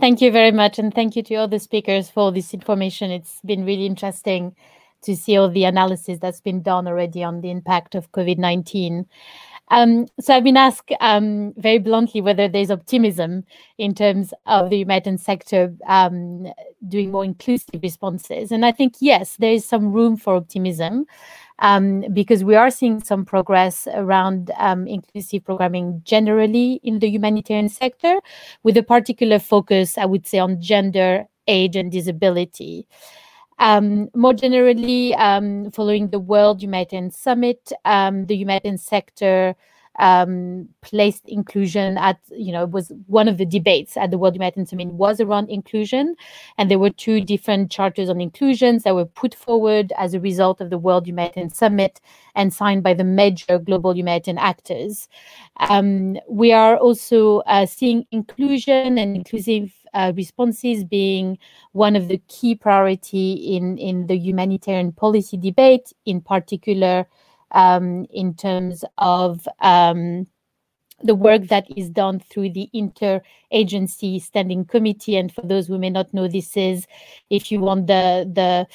Thank 0.00 0.20
you 0.20 0.30
very 0.30 0.52
much. 0.52 0.78
And 0.78 0.92
thank 0.92 1.16
you 1.16 1.22
to 1.22 1.36
all 1.36 1.48
the 1.48 1.60
speakers 1.60 2.10
for 2.10 2.32
this 2.32 2.52
information. 2.52 3.10
It's 3.10 3.40
been 3.44 3.64
really 3.64 3.86
interesting 3.86 4.54
to 5.06 5.16
see 5.16 5.36
all 5.36 5.48
the 5.48 5.64
analysis 5.64 6.18
that's 6.20 6.40
been 6.40 6.62
done 6.62 6.86
already 6.86 7.24
on 7.24 7.40
the 7.40 7.50
impact 7.50 7.94
of 7.94 8.12
COVID 8.12 8.38
19. 8.38 9.06
Um, 9.68 10.06
so 10.20 10.34
I've 10.34 10.44
been 10.44 10.56
asked 10.56 10.92
um, 11.00 11.52
very 11.56 11.78
bluntly 11.78 12.20
whether 12.20 12.48
there's 12.48 12.70
optimism 12.70 13.44
in 13.78 13.94
terms 13.94 14.32
of 14.46 14.70
the 14.70 14.78
humanitarian 14.78 15.18
sector 15.18 15.74
um, 15.88 16.46
doing 16.86 17.10
more 17.10 17.24
inclusive 17.24 17.80
responses. 17.82 18.52
And 18.52 18.64
I 18.64 18.70
think, 18.70 18.94
yes, 19.00 19.36
there 19.36 19.52
is 19.52 19.64
some 19.64 19.92
room 19.92 20.16
for 20.16 20.36
optimism 20.36 21.06
um, 21.58 22.04
because 22.12 22.44
we 22.44 22.54
are 22.54 22.70
seeing 22.70 23.02
some 23.02 23.24
progress 23.24 23.88
around 23.92 24.52
um, 24.58 24.86
inclusive 24.86 25.44
programming 25.44 26.00
generally 26.04 26.80
in 26.84 27.00
the 27.00 27.08
humanitarian 27.08 27.68
sector, 27.68 28.20
with 28.62 28.76
a 28.76 28.82
particular 28.82 29.38
focus, 29.38 29.98
I 29.98 30.04
would 30.04 30.26
say, 30.26 30.38
on 30.38 30.60
gender, 30.60 31.26
age, 31.48 31.74
and 31.74 31.90
disability. 31.90 32.86
Um, 33.58 34.10
more 34.14 34.34
generally, 34.34 35.14
um, 35.14 35.70
following 35.70 36.08
the 36.08 36.18
World 36.18 36.62
Humanitarian 36.62 37.10
Summit, 37.10 37.72
um, 37.84 38.26
the 38.26 38.36
humanitarian 38.36 38.78
sector 38.78 39.56
um, 39.98 40.68
placed 40.82 41.28
inclusion 41.28 41.96
at, 41.98 42.18
you 42.30 42.52
know, 42.52 42.66
was 42.66 42.92
one 43.06 43.28
of 43.28 43.38
the 43.38 43.46
debates 43.46 43.96
at 43.96 44.10
the 44.10 44.18
World 44.18 44.34
Humanitarian 44.34 44.66
Summit 44.66 44.88
was 44.88 45.20
around 45.20 45.48
inclusion. 45.48 46.14
And 46.58 46.70
there 46.70 46.78
were 46.78 46.90
two 46.90 47.20
different 47.20 47.70
charters 47.70 48.08
on 48.08 48.20
inclusions 48.20 48.82
that 48.82 48.94
were 48.94 49.06
put 49.06 49.34
forward 49.34 49.92
as 49.98 50.14
a 50.14 50.20
result 50.20 50.60
of 50.60 50.70
the 50.70 50.78
World 50.78 51.06
Humanitarian 51.06 51.50
Summit 51.50 52.00
and 52.34 52.52
signed 52.52 52.82
by 52.82 52.94
the 52.94 53.04
major 53.04 53.58
global 53.58 53.96
humanitarian 53.96 54.38
actors. 54.38 55.08
Um, 55.58 56.18
we 56.28 56.52
are 56.52 56.76
also 56.76 57.38
uh, 57.40 57.66
seeing 57.66 58.06
inclusion 58.10 58.98
and 58.98 59.16
inclusive 59.16 59.72
uh, 59.94 60.12
responses 60.14 60.84
being 60.84 61.38
one 61.72 61.96
of 61.96 62.08
the 62.08 62.20
key 62.28 62.54
priority 62.54 63.32
in, 63.56 63.78
in 63.78 64.06
the 64.08 64.16
humanitarian 64.16 64.92
policy 64.92 65.38
debate, 65.38 65.92
in 66.04 66.20
particular 66.20 67.06
um, 67.52 68.06
in 68.10 68.34
terms 68.34 68.84
of 68.98 69.46
um, 69.60 70.26
the 71.02 71.14
work 71.14 71.48
that 71.48 71.66
is 71.76 71.90
done 71.90 72.20
through 72.20 72.50
the 72.50 72.68
interagency 72.74 74.20
standing 74.20 74.64
committee. 74.64 75.16
And 75.16 75.32
for 75.32 75.42
those 75.42 75.66
who 75.66 75.78
may 75.78 75.90
not 75.90 76.12
know, 76.14 76.28
this 76.28 76.56
is 76.56 76.86
if 77.30 77.52
you 77.52 77.60
want 77.60 77.86
the 77.86 78.30
the 78.32 78.66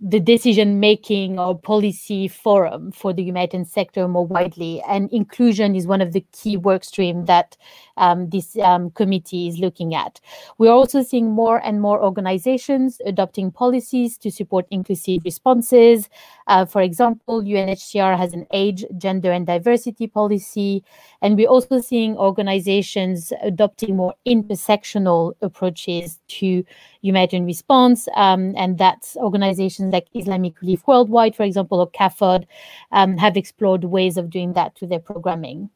the 0.00 0.20
decision 0.20 0.80
making 0.80 1.38
or 1.38 1.58
policy 1.58 2.28
forum 2.28 2.92
for 2.92 3.14
the 3.14 3.22
humanitarian 3.22 3.64
sector 3.64 4.06
more 4.06 4.26
widely. 4.26 4.82
And 4.86 5.10
inclusion 5.12 5.74
is 5.74 5.86
one 5.86 6.02
of 6.02 6.12
the 6.12 6.26
key 6.32 6.56
work 6.58 6.84
streams 6.84 7.26
that 7.26 7.56
um, 7.96 8.30
this 8.30 8.56
um, 8.58 8.90
committee 8.90 9.48
is 9.48 9.58
looking 9.58 9.94
at. 9.94 10.20
We're 10.58 10.72
also 10.72 11.02
seeing 11.02 11.30
more 11.30 11.58
and 11.64 11.80
more 11.80 12.02
organizations 12.02 13.00
adopting 13.06 13.50
policies 13.50 14.18
to 14.18 14.30
support 14.30 14.66
inclusive 14.70 15.22
responses. 15.24 16.08
Uh, 16.46 16.64
for 16.64 16.82
example, 16.82 17.42
UNHCR 17.42 18.16
has 18.16 18.32
an 18.32 18.46
age, 18.52 18.84
gender, 18.98 19.32
and 19.32 19.46
diversity 19.46 20.06
policy. 20.06 20.84
And 21.22 21.36
we're 21.36 21.48
also 21.48 21.80
seeing 21.80 22.16
organizations 22.16 23.32
adopting 23.42 23.96
more 23.96 24.14
intersectional 24.26 25.34
approaches 25.40 26.20
to 26.28 26.64
humanitarian 27.02 27.46
response. 27.46 28.08
Um, 28.14 28.54
and 28.56 28.78
that's 28.78 29.16
organizations 29.16 29.92
like 29.92 30.08
Islamic 30.14 30.60
Relief 30.60 30.86
Worldwide, 30.86 31.36
for 31.36 31.44
example, 31.44 31.80
or 31.80 31.90
CAFOD, 31.90 32.46
um, 32.92 33.16
have 33.16 33.36
explored 33.36 33.84
ways 33.84 34.16
of 34.16 34.30
doing 34.30 34.52
that 34.54 34.74
to 34.76 34.86
their 34.86 35.00
programming. 35.00 35.70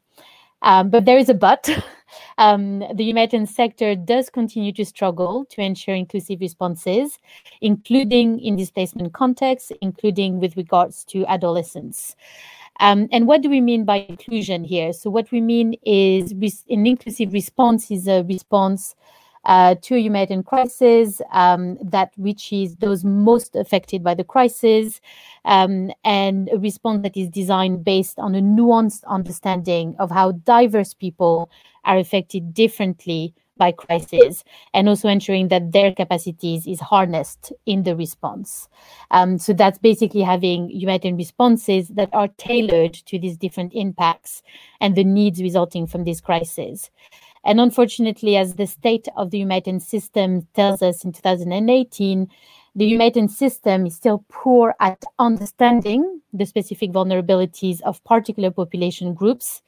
Um, 0.63 0.91
but 0.91 1.05
there 1.05 1.19
is 1.19 1.29
a 1.29 1.35
but. 1.35 1.69
Um, 2.39 2.85
the 2.95 3.05
humanitarian 3.05 3.47
sector 3.47 3.95
does 3.95 4.31
continue 4.31 4.73
to 4.73 4.85
struggle 4.85 5.45
to 5.51 5.61
ensure 5.61 5.95
inclusive 5.95 6.41
responses, 6.41 7.19
including 7.61 8.41
in 8.41 8.57
displacement 8.57 9.13
contexts, 9.13 9.73
including 9.83 10.41
with 10.41 10.57
regards 10.57 11.05
to 11.07 11.27
adolescents. 11.27 12.17
Um, 12.81 13.09
and 13.11 13.27
what 13.27 13.43
do 13.43 13.51
we 13.51 13.61
mean 13.61 13.85
by 13.85 14.07
inclusion 14.09 14.65
here? 14.65 14.93
So, 14.93 15.11
what 15.11 15.31
we 15.33 15.41
mean 15.41 15.75
is 15.85 16.33
an 16.71 16.87
inclusive 16.87 17.33
response 17.33 17.91
is 17.91 18.07
a 18.07 18.23
response 18.23 18.95
uh, 19.49 19.75
to 19.81 19.99
humanitarian 19.99 20.45
crisis 20.45 21.23
um, 21.33 21.79
that 21.83 22.13
reaches 22.19 22.77
those 22.77 23.03
most 23.03 23.57
affected 23.57 24.05
by 24.05 24.15
the 24.15 24.23
crisis, 24.23 25.01
um, 25.47 25.91
and 26.05 26.51
a 26.53 26.59
response 26.59 27.03
that 27.03 27.17
is 27.17 27.29
designed 27.31 27.83
based 27.83 28.19
on 28.19 28.35
a 28.35 28.41
nuanced 28.41 29.05
understanding 29.07 29.97
of 29.99 30.11
how 30.11 30.33
diverse 30.33 30.93
people 30.93 31.51
are 31.85 31.97
affected 31.97 32.53
differently 32.53 33.35
by 33.57 33.73
crisis 33.73 34.45
and 34.73 34.89
also 34.89 35.09
ensuring 35.09 35.49
that 35.49 35.73
their 35.73 35.93
capacities 35.93 36.67
is 36.67 36.79
harnessed 36.79 37.53
in 37.67 37.83
the 37.83 37.97
response. 37.97 38.69
Um, 39.11 39.37
so 39.39 39.53
that's 39.53 39.79
basically 39.79 40.23
having 40.23 40.71
humanitarian 40.71 41.17
responses 41.17 41.89
that 41.89 42.09
are 42.13 42.29
tailored 42.39 42.95
to 42.95 43.19
these 43.19 43.37
different 43.37 43.73
impacts 43.75 44.43
and 44.81 44.95
the 44.95 45.05
needs 45.05 45.43
resulting 45.43 45.87
from 45.87 46.05
this 46.05 46.21
crisis. 46.21 46.91
And 47.49 47.63
unfortunately, 47.63 48.37
as 48.37 48.57
the 48.57 48.67
state 48.67 49.09
of 49.17 49.31
the 49.31 49.39
humanitarian 49.39 49.81
system 49.81 50.47
tells 50.53 50.83
us 50.83 51.03
in 51.03 51.13
2018, 51.13 52.29
the 52.75 52.85
humanitarian 52.85 53.31
system 53.31 53.87
is 53.87 53.97
still 53.97 54.23
poor 54.29 54.75
at 54.81 55.03
understanding 55.19 56.21
the 56.31 56.45
specific 56.45 56.93
vulnerabilities 56.93 57.81
of 57.81 58.05
particular 58.05 58.51
population 58.51 59.15
groups 59.15 59.63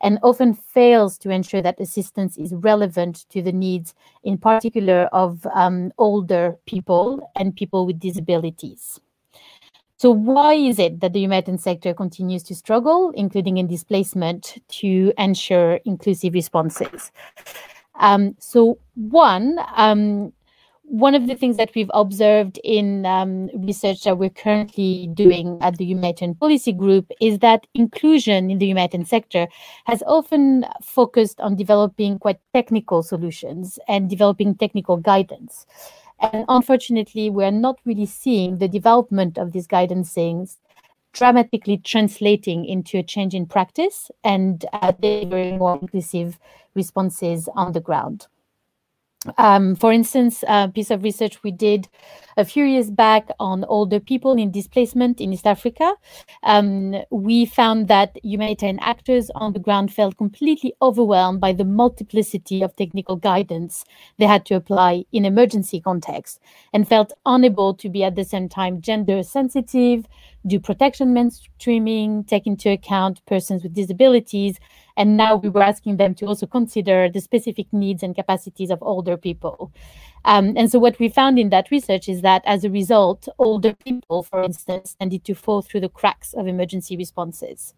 and 0.00 0.18
often 0.22 0.54
fails 0.54 1.18
to 1.18 1.28
ensure 1.28 1.60
that 1.60 1.78
assistance 1.78 2.38
is 2.38 2.54
relevant 2.54 3.26
to 3.28 3.42
the 3.42 3.52
needs, 3.52 3.94
in 4.24 4.38
particular, 4.38 5.02
of 5.12 5.46
um, 5.54 5.92
older 5.98 6.56
people 6.64 7.30
and 7.36 7.54
people 7.54 7.84
with 7.84 8.00
disabilities. 8.00 8.98
So 9.98 10.10
why 10.10 10.54
is 10.54 10.78
it 10.78 11.00
that 11.00 11.14
the 11.14 11.20
humanitarian 11.20 11.58
sector 11.58 11.94
continues 11.94 12.42
to 12.44 12.54
struggle, 12.54 13.12
including 13.14 13.56
in 13.56 13.66
displacement, 13.66 14.62
to 14.68 15.12
ensure 15.16 15.80
inclusive 15.84 16.34
responses? 16.34 17.10
Um, 17.98 18.36
so 18.38 18.78
one, 18.94 19.58
um, 19.74 20.34
one 20.82 21.14
of 21.14 21.26
the 21.26 21.34
things 21.34 21.56
that 21.56 21.70
we've 21.74 21.90
observed 21.94 22.60
in 22.62 23.06
um, 23.06 23.48
research 23.54 24.04
that 24.04 24.18
we're 24.18 24.30
currently 24.30 25.08
doing 25.14 25.58
at 25.60 25.78
the 25.78 25.84
Humanitarian 25.84 26.34
Policy 26.36 26.72
Group 26.72 27.10
is 27.20 27.40
that 27.40 27.66
inclusion 27.74 28.50
in 28.50 28.58
the 28.58 28.66
humanitarian 28.66 29.06
sector 29.06 29.48
has 29.86 30.02
often 30.06 30.64
focused 30.82 31.40
on 31.40 31.56
developing 31.56 32.18
quite 32.18 32.38
technical 32.54 33.02
solutions 33.02 33.78
and 33.88 34.08
developing 34.08 34.54
technical 34.54 34.96
guidance. 34.96 35.66
And 36.18 36.44
unfortunately, 36.48 37.30
we're 37.30 37.50
not 37.50 37.78
really 37.84 38.06
seeing 38.06 38.58
the 38.58 38.68
development 38.68 39.38
of 39.38 39.52
these 39.52 39.66
guidances 39.66 40.56
dramatically 41.12 41.78
translating 41.78 42.64
into 42.64 42.98
a 42.98 43.02
change 43.02 43.34
in 43.34 43.46
practice 43.46 44.10
and 44.22 44.66
uh, 44.72 44.92
delivering 44.92 45.58
more 45.58 45.78
inclusive 45.80 46.38
responses 46.74 47.48
on 47.54 47.72
the 47.72 47.80
ground. 47.80 48.26
Um, 49.38 49.74
for 49.74 49.92
instance, 49.92 50.44
a 50.48 50.68
piece 50.68 50.90
of 50.90 51.02
research 51.02 51.42
we 51.42 51.50
did 51.50 51.88
a 52.36 52.44
few 52.44 52.64
years 52.64 52.90
back 52.90 53.28
on 53.40 53.64
older 53.64 53.98
people 53.98 54.34
in 54.34 54.50
displacement 54.50 55.20
in 55.20 55.32
East 55.32 55.46
Africa, 55.46 55.94
um, 56.42 56.94
we 57.10 57.46
found 57.46 57.88
that 57.88 58.18
humanitarian 58.22 58.78
actors 58.80 59.30
on 59.34 59.54
the 59.54 59.58
ground 59.58 59.92
felt 59.92 60.18
completely 60.18 60.74
overwhelmed 60.82 61.40
by 61.40 61.52
the 61.52 61.64
multiplicity 61.64 62.62
of 62.62 62.76
technical 62.76 63.16
guidance 63.16 63.84
they 64.18 64.26
had 64.26 64.44
to 64.46 64.54
apply 64.54 65.04
in 65.12 65.24
emergency 65.24 65.80
context 65.80 66.40
and 66.74 66.86
felt 66.86 67.12
unable 67.24 67.72
to 67.72 67.88
be 67.88 68.04
at 68.04 68.16
the 68.16 68.24
same 68.24 68.48
time 68.48 68.82
gender 68.82 69.22
sensitive, 69.22 70.06
do 70.46 70.60
protection 70.60 71.14
mainstreaming, 71.14 72.26
take 72.28 72.46
into 72.46 72.70
account 72.70 73.24
persons 73.26 73.62
with 73.62 73.74
disabilities, 73.74 74.58
and 74.96 75.16
now 75.16 75.36
we 75.36 75.48
were 75.48 75.62
asking 75.62 75.96
them 75.96 76.14
to 76.16 76.26
also 76.26 76.46
consider 76.46 77.08
the 77.08 77.20
specific 77.20 77.72
needs 77.72 78.02
and 78.02 78.14
capacities 78.14 78.70
of 78.70 78.82
older 78.82 79.16
people. 79.16 79.72
Um, 80.24 80.54
and 80.56 80.70
so 80.70 80.78
what 80.78 80.98
we 80.98 81.08
found 81.08 81.38
in 81.38 81.50
that 81.50 81.70
research 81.70 82.08
is 82.08 82.22
that 82.22 82.42
as 82.44 82.64
a 82.64 82.70
result, 82.70 83.28
older 83.38 83.74
people, 83.74 84.22
for 84.22 84.42
instance, 84.42 84.96
tended 84.98 85.24
to 85.24 85.34
fall 85.34 85.62
through 85.62 85.80
the 85.80 85.88
cracks 85.88 86.32
of 86.34 86.46
emergency 86.46 86.96
responses. 86.96 87.74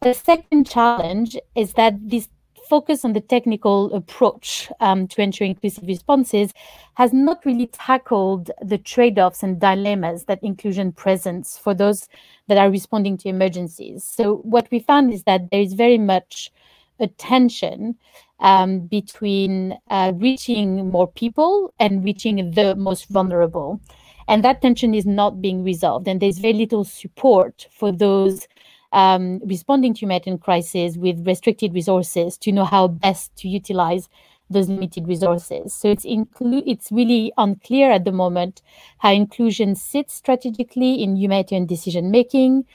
The 0.00 0.14
second 0.14 0.66
challenge 0.66 1.36
is 1.54 1.74
that 1.74 1.94
this 2.08 2.28
focus 2.70 3.04
on 3.04 3.12
the 3.12 3.20
technical 3.20 3.92
approach 3.92 4.70
um, 4.78 5.08
to 5.08 5.20
ensure 5.20 5.46
inclusive 5.46 5.86
responses 5.86 6.52
has 6.94 7.12
not 7.12 7.44
really 7.44 7.66
tackled 7.66 8.50
the 8.62 8.78
trade-offs 8.78 9.42
and 9.42 9.60
dilemmas 9.60 10.24
that 10.24 10.42
inclusion 10.42 10.92
presents 10.92 11.58
for 11.58 11.74
those 11.74 12.08
that 12.46 12.58
are 12.58 12.70
responding 12.70 13.16
to 13.18 13.28
emergencies. 13.28 14.04
So 14.04 14.36
what 14.54 14.70
we 14.70 14.78
found 14.78 15.12
is 15.12 15.24
that 15.24 15.50
there 15.50 15.60
is 15.60 15.72
very 15.74 15.98
much 15.98 16.52
a 17.00 17.08
tension 17.08 17.96
um, 18.38 18.80
between 18.80 19.76
uh, 19.90 20.12
reaching 20.16 20.90
more 20.90 21.08
people 21.22 21.74
and 21.78 22.04
reaching 22.04 22.52
the 22.52 22.74
most 22.76 23.08
vulnerable. 23.08 23.80
And 24.28 24.44
that 24.44 24.62
tension 24.62 24.94
is 24.94 25.06
not 25.06 25.42
being 25.42 25.64
resolved. 25.64 26.06
And 26.06 26.20
there's 26.20 26.38
very 26.38 26.54
little 26.54 26.84
support 26.84 27.66
for 27.72 27.90
those 27.90 28.46
um, 28.92 29.40
responding 29.44 29.94
to 29.94 30.00
humanitarian 30.00 30.38
crisis 30.38 30.96
with 30.96 31.26
restricted 31.26 31.74
resources 31.74 32.36
to 32.38 32.52
know 32.52 32.64
how 32.64 32.88
best 32.88 33.34
to 33.36 33.48
utilize 33.48 34.08
those 34.50 34.68
limited 34.68 35.06
resources. 35.06 35.72
So 35.72 35.88
it's 35.88 36.04
inclu- 36.04 36.64
it's 36.66 36.90
really 36.90 37.32
unclear 37.38 37.92
at 37.92 38.04
the 38.04 38.12
moment 38.12 38.62
how 38.98 39.12
inclusion 39.12 39.76
sits 39.76 40.14
strategically 40.14 41.02
in 41.02 41.16
humanitarian 41.16 41.66
decision 41.66 42.10
making. 42.10 42.66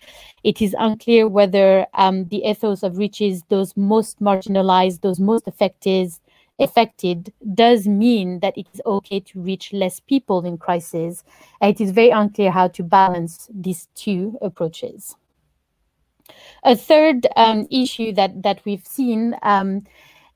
It 0.43 0.61
is 0.61 0.75
unclear 0.79 1.27
whether 1.27 1.85
um, 1.93 2.25
the 2.29 2.43
ethos 2.49 2.81
of 2.81 2.97
reaches 2.97 3.43
those 3.49 3.75
most 3.75 4.21
marginalized, 4.21 5.01
those 5.01 5.19
most 5.19 5.47
affected, 5.47 6.13
affected 6.59 7.33
does 7.53 7.87
mean 7.87 8.39
that 8.39 8.57
it 8.57 8.67
is 8.73 8.81
okay 8.85 9.19
to 9.19 9.41
reach 9.41 9.73
less 9.73 9.99
people 9.99 10.45
in 10.45 10.57
crisis. 10.57 11.25
And 11.59 11.75
it 11.75 11.81
is 11.81 11.91
very 11.91 12.11
unclear 12.11 12.51
how 12.51 12.69
to 12.69 12.83
balance 12.83 13.49
these 13.53 13.89
two 13.95 14.37
approaches. 14.41 15.17
A 16.63 16.75
third 16.75 17.27
um, 17.35 17.67
issue 17.69 18.11
that 18.13 18.43
that 18.43 18.61
we've 18.65 18.85
seen 18.85 19.35
um, 19.43 19.83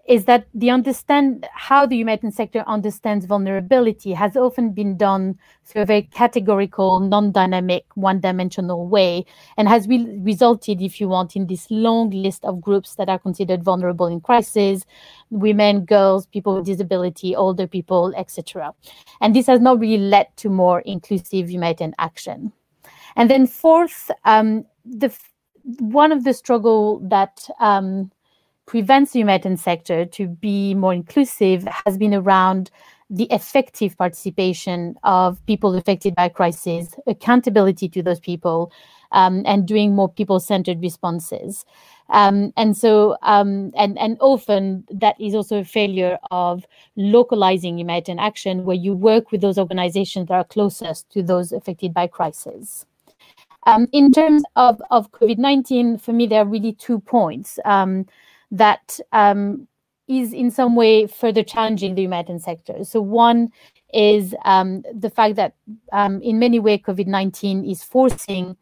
is 0.10 0.26
that 0.26 0.48
the 0.56 0.72
understand 0.72 1.48
how 1.54 1.86
the 1.86 1.96
humanitarian 1.96 2.32
sector 2.32 2.64
understands 2.66 3.28
vulnerability 3.28 4.12
has 4.12 4.36
often 4.36 4.72
been 4.72 4.98
done 4.98 5.38
through 5.66 5.84
a 5.84 5.86
very 5.86 6.02
categorical, 6.02 7.00
non-dynamic, 7.00 7.86
one-dimensional 7.94 8.88
way, 8.88 9.24
and 9.56 9.68
has 9.68 9.88
re- 9.88 10.18
resulted, 10.22 10.82
if 10.82 11.00
you 11.00 11.08
want, 11.08 11.36
in 11.36 11.46
this 11.46 11.70
long 11.70 12.10
list 12.10 12.44
of 12.44 12.60
groups 12.60 12.96
that 12.96 13.08
are 13.08 13.20
considered 13.20 13.64
vulnerable 13.64 14.08
in 14.08 14.20
crisis: 14.20 14.84
women, 15.30 15.86
girls, 15.86 16.26
people 16.26 16.56
with 16.56 16.66
disability, 16.66 17.36
older 17.36 17.68
people, 17.68 18.12
etc. 18.18 18.74
And 19.22 19.36
this 19.36 19.46
has 19.46 19.62
not 19.62 19.80
really 19.80 20.10
led 20.10 20.36
to 20.38 20.50
more 20.50 20.80
inclusive 20.82 21.52
humanitarian 21.52 21.94
action. 22.00 22.52
And 23.16 23.30
then 23.30 23.46
fourth, 23.46 24.10
um, 24.26 24.66
the 24.86 25.16
one 25.80 26.12
of 26.12 26.24
the 26.24 26.34
struggle 26.34 27.00
that 27.10 27.48
um, 27.60 28.12
prevents 28.66 29.14
the 29.14 29.20
humanitarian 29.20 29.58
sector 29.58 30.06
to 30.06 30.28
be 30.28 30.74
more 30.76 30.94
inclusive 30.94 31.68
has 31.86 31.98
been 31.98 32.14
around 32.14 32.70
the 33.10 33.26
effective 33.32 33.98
participation 33.98 34.96
of 35.04 35.44
people 35.48 35.76
affected 35.76 36.14
by 36.14 36.30
crisis, 36.30 36.96
accountability 37.08 37.90
to 37.90 38.04
those 38.04 38.20
people, 38.20 38.72
um, 39.12 39.42
and 39.48 39.68
doing 39.68 39.96
more 39.96 40.08
people-centered 40.08 40.80
responses. 40.82 41.66
Um, 42.10 42.54
and 42.56 42.78
so, 42.78 43.18
um, 43.24 43.72
and 43.76 43.98
and 43.98 44.18
often 44.20 44.84
that 44.92 45.20
is 45.20 45.34
also 45.34 45.60
a 45.60 45.64
failure 45.64 46.20
of 46.30 46.66
localizing 46.96 47.80
humanitarian 47.80 48.20
action, 48.20 48.66
where 48.66 48.76
you 48.76 48.94
work 48.94 49.32
with 49.32 49.42
those 49.42 49.58
organizations 49.58 50.28
that 50.28 50.36
are 50.36 50.44
closest 50.44 51.10
to 51.12 51.24
those 51.24 51.52
affected 51.52 51.94
by 51.94 52.06
crisis. 52.06 52.86
Um, 53.66 53.88
in 53.92 54.12
terms 54.12 54.44
of, 54.56 54.82
of 54.90 55.12
COVID 55.12 55.38
19, 55.38 55.98
for 55.98 56.14
me, 56.14 56.28
there 56.28 56.42
are 56.42 56.48
really 56.48 56.74
two 56.74 57.00
points 57.00 57.60
um, 57.66 58.06
that 58.52 59.00
um, 59.12 59.68
is 60.08 60.34
in 60.34 60.50
some 60.50 60.76
way 60.76 61.08
further 61.08 61.44
challenging 61.44 61.96
the 61.96 62.04
humanitarian 62.04 62.40
sector. 62.40 62.84
So, 62.84 63.02
one 63.02 63.50
is 63.94 64.34
um, 64.46 64.84
the 64.94 65.10
fact 65.10 65.36
that 65.36 65.56
um, 65.92 66.22
in 66.22 66.40
many 66.40 66.60
ways, 66.60 66.82
COVID 66.86 67.08
19 67.08 67.66
is 67.66 67.84
forcing 67.84 68.56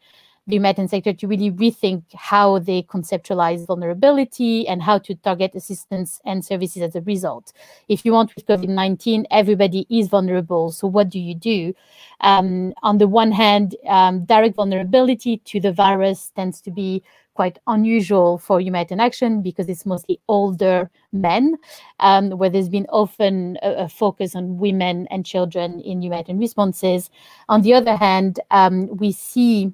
the 0.48 0.56
humanitarian 0.56 0.88
sector 0.88 1.14
to 1.14 1.28
really 1.28 1.52
rethink 1.52 2.04
how 2.16 2.60
they 2.60 2.82
conceptualize 2.84 3.68
vulnerability 3.68 4.68
and 4.68 4.82
how 4.82 4.98
to 4.98 5.14
target 5.16 5.54
assistance 5.56 6.22
and 6.26 6.43
services 6.43 6.82
as 6.82 6.95
a 6.95 7.02
result. 7.02 7.52
If 7.89 8.06
you 8.06 8.14
want 8.14 8.34
with 8.36 8.45
COVID 8.45 8.70
19, 8.70 9.28
everybody 9.30 9.86
is 9.89 10.08
vulnerable. 10.08 10.72
So, 10.72 10.88
what 10.88 11.10
do 11.10 11.20
you 11.20 11.36
do? 11.36 11.74
Um, 12.22 12.74
on 12.82 12.98
the 12.98 13.08
one 13.08 13.32
hand, 13.32 13.76
um, 13.88 14.26
direct 14.26 14.56
vulnerability 14.56 15.38
to 15.45 15.60
the 15.60 15.74
virus 15.74 16.32
tends 16.36 16.62
to 16.62 16.72
be 16.72 17.04
quite 17.38 17.60
unusual 17.68 18.39
for 18.39 18.60
humanitarian 18.60 19.00
action 19.00 19.43
because 19.43 19.70
it's 19.70 19.86
mostly 19.86 20.20
older 20.28 20.89
men, 21.14 21.56
um, 22.00 22.32
where 22.32 22.50
there's 22.50 22.68
been 22.68 22.88
often 22.89 23.60
a, 23.62 23.86
a, 23.86 23.88
focus 23.88 24.36
on 24.36 24.58
women 24.58 25.08
and 25.12 25.24
children 25.24 25.80
in 25.82 26.02
humanitarian 26.02 26.39
responses. 26.39 27.12
On 27.48 27.62
the 27.62 27.76
other 27.76 27.95
hand, 27.95 28.39
um, 28.50 28.88
we 28.98 29.12
see 29.12 29.72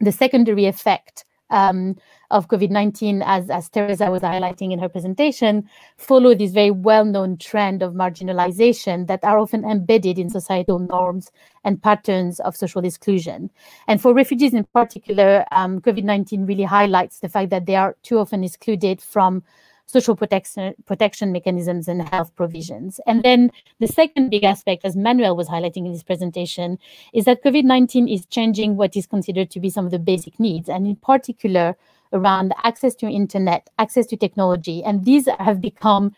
the 0.00 0.12
secondary 0.12 0.66
effect 0.66 1.24
um, 1.50 1.96
of 2.30 2.48
COVID-19, 2.48 3.22
as, 3.24 3.48
as 3.48 3.68
Teresa 3.68 4.10
was 4.10 4.22
highlighting 4.22 4.72
in 4.72 4.78
her 4.78 4.88
presentation, 4.88 5.68
follow 5.96 6.34
this 6.34 6.52
very 6.52 6.70
well-known 6.70 7.36
trend 7.36 7.82
of 7.82 7.92
marginalization 7.92 9.06
that 9.06 9.22
are 9.22 9.38
often 9.38 9.64
embedded 9.64 10.18
in 10.18 10.30
societal 10.30 10.78
norms 10.78 11.30
and 11.62 11.82
patterns 11.82 12.40
of 12.40 12.56
social 12.56 12.84
exclusion. 12.84 13.50
And 13.86 14.00
for 14.00 14.12
refugees 14.12 14.54
in 14.54 14.64
particular, 14.64 15.44
um, 15.52 15.80
COVID-19 15.80 16.48
really 16.48 16.64
highlights 16.64 17.20
the 17.20 17.28
fact 17.28 17.50
that 17.50 17.66
they 17.66 17.76
are 17.76 17.96
too 18.02 18.18
often 18.18 18.42
excluded 18.42 19.00
from 19.00 19.42
social 19.86 20.16
protection 20.16 20.74
protection 20.86 21.32
mechanisms 21.32 21.88
and 21.88 22.08
health 22.08 22.34
provisions. 22.34 23.00
And 23.06 23.22
then 23.22 23.50
the 23.80 23.86
second 23.86 24.30
big 24.30 24.44
aspect, 24.44 24.84
as 24.84 24.96
Manuel 24.96 25.36
was 25.36 25.48
highlighting 25.48 25.86
in 25.86 25.92
his 25.92 26.02
presentation, 26.02 26.78
is 27.12 27.24
that 27.26 27.44
COVID-19 27.44 28.12
is 28.12 28.26
changing 28.26 28.76
what 28.76 28.96
is 28.96 29.06
considered 29.06 29.50
to 29.50 29.60
be 29.60 29.70
some 29.70 29.84
of 29.84 29.90
the 29.90 29.98
basic 29.98 30.40
needs, 30.40 30.68
and 30.68 30.86
in 30.86 30.96
particular 30.96 31.76
around 32.12 32.54
access 32.62 32.94
to 32.94 33.06
internet, 33.08 33.68
access 33.78 34.06
to 34.06 34.16
technology. 34.16 34.82
And 34.84 35.04
these 35.04 35.28
have 35.38 35.60
become 35.60 36.14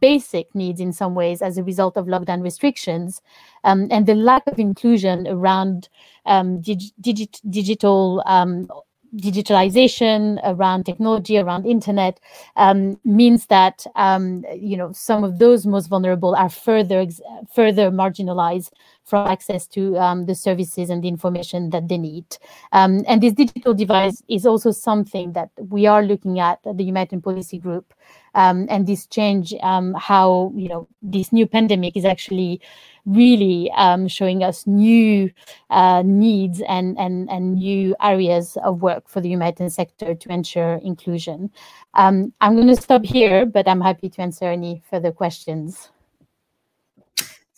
basic 0.00 0.54
needs 0.54 0.80
in 0.80 0.92
some 0.92 1.14
ways 1.14 1.42
as 1.42 1.58
a 1.58 1.62
result 1.62 1.96
of 1.96 2.06
lockdown 2.06 2.42
restrictions 2.42 3.20
um, 3.64 3.86
and 3.90 4.06
the 4.06 4.14
lack 4.14 4.42
of 4.46 4.58
inclusion 4.58 5.26
around 5.28 5.88
um, 6.24 6.60
dig- 6.62 6.94
digit- 7.00 7.40
digital 7.50 8.22
um, 8.24 8.68
digitalization, 9.16 10.40
around 10.44 10.84
technology, 10.84 11.38
around 11.38 11.66
internet, 11.66 12.20
um, 12.56 12.98
means 13.04 13.46
that 13.46 13.86
um, 13.96 14.44
you 14.54 14.76
know 14.76 14.92
some 14.92 15.24
of 15.24 15.38
those 15.38 15.66
most 15.66 15.86
vulnerable 15.86 16.34
are 16.34 16.48
further 16.48 17.06
further 17.52 17.90
marginalized 17.90 18.70
from 19.04 19.26
access 19.26 19.66
to 19.66 19.96
um, 19.98 20.26
the 20.26 20.34
services 20.34 20.88
and 20.88 21.04
the 21.04 21.08
information 21.08 21.70
that 21.70 21.88
they 21.88 21.98
need. 21.98 22.24
Um, 22.72 23.04
and 23.06 23.22
this 23.22 23.34
digital 23.34 23.74
device 23.74 24.22
is 24.28 24.46
also 24.46 24.70
something 24.70 25.34
that 25.34 25.50
we 25.58 25.86
are 25.86 26.02
looking 26.02 26.40
at 26.40 26.60
at 26.64 26.78
the 26.78 26.84
Humanitarian 26.84 27.22
Policy 27.22 27.58
Group. 27.58 27.92
Um, 28.34 28.66
and 28.68 28.86
this 28.86 29.06
change, 29.06 29.54
um, 29.62 29.94
how 29.94 30.52
you 30.56 30.68
know 30.68 30.88
this 31.02 31.32
new 31.32 31.46
pandemic 31.46 31.96
is 31.96 32.04
actually 32.04 32.60
really 33.06 33.70
um, 33.76 34.08
showing 34.08 34.42
us 34.42 34.66
new 34.66 35.30
uh, 35.70 36.02
needs 36.04 36.62
and, 36.68 36.98
and, 36.98 37.28
and 37.30 37.54
new 37.54 37.94
areas 38.00 38.56
of 38.64 38.82
work 38.82 39.08
for 39.08 39.20
the 39.20 39.28
humanitarian 39.28 39.70
sector 39.70 40.14
to 40.14 40.28
ensure 40.32 40.76
inclusion. 40.76 41.50
Um, 41.94 42.32
I'm 42.40 42.54
going 42.54 42.68
to 42.68 42.80
stop 42.80 43.04
here, 43.04 43.46
but 43.46 43.68
I'm 43.68 43.80
happy 43.80 44.08
to 44.08 44.22
answer 44.22 44.46
any 44.46 44.82
further 44.90 45.12
questions. 45.12 45.90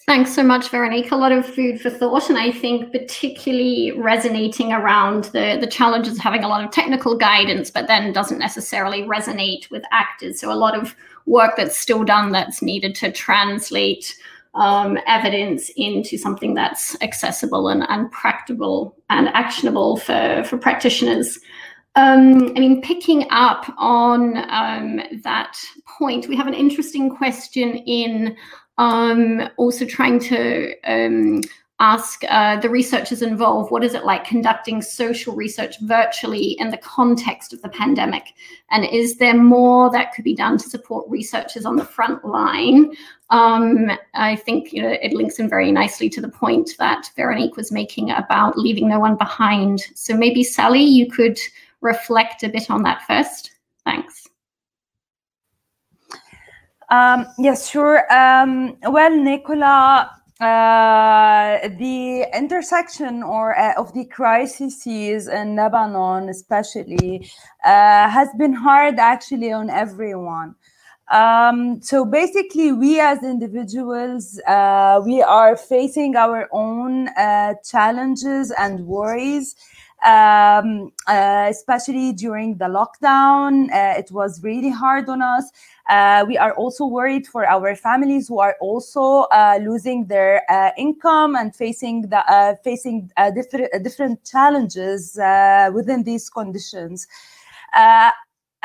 Thanks 0.07 0.32
so 0.32 0.44
much, 0.44 0.68
Veronique. 0.68 1.11
A 1.11 1.16
lot 1.16 1.32
of 1.32 1.44
food 1.44 1.80
for 1.80 1.90
thought, 1.90 2.30
and 2.30 2.38
I 2.38 2.53
think 2.53 2.92
particularly 2.92 3.90
resonating 3.90 4.72
around 4.72 5.24
the, 5.24 5.59
the 5.61 5.66
challenges 5.66 6.14
of 6.14 6.20
having 6.20 6.44
a 6.44 6.49
lot 6.49 6.64
of 6.64 6.70
technical 6.70 7.16
guidance, 7.16 7.72
but 7.72 7.88
then 7.88 8.12
doesn't 8.12 8.38
necessarily 8.38 9.03
resonate 9.03 9.68
with 9.68 9.82
actors. 9.90 10.38
So 10.38 10.53
a 10.53 10.55
lot 10.55 10.76
of 10.76 10.94
work 11.26 11.57
that's 11.57 11.76
still 11.76 12.05
done 12.05 12.30
that's 12.30 12.62
needed 12.62 12.94
to 12.97 13.11
translate 13.11 14.16
um, 14.57 14.99
evidence 15.07 15.71
into 15.77 16.17
something 16.19 16.55
that's 16.55 17.01
accessible 17.03 17.69
and, 17.69 17.85
and 17.89 18.11
practical 18.11 18.97
and 19.11 19.29
actionable 19.29 19.97
for, 19.97 20.43
for 20.45 20.59
practitioners. 20.59 21.39
Um, 21.95 22.49
I 22.57 22.61
mean, 22.61 22.83
picking 22.83 23.27
up 23.31 23.73
on 23.79 24.37
um, 24.51 25.01
that 25.23 25.57
point, 25.87 26.29
we 26.29 26.37
have 26.37 26.47
an 26.47 26.55
interesting 26.55 27.15
question 27.15 27.77
in 27.77 28.37
um, 28.79 29.49
also 29.57 29.87
trying 29.87 30.19
to 30.21 30.75
um, 30.85 31.41
ask 31.79 32.23
uh, 32.29 32.59
the 32.61 32.71
researchers 32.71 33.21
involved 33.21 33.71
what 33.71 33.85
is 33.85 33.93
it 33.93 34.05
like 34.05 34.25
conducting 34.25 34.81
social 34.81 35.35
research 35.35 35.79
virtually 35.83 36.57
in 36.59 36.71
the 36.71 36.79
context 36.79 37.53
of 37.53 37.61
the 37.61 37.69
pandemic 37.69 38.33
and 38.71 38.87
is 38.87 39.19
there 39.19 39.37
more 39.37 39.91
that 39.91 40.15
could 40.15 40.25
be 40.25 40.35
done 40.35 40.57
to 40.57 40.71
support 40.71 41.07
researchers 41.11 41.67
on 41.67 41.77
the 41.77 41.85
front 41.85 42.25
line 42.25 42.91
um, 43.31 43.91
i 44.14 44.37
think 44.37 44.72
you 44.72 44.83
know 44.83 44.97
it 45.03 45.12
links 45.12 45.39
in 45.39 45.49
very 45.49 45.72
nicely 45.72 46.09
to 46.09 46.20
the 46.20 46.29
point 46.29 46.70
that 46.79 47.11
veronique 47.16 47.57
was 47.57 47.72
making 47.72 48.11
about 48.11 48.59
leaving 48.59 48.89
no 48.89 49.01
one 49.01 49.16
behind 49.16 49.81
so 49.95 50.16
maybe 50.16 50.43
sally 50.43 50.83
you 50.83 51.11
could 51.11 51.39
reflect 51.81 52.43
a 52.43 52.49
bit 52.49 52.70
on 52.70 52.83
that 52.83 53.03
first 53.07 53.53
thanks 53.85 54.27
um, 56.89 57.27
yes, 57.39 57.68
sure. 57.68 58.12
Um, 58.12 58.77
well, 58.83 59.11
Nicola, 59.11 60.11
uh, 60.41 61.68
the 61.79 62.27
intersection 62.37 63.22
or 63.22 63.59
uh, 63.59 63.74
of 63.77 63.93
the 63.93 64.05
crises 64.05 64.87
in 64.87 65.57
Lebanon, 65.57 66.29
especially, 66.29 67.29
uh, 67.64 68.09
has 68.09 68.29
been 68.39 68.53
hard 68.53 68.99
actually 68.99 69.53
on 69.53 69.68
everyone. 69.68 70.55
Um, 71.09 71.81
so 71.83 72.05
basically, 72.05 72.73
we 72.73 73.01
as 73.01 73.23
individuals, 73.23 74.41
uh, 74.47 75.01
we 75.05 75.23
are 75.23 75.57
facing 75.57 76.17
our 76.17 76.49
own 76.53 77.09
uh, 77.09 77.55
challenges 77.65 78.53
and 78.59 78.87
worries. 78.87 79.55
Um, 80.05 80.93
uh, 81.09 81.47
especially 81.49 82.13
during 82.13 82.59
the 82.59 82.67
lockdown, 82.67 83.69
it 83.99 84.13
was 84.13 84.43
really 84.45 84.71
hard 84.71 85.09
on 85.09 85.23
us. 85.23 85.51
Uh, 85.89 86.25
we 86.27 86.37
are 86.37 86.53
also 86.55 86.85
worried 86.85 87.27
for 87.27 87.47
our 87.47 87.77
families 87.77 88.29
who 88.29 88.41
are 88.41 88.57
also 88.61 89.23
uh, 89.33 89.59
losing 89.63 90.07
their 90.07 90.43
uh, 90.51 90.71
income 90.77 91.37
and 91.37 91.55
facing 91.55 92.03
the 92.03 92.19
uh, 92.31 92.57
facing 92.65 93.11
uh, 93.17 93.31
different 93.31 93.71
different 93.85 94.25
challenges 94.25 95.17
uh, 95.19 95.71
within 95.73 96.03
these 96.03 96.29
conditions 96.29 97.07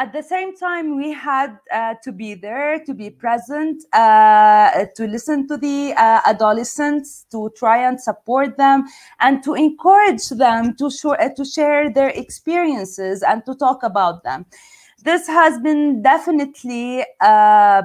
at 0.01 0.13
the 0.13 0.23
same 0.23 0.57
time, 0.57 0.95
we 0.95 1.11
had 1.13 1.59
uh, 1.71 1.93
to 2.03 2.11
be 2.11 2.33
there, 2.33 2.83
to 2.85 2.93
be 2.93 3.11
present, 3.11 3.83
uh, 3.93 4.85
to 4.95 5.05
listen 5.05 5.47
to 5.47 5.57
the 5.57 5.93
uh, 5.95 6.21
adolescents, 6.25 7.27
to 7.31 7.51
try 7.55 7.87
and 7.87 8.01
support 8.01 8.57
them, 8.57 8.85
and 9.19 9.43
to 9.43 9.53
encourage 9.53 10.27
them 10.29 10.75
to, 10.77 10.89
sh- 10.89 11.35
to 11.37 11.45
share 11.45 11.93
their 11.93 12.09
experiences 12.09 13.21
and 13.21 13.45
to 13.45 13.53
talk 13.53 13.83
about 13.83 14.23
them. 14.23 14.47
This 15.03 15.27
has 15.27 15.59
been 15.59 16.01
definitely 16.01 17.05
uh, 17.21 17.83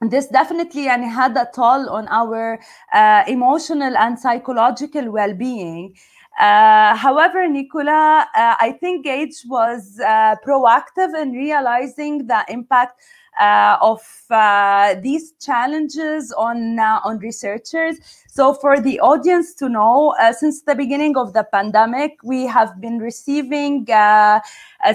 this 0.00 0.26
definitely 0.28 0.88
and 0.88 1.04
had 1.04 1.36
a 1.36 1.48
toll 1.54 1.88
on 1.88 2.06
our 2.08 2.58
uh, 2.92 3.24
emotional 3.26 3.96
and 3.96 4.18
psychological 4.18 5.10
well-being 5.10 5.94
uh, 6.38 6.94
however, 6.96 7.48
Nicola, 7.48 8.26
uh, 8.34 8.54
I 8.60 8.76
think 8.78 9.04
GAGE 9.04 9.44
was 9.46 9.98
uh, 10.00 10.36
proactive 10.44 11.20
in 11.20 11.32
realizing 11.32 12.26
the 12.26 12.44
impact 12.48 13.00
uh, 13.38 13.76
of 13.82 14.00
uh, 14.30 14.94
these 15.02 15.32
challenges 15.40 16.32
on 16.32 16.78
uh, 16.78 17.00
on 17.04 17.18
researchers. 17.18 17.96
So, 18.28 18.54
for 18.54 18.80
the 18.80 18.98
audience 19.00 19.52
to 19.56 19.68
know, 19.68 20.14
since 20.38 20.62
the 20.62 20.74
beginning 20.74 21.18
of 21.18 21.34
the 21.34 21.44
pandemic, 21.44 22.16
we 22.24 22.46
have 22.46 22.80
been 22.80 22.98
receiving 22.98 23.86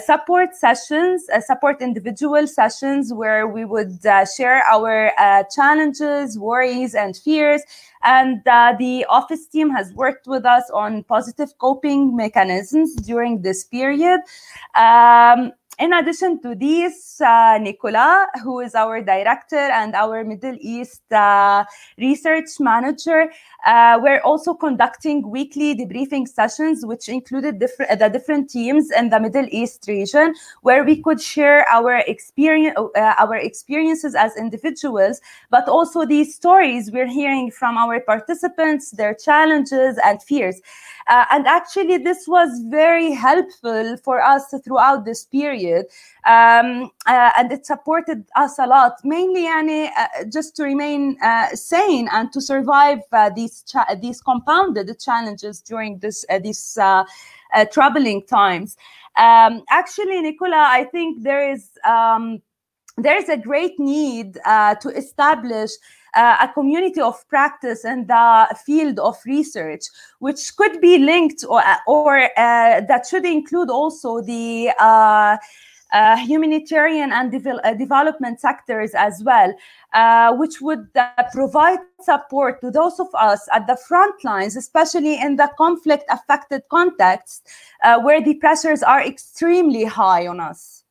support 0.04 0.56
sessions, 0.56 1.28
support 1.46 1.82
individual 1.82 2.48
sessions, 2.48 3.14
where 3.14 3.48
we 3.48 3.64
would 3.64 4.00
share 4.36 4.64
our 4.68 5.12
challenges, 5.56 6.39
worries, 6.39 6.96
and 6.96 7.16
fears. 7.16 7.62
And 8.04 8.41
the 8.80 9.06
office 9.10 9.47
team 9.47 9.70
has 9.72 9.93
worked 9.93 10.28
with 10.28 10.45
us 10.45 10.70
on 10.74 11.04
positive 11.04 11.58
coping 11.58 12.16
mechanisms 12.16 12.95
during 12.95 13.41
this 13.41 13.64
period. 13.64 14.22
Um, 14.76 15.52
in 15.82 15.94
addition 15.94 16.40
to 16.44 16.54
this, 16.54 17.20
uh, 17.22 17.58
Nicola, 17.60 18.28
who 18.44 18.60
is 18.60 18.76
our 18.76 19.02
director 19.02 19.58
and 19.58 19.96
our 19.96 20.24
Middle 20.24 20.56
East 20.62 21.02
uh, 21.12 21.66
research 21.98 22.60
manager, 22.60 23.32
uh, 23.66 23.98
we're 24.00 24.22
also 24.22 24.54
conducting 24.54 25.28
weekly 25.28 25.76
debriefing 25.76 26.28
sessions, 26.28 26.86
which 26.86 27.10
included 27.10 27.58
different, 27.58 27.98
the 27.98 28.10
different 28.10 28.50
teams 28.52 28.92
in 28.92 29.10
the 29.10 29.20
Middle 29.20 29.48
East 29.50 29.86
region, 29.88 30.36
where 30.62 30.84
we 30.84 31.02
could 31.02 31.20
share 31.20 31.68
our 31.68 31.98
experience, 32.06 32.78
uh, 32.78 33.16
our 33.18 33.36
experiences 33.36 34.14
as 34.14 34.38
individuals, 34.38 35.20
but 35.50 35.68
also 35.68 36.06
these 36.06 36.36
stories 36.36 36.92
we're 36.92 37.08
hearing 37.08 37.50
from 37.50 37.76
our 37.78 38.00
participants, 38.00 38.92
their 38.92 39.16
challenges 39.16 39.98
and 40.06 40.22
fears. 40.22 40.62
Uh, 41.08 41.26
and 41.32 41.48
actually, 41.48 41.98
this 41.98 42.28
was 42.28 42.62
very 42.70 43.12
helpful 43.12 43.98
for 43.98 44.22
us 44.22 44.54
throughout 44.64 45.06
this 45.06 45.26
period. 45.26 45.70
Um, 46.26 46.91
uh, 47.07 47.32
and 47.38 47.51
it 47.51 47.65
supported 47.65 48.26
us 48.36 48.59
a 48.59 48.67
lot, 48.67 48.93
mainly 49.03 49.43
yani, 49.43 49.89
uh, 49.97 50.26
just 50.32 50.55
to 50.57 50.63
remain 50.63 51.17
uh, 51.24 51.47
sane 51.55 52.07
and 52.11 52.32
to 52.34 52.41
survive 52.41 52.99
uh, 53.11 53.30
these, 53.30 53.63
cha- 53.63 53.95
these 54.01 54.22
compounded 54.22 54.99
challenges 54.99 55.61
during 55.61 55.99
this, 55.99 56.26
uh, 56.30 56.39
these 56.39 56.78
troubling 57.72 58.24
times. 58.24 58.78
Um, 59.17 59.63
actually, 59.69 60.22
Nicola, 60.22 60.67
I 60.69 60.86
think 60.91 61.24
there 61.24 61.51
is. 61.51 61.69
Um, 61.86 62.41
there 62.97 63.17
is 63.17 63.30
a 63.30 63.38
great 63.38 63.80
need 63.80 64.34
to 64.34 64.89
establish 64.95 65.72
uh, 65.72 65.78
a 66.16 66.49
community 66.53 67.01
of 67.01 67.28
practice 67.28 67.86
in 67.86 68.05
the 68.07 68.57
field 68.66 68.99
of 68.99 69.18
research, 69.26 69.84
which 70.20 70.55
could 70.55 70.82
be 70.82 70.97
linked 70.97 71.43
or, 71.47 71.62
or 71.88 72.24
uh, 72.38 72.82
that 72.82 73.05
should 73.09 73.26
include 73.26 73.70
also 73.70 74.22
the 74.22 74.72
uh, 74.80 75.38
uh 75.93 76.16
humanitarian 76.16 77.12
and 77.12 77.36
uh, 77.36 77.74
development 77.74 78.39
sectors 78.39 78.91
as 78.93 79.22
well, 79.26 79.53
uh, 79.93 80.34
which 80.36 80.62
would 80.62 80.88
provide 81.34 81.80
support 82.01 82.62
to 82.62 82.72
those 82.72 82.99
of 82.99 83.07
us 83.14 83.47
at 83.51 83.68
the 83.68 83.76
front 83.76 84.24
lines, 84.24 84.55
especially 84.55 85.20
in 85.20 85.36
the 85.36 85.49
conflict 85.57 86.05
affected 86.09 86.62
context 86.70 87.47
where 88.03 88.22
the 88.22 88.36
pressures 88.36 88.84
are 88.84 89.01
extremely 89.01 89.84
high 89.84 90.28
on 90.28 90.39
us. 90.39 90.82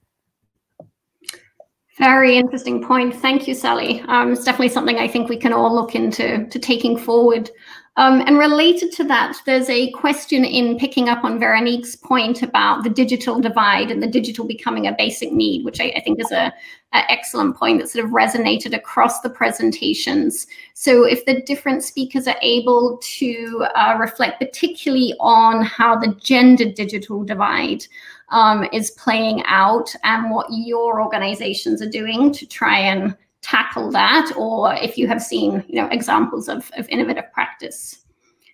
Very 2.01 2.39
interesting 2.39 2.83
point. 2.83 3.15
Thank 3.15 3.47
you, 3.47 3.53
Sally. 3.53 4.01
Um, 4.09 4.33
it's 4.33 4.43
definitely 4.43 4.71
something 4.71 4.97
I 4.97 5.07
think 5.07 5.29
we 5.29 5.37
can 5.37 5.53
all 5.53 5.75
look 5.75 5.95
into 5.95 6.47
to 6.47 6.59
taking 6.59 6.97
forward. 6.97 7.51
Um, 7.99 8.23
and 8.23 8.39
related 8.39 8.91
to 8.93 9.05
that, 9.05 9.37
there's 9.45 9.69
a 9.69 9.91
question 9.91 10.43
in 10.43 10.79
picking 10.79 11.11
up 11.11 11.25
on 11.25 11.39
Veronique's 11.39 11.97
point 11.97 12.43
about 12.43 12.85
the 12.85 12.89
digital 12.89 13.39
divide 13.39 13.91
and 13.91 14.03
the 14.03 14.07
digital 14.07 14.47
becoming 14.47 14.87
a 14.87 14.95
basic 14.97 15.31
need, 15.31 15.67
which 15.67 15.79
I, 15.79 15.93
I 15.95 16.01
think 16.01 16.21
is 16.21 16.33
a, 16.33 16.51
a, 16.95 17.11
excellent 17.11 17.59
point 17.59 17.81
that 17.81 17.91
sort 17.91 18.07
of 18.07 18.13
resonated 18.13 18.75
across 18.75 19.21
the 19.21 19.29
presentations. 19.29 20.47
So 20.73 21.05
if 21.05 21.27
the 21.27 21.43
different 21.43 21.85
speakers 21.85 22.27
are 22.27 22.39
able 22.41 22.99
to 23.03 23.67
uh, 23.75 23.99
reflect 24.01 24.41
particularly 24.41 25.15
on 25.21 25.63
how 25.63 25.99
the 25.99 26.15
gender 26.15 26.73
digital 26.73 27.25
divide 27.25 27.85
um, 28.31 28.67
is 28.73 28.93
playing 28.93 29.43
out 29.47 29.95
and 30.05 30.31
what 30.31 30.47
your 30.51 31.01
organizations 31.01 31.83
are 31.83 31.91
doing 31.91 32.33
to 32.33 32.47
try 32.47 32.79
and 32.79 33.17
tackle 33.43 33.91
that 33.91 34.31
or 34.37 34.75
if 34.75 34.99
you 34.99 35.09
have 35.09 35.23
seen 35.23 35.65
you 35.67 35.77
know 35.77 35.89
examples 35.91 36.49
of, 36.49 36.71
of 36.77 36.89
innovative 36.89 37.33
practice. 37.33 38.05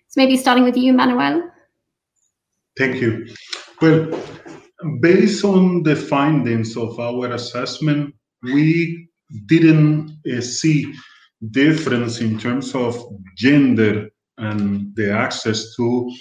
So 0.07 0.21
maybe 0.21 0.37
starting 0.37 0.63
with 0.63 0.77
you 0.77 0.93
manuel. 0.93 1.51
Thank 2.77 3.01
you. 3.01 3.27
Well 3.81 4.11
based 5.01 5.43
on 5.43 5.83
the 5.83 5.95
findings 5.95 6.77
of 6.77 6.99
our 6.99 7.33
assessment 7.33 8.13
we 8.43 9.09
didn't 9.47 10.17
uh, 10.31 10.41
see 10.41 10.93
difference 11.51 12.21
in 12.21 12.37
terms 12.39 12.73
of 12.75 12.95
gender 13.35 14.09
and 14.37 14.95
the 14.95 15.11
access 15.11 15.75
to 15.75 16.11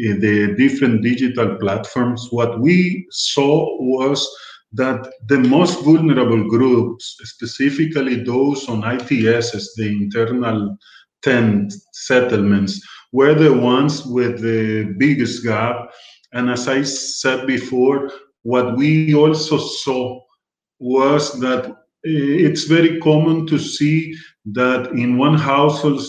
the 0.00 0.54
different 0.56 1.02
digital 1.02 1.56
platforms 1.56 2.28
what 2.30 2.60
we 2.60 3.06
saw 3.10 3.76
was 3.80 4.28
that 4.72 5.12
the 5.26 5.38
most 5.38 5.84
vulnerable 5.84 6.48
groups, 6.48 7.16
specifically 7.24 8.22
those 8.22 8.68
on 8.68 8.82
ITSs, 8.82 9.66
the 9.76 9.88
internal 9.88 10.76
tent 11.22 11.72
settlements, 11.92 12.80
were 13.12 13.34
the 13.34 13.52
ones 13.52 14.06
with 14.06 14.40
the 14.40 14.94
biggest 14.98 15.42
gap. 15.44 15.90
And 16.32 16.48
as 16.48 16.68
I 16.68 16.82
said 16.82 17.46
before, 17.46 18.10
what 18.42 18.76
we 18.76 19.14
also 19.14 19.58
saw 19.58 20.20
was 20.78 21.38
that 21.40 21.66
eh, 22.06 22.46
it's 22.46 22.64
very 22.64 23.00
common 23.00 23.46
to 23.48 23.58
see 23.58 24.14
that 24.52 24.92
in 24.92 25.18
one 25.18 25.36
household 25.36 26.00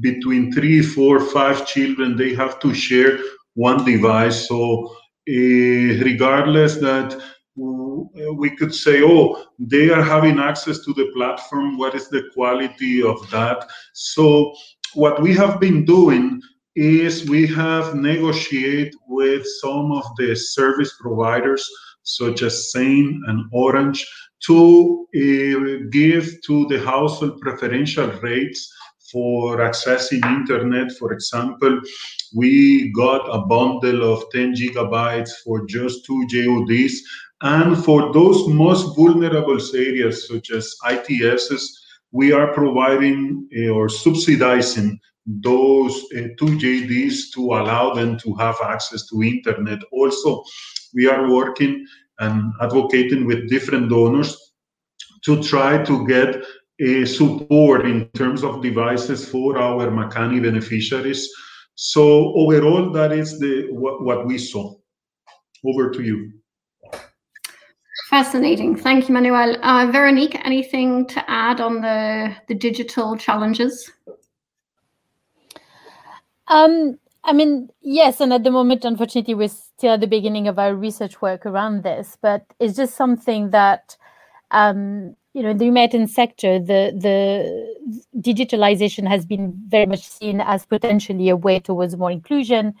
between 0.00 0.52
three, 0.52 0.82
four, 0.82 1.20
five 1.20 1.66
children, 1.66 2.16
they 2.16 2.34
have 2.34 2.58
to 2.60 2.74
share 2.74 3.18
one 3.54 3.84
device. 3.84 4.48
So 4.48 4.86
uh, 5.28 6.02
regardless 6.04 6.76
that 6.76 7.20
we 7.54 8.56
could 8.56 8.74
say, 8.74 9.02
oh, 9.02 9.44
they 9.58 9.90
are 9.90 10.02
having 10.02 10.38
access 10.38 10.84
to 10.84 10.92
the 10.94 11.10
platform. 11.14 11.76
What 11.76 11.94
is 11.94 12.08
the 12.08 12.24
quality 12.34 13.02
of 13.02 13.30
that? 13.30 13.68
So, 13.92 14.54
what 14.94 15.20
we 15.22 15.34
have 15.34 15.60
been 15.60 15.84
doing 15.84 16.40
is 16.74 17.28
we 17.28 17.46
have 17.48 17.94
negotiated 17.94 18.94
with 19.06 19.46
some 19.60 19.92
of 19.92 20.04
the 20.16 20.34
service 20.34 20.94
providers, 21.00 21.68
such 22.02 22.42
as 22.42 22.70
Zain 22.72 23.22
and 23.26 23.44
Orange, 23.52 24.06
to 24.46 25.06
uh, 25.14 25.88
give 25.90 26.42
to 26.46 26.66
the 26.68 26.80
household 26.84 27.40
preferential 27.40 28.10
rates 28.22 28.72
for 29.12 29.58
accessing 29.58 30.24
internet. 30.24 30.90
For 30.92 31.12
example, 31.12 31.80
we 32.34 32.90
got 32.92 33.26
a 33.28 33.42
bundle 33.42 34.12
of 34.12 34.24
10 34.32 34.54
gigabytes 34.54 35.30
for 35.44 35.66
just 35.66 36.06
two 36.06 36.26
JODs 36.28 37.02
and 37.42 37.84
for 37.84 38.12
those 38.12 38.46
most 38.46 38.96
vulnerable 38.96 39.58
areas, 39.74 40.28
such 40.28 40.52
as 40.52 40.76
ITSs, 40.84 41.64
we 42.12 42.32
are 42.32 42.52
providing 42.54 43.48
uh, 43.56 43.70
or 43.70 43.88
subsidizing 43.88 45.00
those 45.26 45.92
uh, 46.16 46.28
two 46.38 46.56
JDs 46.62 47.32
to 47.34 47.40
allow 47.54 47.94
them 47.94 48.16
to 48.18 48.34
have 48.34 48.56
access 48.62 49.08
to 49.08 49.24
internet. 49.24 49.80
Also, 49.90 50.44
we 50.94 51.08
are 51.08 51.28
working 51.28 51.84
and 52.20 52.52
advocating 52.60 53.26
with 53.26 53.48
different 53.48 53.88
donors 53.90 54.52
to 55.24 55.42
try 55.42 55.82
to 55.82 56.06
get 56.06 56.44
support 57.06 57.86
in 57.86 58.08
terms 58.14 58.42
of 58.42 58.62
devices 58.62 59.28
for 59.28 59.58
our 59.58 59.88
Makani 59.88 60.42
beneficiaries. 60.42 61.28
So 61.74 62.34
overall, 62.34 62.90
that 62.92 63.12
is 63.12 63.38
the 63.38 63.68
what, 63.70 64.02
what 64.02 64.26
we 64.26 64.38
saw. 64.38 64.74
Over 65.64 65.90
to 65.90 66.02
you. 66.02 66.32
Fascinating. 68.10 68.76
Thank 68.76 69.08
you, 69.08 69.14
Manuel. 69.14 69.56
Uh, 69.62 69.90
Veronique, 69.90 70.38
anything 70.44 71.06
to 71.06 71.30
add 71.30 71.60
on 71.60 71.80
the, 71.80 72.34
the 72.48 72.54
digital 72.54 73.16
challenges? 73.16 73.90
Um, 76.48 76.98
I 77.24 77.32
mean, 77.32 77.70
yes, 77.80 78.20
and 78.20 78.32
at 78.32 78.42
the 78.42 78.50
moment, 78.50 78.84
unfortunately, 78.84 79.34
we're 79.34 79.48
still 79.48 79.92
at 79.92 80.00
the 80.00 80.06
beginning 80.06 80.48
of 80.48 80.58
our 80.58 80.74
research 80.74 81.22
work 81.22 81.46
around 81.46 81.84
this, 81.84 82.18
but 82.20 82.44
it's 82.58 82.76
just 82.76 82.96
something 82.96 83.50
that, 83.50 83.96
um, 84.50 85.16
you 85.34 85.42
know, 85.42 85.50
in 85.50 85.58
the 85.58 85.64
humanitarian 85.66 86.08
sector, 86.08 86.58
the 86.58 86.92
the 86.94 87.20
digitalization 88.20 89.08
has 89.08 89.24
been 89.24 89.54
very 89.68 89.86
much 89.86 90.02
seen 90.02 90.40
as 90.40 90.66
potentially 90.66 91.28
a 91.30 91.36
way 91.36 91.58
towards 91.58 91.96
more 91.96 92.10
inclusion, 92.10 92.74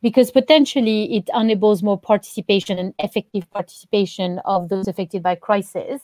because 0.00 0.30
potentially 0.30 1.16
it 1.16 1.28
enables 1.34 1.82
more 1.82 1.98
participation 1.98 2.78
and 2.78 2.94
effective 2.98 3.50
participation 3.50 4.38
of 4.44 4.68
those 4.68 4.88
affected 4.88 5.22
by 5.22 5.34
crisis. 5.34 6.02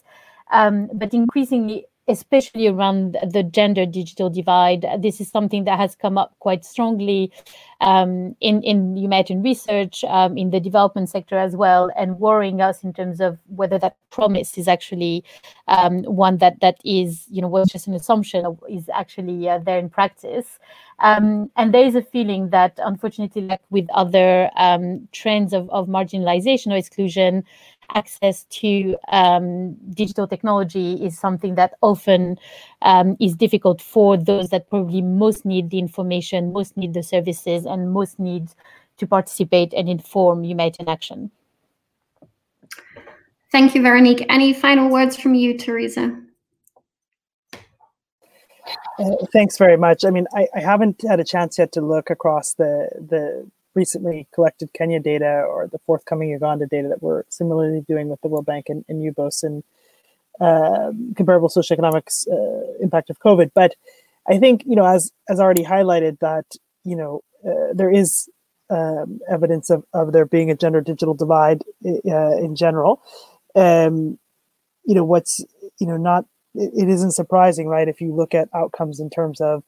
Um, 0.51 0.89
but 0.93 1.13
increasingly, 1.13 1.87
especially 2.07 2.67
around 2.67 3.17
the 3.31 3.43
gender 3.43 3.85
digital 3.85 4.29
divide. 4.29 4.85
This 4.99 5.19
is 5.19 5.29
something 5.29 5.63
that 5.65 5.79
has 5.79 5.95
come 5.95 6.17
up 6.17 6.35
quite 6.39 6.63
strongly 6.63 7.31
um, 7.81 8.35
in 8.39 8.61
in 8.63 8.95
humanitarian 8.95 9.43
research, 9.43 10.03
um, 10.05 10.37
in 10.37 10.51
the 10.51 10.59
development 10.59 11.09
sector 11.09 11.37
as 11.37 11.55
well, 11.55 11.91
and 11.95 12.19
worrying 12.19 12.61
us 12.61 12.83
in 12.83 12.93
terms 12.93 13.19
of 13.19 13.37
whether 13.47 13.77
that 13.79 13.97
promise 14.11 14.57
is 14.57 14.67
actually 14.67 15.23
um, 15.67 16.03
one 16.03 16.37
that 16.37 16.59
that 16.61 16.77
is 16.85 17.25
you 17.29 17.41
know 17.41 17.47
was 17.47 17.69
just 17.69 17.87
an 17.87 17.93
assumption 17.93 18.57
is 18.69 18.89
actually 18.89 19.49
uh, 19.49 19.59
there 19.59 19.79
in 19.79 19.89
practice. 19.89 20.59
Um, 20.99 21.51
and 21.57 21.73
there 21.73 21.85
is 21.85 21.95
a 21.95 22.01
feeling 22.01 22.49
that, 22.51 22.79
unfortunately, 22.81 23.41
like 23.41 23.61
with 23.69 23.87
other 23.93 24.49
um, 24.55 25.07
trends 25.11 25.51
of, 25.53 25.69
of 25.69 25.87
marginalization 25.87 26.71
or 26.71 26.77
exclusion, 26.77 27.43
access 27.93 28.43
to 28.45 28.95
um, 29.09 29.73
digital 29.93 30.27
technology 30.27 30.93
is 30.93 31.17
something 31.17 31.55
that 31.55 31.73
often 31.81 32.37
um, 32.81 33.15
is 33.19 33.35
difficult 33.35 33.81
for 33.81 34.17
those 34.17 34.49
that 34.49 34.69
probably 34.69 35.01
most 35.01 35.45
need 35.45 35.69
the 35.69 35.79
information, 35.79 36.53
most 36.53 36.75
need 36.77 36.93
the 36.93 37.03
services, 37.03 37.65
and 37.65 37.91
most 37.91 38.19
need 38.19 38.49
to 38.97 39.07
participate 39.07 39.73
and 39.73 39.89
inform 39.89 40.43
humanitarian 40.43 40.89
action. 40.89 41.31
Thank 43.51 43.75
you, 43.75 43.81
Veronique. 43.81 44.25
Any 44.29 44.53
final 44.53 44.89
words 44.89 45.15
from 45.15 45.33
you, 45.33 45.57
Teresa? 45.57 46.21
Uh, 48.97 49.11
thanks 49.31 49.57
very 49.57 49.77
much. 49.77 50.05
I 50.05 50.09
mean, 50.09 50.25
I, 50.33 50.47
I, 50.55 50.61
haven't 50.61 51.03
had 51.07 51.19
a 51.19 51.23
chance 51.23 51.57
yet 51.57 51.71
to 51.73 51.81
look 51.81 52.09
across 52.09 52.53
the 52.53 52.89
the 52.95 53.45
recently 53.75 54.27
collected 54.33 54.73
Kenya 54.73 54.99
data 54.99 55.43
or 55.47 55.67
the 55.67 55.79
forthcoming 55.79 56.29
Uganda 56.29 56.65
data 56.65 56.87
that 56.87 57.03
we're 57.03 57.23
similarly 57.29 57.83
doing 57.87 58.07
with 58.07 58.21
the 58.21 58.27
World 58.27 58.45
Bank 58.45 58.67
and, 58.69 58.85
and 58.87 59.01
UBOS 59.01 59.43
and 59.43 59.63
uh, 60.39 60.91
comparable 61.15 61.49
socioeconomics 61.49 62.27
uh, 62.27 62.77
impact 62.81 63.09
of 63.09 63.19
COVID. 63.19 63.51
But 63.53 63.75
I 64.27 64.37
think 64.39 64.63
you 64.65 64.75
know, 64.75 64.85
as 64.85 65.11
as 65.29 65.39
already 65.39 65.63
highlighted, 65.63 66.19
that 66.19 66.45
you 66.83 66.95
know 66.95 67.21
uh, 67.47 67.73
there 67.73 67.91
is 67.91 68.29
um, 68.69 69.19
evidence 69.29 69.69
of, 69.69 69.83
of 69.93 70.11
there 70.11 70.25
being 70.25 70.49
a 70.49 70.55
gender 70.55 70.81
digital 70.81 71.13
divide 71.13 71.63
uh, 71.85 72.37
in 72.37 72.55
general. 72.55 73.01
Um, 73.55 74.17
you 74.85 74.95
know, 74.95 75.03
what's 75.03 75.43
you 75.79 75.87
know 75.87 75.97
not 75.97 76.25
it, 76.55 76.71
it 76.75 76.89
isn't 76.89 77.11
surprising, 77.11 77.67
right? 77.67 77.87
If 77.87 78.01
you 78.01 78.13
look 78.13 78.33
at 78.33 78.49
outcomes 78.53 78.99
in 78.99 79.09
terms 79.09 79.41
of 79.41 79.63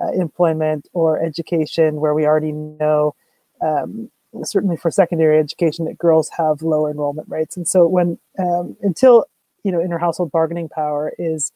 uh, 0.00 0.12
employment 0.12 0.88
or 0.92 1.22
education, 1.22 1.96
where 1.96 2.14
we 2.14 2.24
already 2.24 2.52
know 2.52 3.14
um, 3.60 4.10
certainly 4.42 4.76
for 4.76 4.90
secondary 4.90 5.38
education 5.38 5.86
that 5.86 5.98
girls 5.98 6.30
have 6.36 6.62
lower 6.62 6.90
enrollment 6.90 7.28
rates. 7.28 7.56
And 7.56 7.66
so 7.66 7.86
when 7.86 8.18
um, 8.38 8.76
until 8.82 9.26
you 9.64 9.72
know 9.72 9.80
inter 9.80 9.98
household 9.98 10.32
bargaining 10.32 10.68
power 10.68 11.12
is 11.18 11.52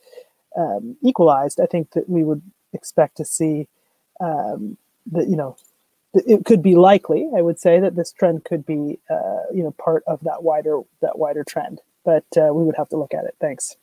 um, 0.59 0.97
equalized 1.03 1.61
i 1.61 1.67
think 1.67 1.91
that 1.93 2.09
we 2.09 2.25
would 2.25 2.43
expect 2.75 3.17
to 3.17 3.25
see 3.25 3.69
um, 4.21 4.77
that 5.11 5.29
you 5.29 5.37
know 5.37 5.57
it 6.15 6.45
could 6.45 6.63
be 6.63 6.75
likely 6.75 7.31
i 7.37 7.41
would 7.41 7.59
say 7.59 7.81
that 7.81 7.97
this 7.97 8.13
trend 8.13 8.45
could 8.45 8.67
be 8.67 8.99
uh, 9.11 9.45
you 9.53 9.63
know 9.63 9.71
part 9.73 10.05
of 10.07 10.21
that 10.23 10.43
wider 10.43 10.81
that 11.01 11.19
wider 11.19 11.45
trend. 11.45 11.81
But 12.05 12.25
uh, 12.37 12.53
we 12.53 12.65
would 12.65 12.77
have 12.77 12.89
to 12.91 12.97
look 12.97 13.15
at 13.15 13.25
it. 13.25 13.37
Thanks 13.41 13.77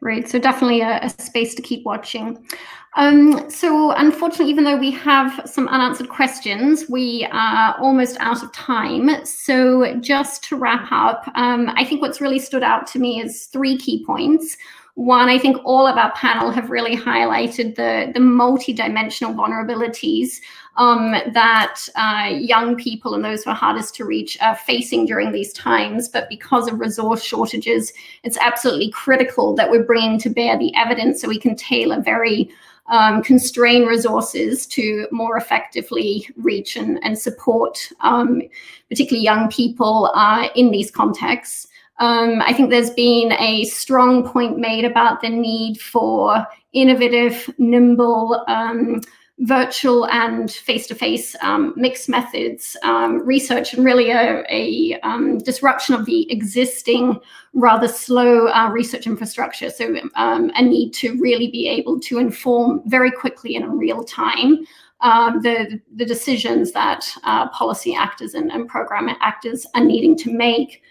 Right, 0.00 0.28
so 0.28 0.38
definitely 0.38 0.80
a, 0.80 1.00
a, 1.02 1.08
space 1.08 1.56
to 1.56 1.62
keep 1.62 1.84
watching. 1.84 2.46
Um, 2.94 3.50
so 3.50 3.90
unfortunately, 3.92 4.50
even 4.50 4.62
though 4.62 4.76
we 4.76 4.92
have 4.92 5.42
some 5.44 5.66
unanswered 5.68 6.08
questions, 6.08 6.88
we 6.88 7.26
are 7.32 7.76
almost 7.80 8.16
out 8.20 8.42
of 8.42 8.52
time. 8.52 9.24
So 9.26 9.96
just 10.00 10.44
to 10.44 10.56
wrap 10.56 10.86
up, 10.92 11.28
um, 11.34 11.70
I 11.74 11.84
think 11.84 12.00
what's 12.00 12.20
really 12.20 12.38
stood 12.38 12.62
out 12.62 12.86
to 12.88 13.00
me 13.00 13.20
is 13.20 13.46
three 13.46 13.76
key 13.76 14.04
points. 14.04 14.56
One, 14.94 15.28
I 15.28 15.38
think 15.38 15.58
all 15.64 15.86
of 15.86 15.96
our 15.96 16.12
panel 16.12 16.50
have 16.50 16.70
really 16.70 16.96
highlighted 16.96 17.76
the, 17.76 18.10
the 18.12 18.20
multi-dimensional 18.20 19.32
vulnerabilities 19.32 20.40
um, 20.78 21.10
that 21.32 21.88
uh, 21.96 22.30
young 22.32 22.76
people 22.76 23.14
and 23.14 23.24
those 23.24 23.44
who 23.44 23.50
are 23.50 23.56
hardest 23.56 23.94
to 23.96 24.04
reach 24.04 24.38
are 24.40 24.56
facing 24.56 25.06
during 25.06 25.32
these 25.32 25.52
times. 25.52 26.08
But 26.08 26.28
because 26.28 26.68
of 26.68 26.78
resource 26.78 27.22
shortages, 27.22 27.92
it's 28.22 28.38
absolutely 28.38 28.90
critical 28.90 29.54
that 29.56 29.70
we're 29.70 29.82
bringing 29.82 30.18
to 30.20 30.30
bear 30.30 30.56
the 30.56 30.74
evidence 30.76 31.20
so 31.20 31.28
we 31.28 31.38
can 31.38 31.56
tailor 31.56 32.00
very 32.00 32.48
um, 32.86 33.22
constrain 33.22 33.84
resources 33.86 34.66
to 34.68 35.08
more 35.10 35.36
effectively 35.36 36.26
reach 36.36 36.76
and, 36.76 36.98
and 37.02 37.18
support, 37.18 37.90
um, 38.00 38.40
particularly 38.88 39.22
young 39.22 39.50
people 39.50 40.10
uh, 40.14 40.48
in 40.54 40.70
these 40.70 40.90
contexts. 40.90 41.66
Um, 41.98 42.40
I 42.40 42.52
think 42.52 42.70
there's 42.70 42.90
been 42.90 43.32
a 43.32 43.64
strong 43.64 44.26
point 44.26 44.58
made 44.58 44.84
about 44.84 45.20
the 45.20 45.28
need 45.28 45.80
for 45.80 46.46
innovative, 46.72 47.50
nimble, 47.58 48.44
um, 48.46 49.00
virtual 49.40 50.06
and 50.08 50.50
face-to-face 50.50 51.36
um, 51.42 51.72
mixed 51.76 52.08
methods 52.08 52.76
um, 52.82 53.24
research 53.24 53.72
and 53.72 53.84
really 53.84 54.10
a, 54.10 54.44
a 54.48 54.98
um, 55.02 55.38
disruption 55.38 55.94
of 55.94 56.06
the 56.06 56.30
existing 56.32 57.18
rather 57.52 57.86
slow 57.86 58.48
uh, 58.48 58.68
research 58.70 59.06
infrastructure. 59.06 59.70
So 59.70 59.96
um, 60.16 60.50
a 60.56 60.62
need 60.62 60.92
to 60.94 61.16
really 61.20 61.48
be 61.48 61.68
able 61.68 62.00
to 62.00 62.18
inform 62.18 62.82
very 62.86 63.12
quickly 63.12 63.54
and 63.54 63.64
in 63.64 63.78
real 63.78 64.02
time 64.02 64.66
um, 65.00 65.40
the, 65.42 65.80
the 65.94 66.04
decisions 66.04 66.72
that 66.72 67.08
uh, 67.22 67.48
policy 67.50 67.94
actors 67.94 68.34
and, 68.34 68.50
and 68.50 68.68
program 68.68 69.08
actors 69.20 69.66
are 69.74 69.84
needing 69.84 70.16
to 70.18 70.32
make. 70.32 70.82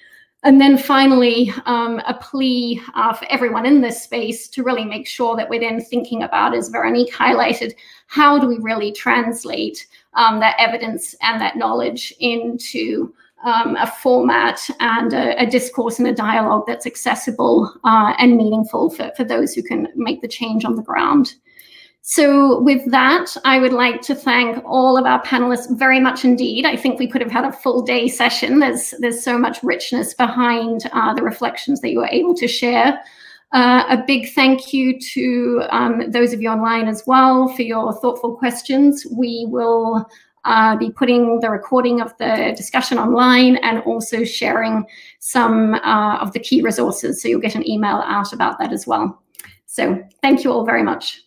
And 0.44 0.62
then 0.62 0.78
finally, 0.78 1.52
um, 1.66 2.00
a 2.08 2.14
plea 2.14 2.80
uh, 2.94 3.14
for 3.14 3.26
everyone 3.30 3.66
in 3.66 3.82
this 3.82 4.04
space 4.04 4.48
to 4.50 4.64
really 4.64 4.86
make 4.86 5.08
sure 5.08 5.36
that 5.36 5.50
we're 5.50 5.60
then 5.60 5.82
thinking 5.82 6.24
about, 6.24 6.54
as 6.54 6.70
Veronique 6.70 7.12
highlighted, 7.12 7.74
how 8.06 8.38
do 8.38 8.48
we 8.48 8.60
really 8.60 8.92
translate 8.92 9.88
um, 10.14 10.40
that 10.40 10.56
evidence 10.60 11.16
and 11.22 11.42
that 11.42 11.58
knowledge 11.58 12.14
into 12.20 13.14
um, 13.44 13.76
a 13.78 13.88
format 13.88 14.60
and 14.80 15.14
a, 15.14 15.42
a, 15.42 15.46
discourse 15.46 16.00
and 16.00 16.08
a 16.08 16.14
dialogue 16.14 16.64
that's 16.66 16.88
accessible 16.88 17.72
uh, 17.84 18.14
and 18.18 18.36
meaningful 18.36 18.90
for, 18.90 19.12
for 19.16 19.24
those 19.24 19.54
who 19.54 19.62
can 19.62 19.88
make 19.96 20.22
the 20.22 20.28
change 20.28 20.66
on 20.66 20.76
the 20.76 20.82
ground. 20.82 21.36
So 22.10 22.62
with 22.62 22.89
that, 22.89 23.36
I 23.43 23.60
would 23.60 23.74
like 23.74 24.01
to 24.03 24.16
thank 24.16 24.64
all 24.64 24.97
of 24.97 25.05
our 25.05 25.22
panelists 25.24 25.78
very 25.78 25.99
much 25.99 26.24
indeed. 26.24 26.66
I 26.66 26.78
think 26.78 26.99
we 26.99 27.08
could 27.08 27.20
have 27.20 27.30
had 27.30 27.43
a 27.43 27.51
full 27.51 27.82
day 27.82 28.08
session. 28.08 28.60
There's, 28.60 28.93
there's 28.99 29.22
so 29.22 29.38
much 29.38 29.62
richness 29.62 30.14
behind 30.14 30.89
uh, 30.93 31.14
the 31.16 31.22
reflections 31.22 31.82
that 31.82 31.91
you 31.91 31.97
were 31.97 32.08
able 32.10 32.34
to 32.36 32.47
share. 32.47 33.03
Uh, 33.51 33.84
a 33.89 34.05
big 34.08 34.32
thank 34.34 34.72
you 34.72 34.97
to 35.01 35.64
um, 35.70 36.10
those 36.10 36.32
of 36.32 36.41
you 36.41 36.47
online 36.47 36.88
as 36.88 37.03
well 37.05 37.49
for 37.49 37.64
your 37.64 37.93
thoughtful 37.99 38.38
questions. 38.38 39.05
We 39.12 39.45
will 39.49 40.10
uh, 40.45 40.78
be 40.78 40.91
putting 40.91 41.41
the 41.41 41.49
recording 41.49 41.99
of 41.99 42.18
the 42.20 42.53
discussion 42.55 42.97
online 42.97 43.58
and 43.58 43.80
also 43.80 44.24
sharing 44.24 44.86
some 45.20 45.74
uh, 45.74 46.20
of 46.20 46.32
the 46.32 46.39
key 46.39 46.62
resources. 46.62 47.22
So 47.22 47.28
you'll 47.28 47.41
get 47.41 47.55
an 47.55 47.70
email 47.70 48.01
out 48.05 48.32
about 48.32 48.60
that 48.60 48.72
as 48.72 48.88
well. 48.88 49.22
So 49.66 50.01
thank 50.22 50.45
you 50.45 50.53
all 50.53 50.64
very 50.64 50.84
much. 50.84 51.26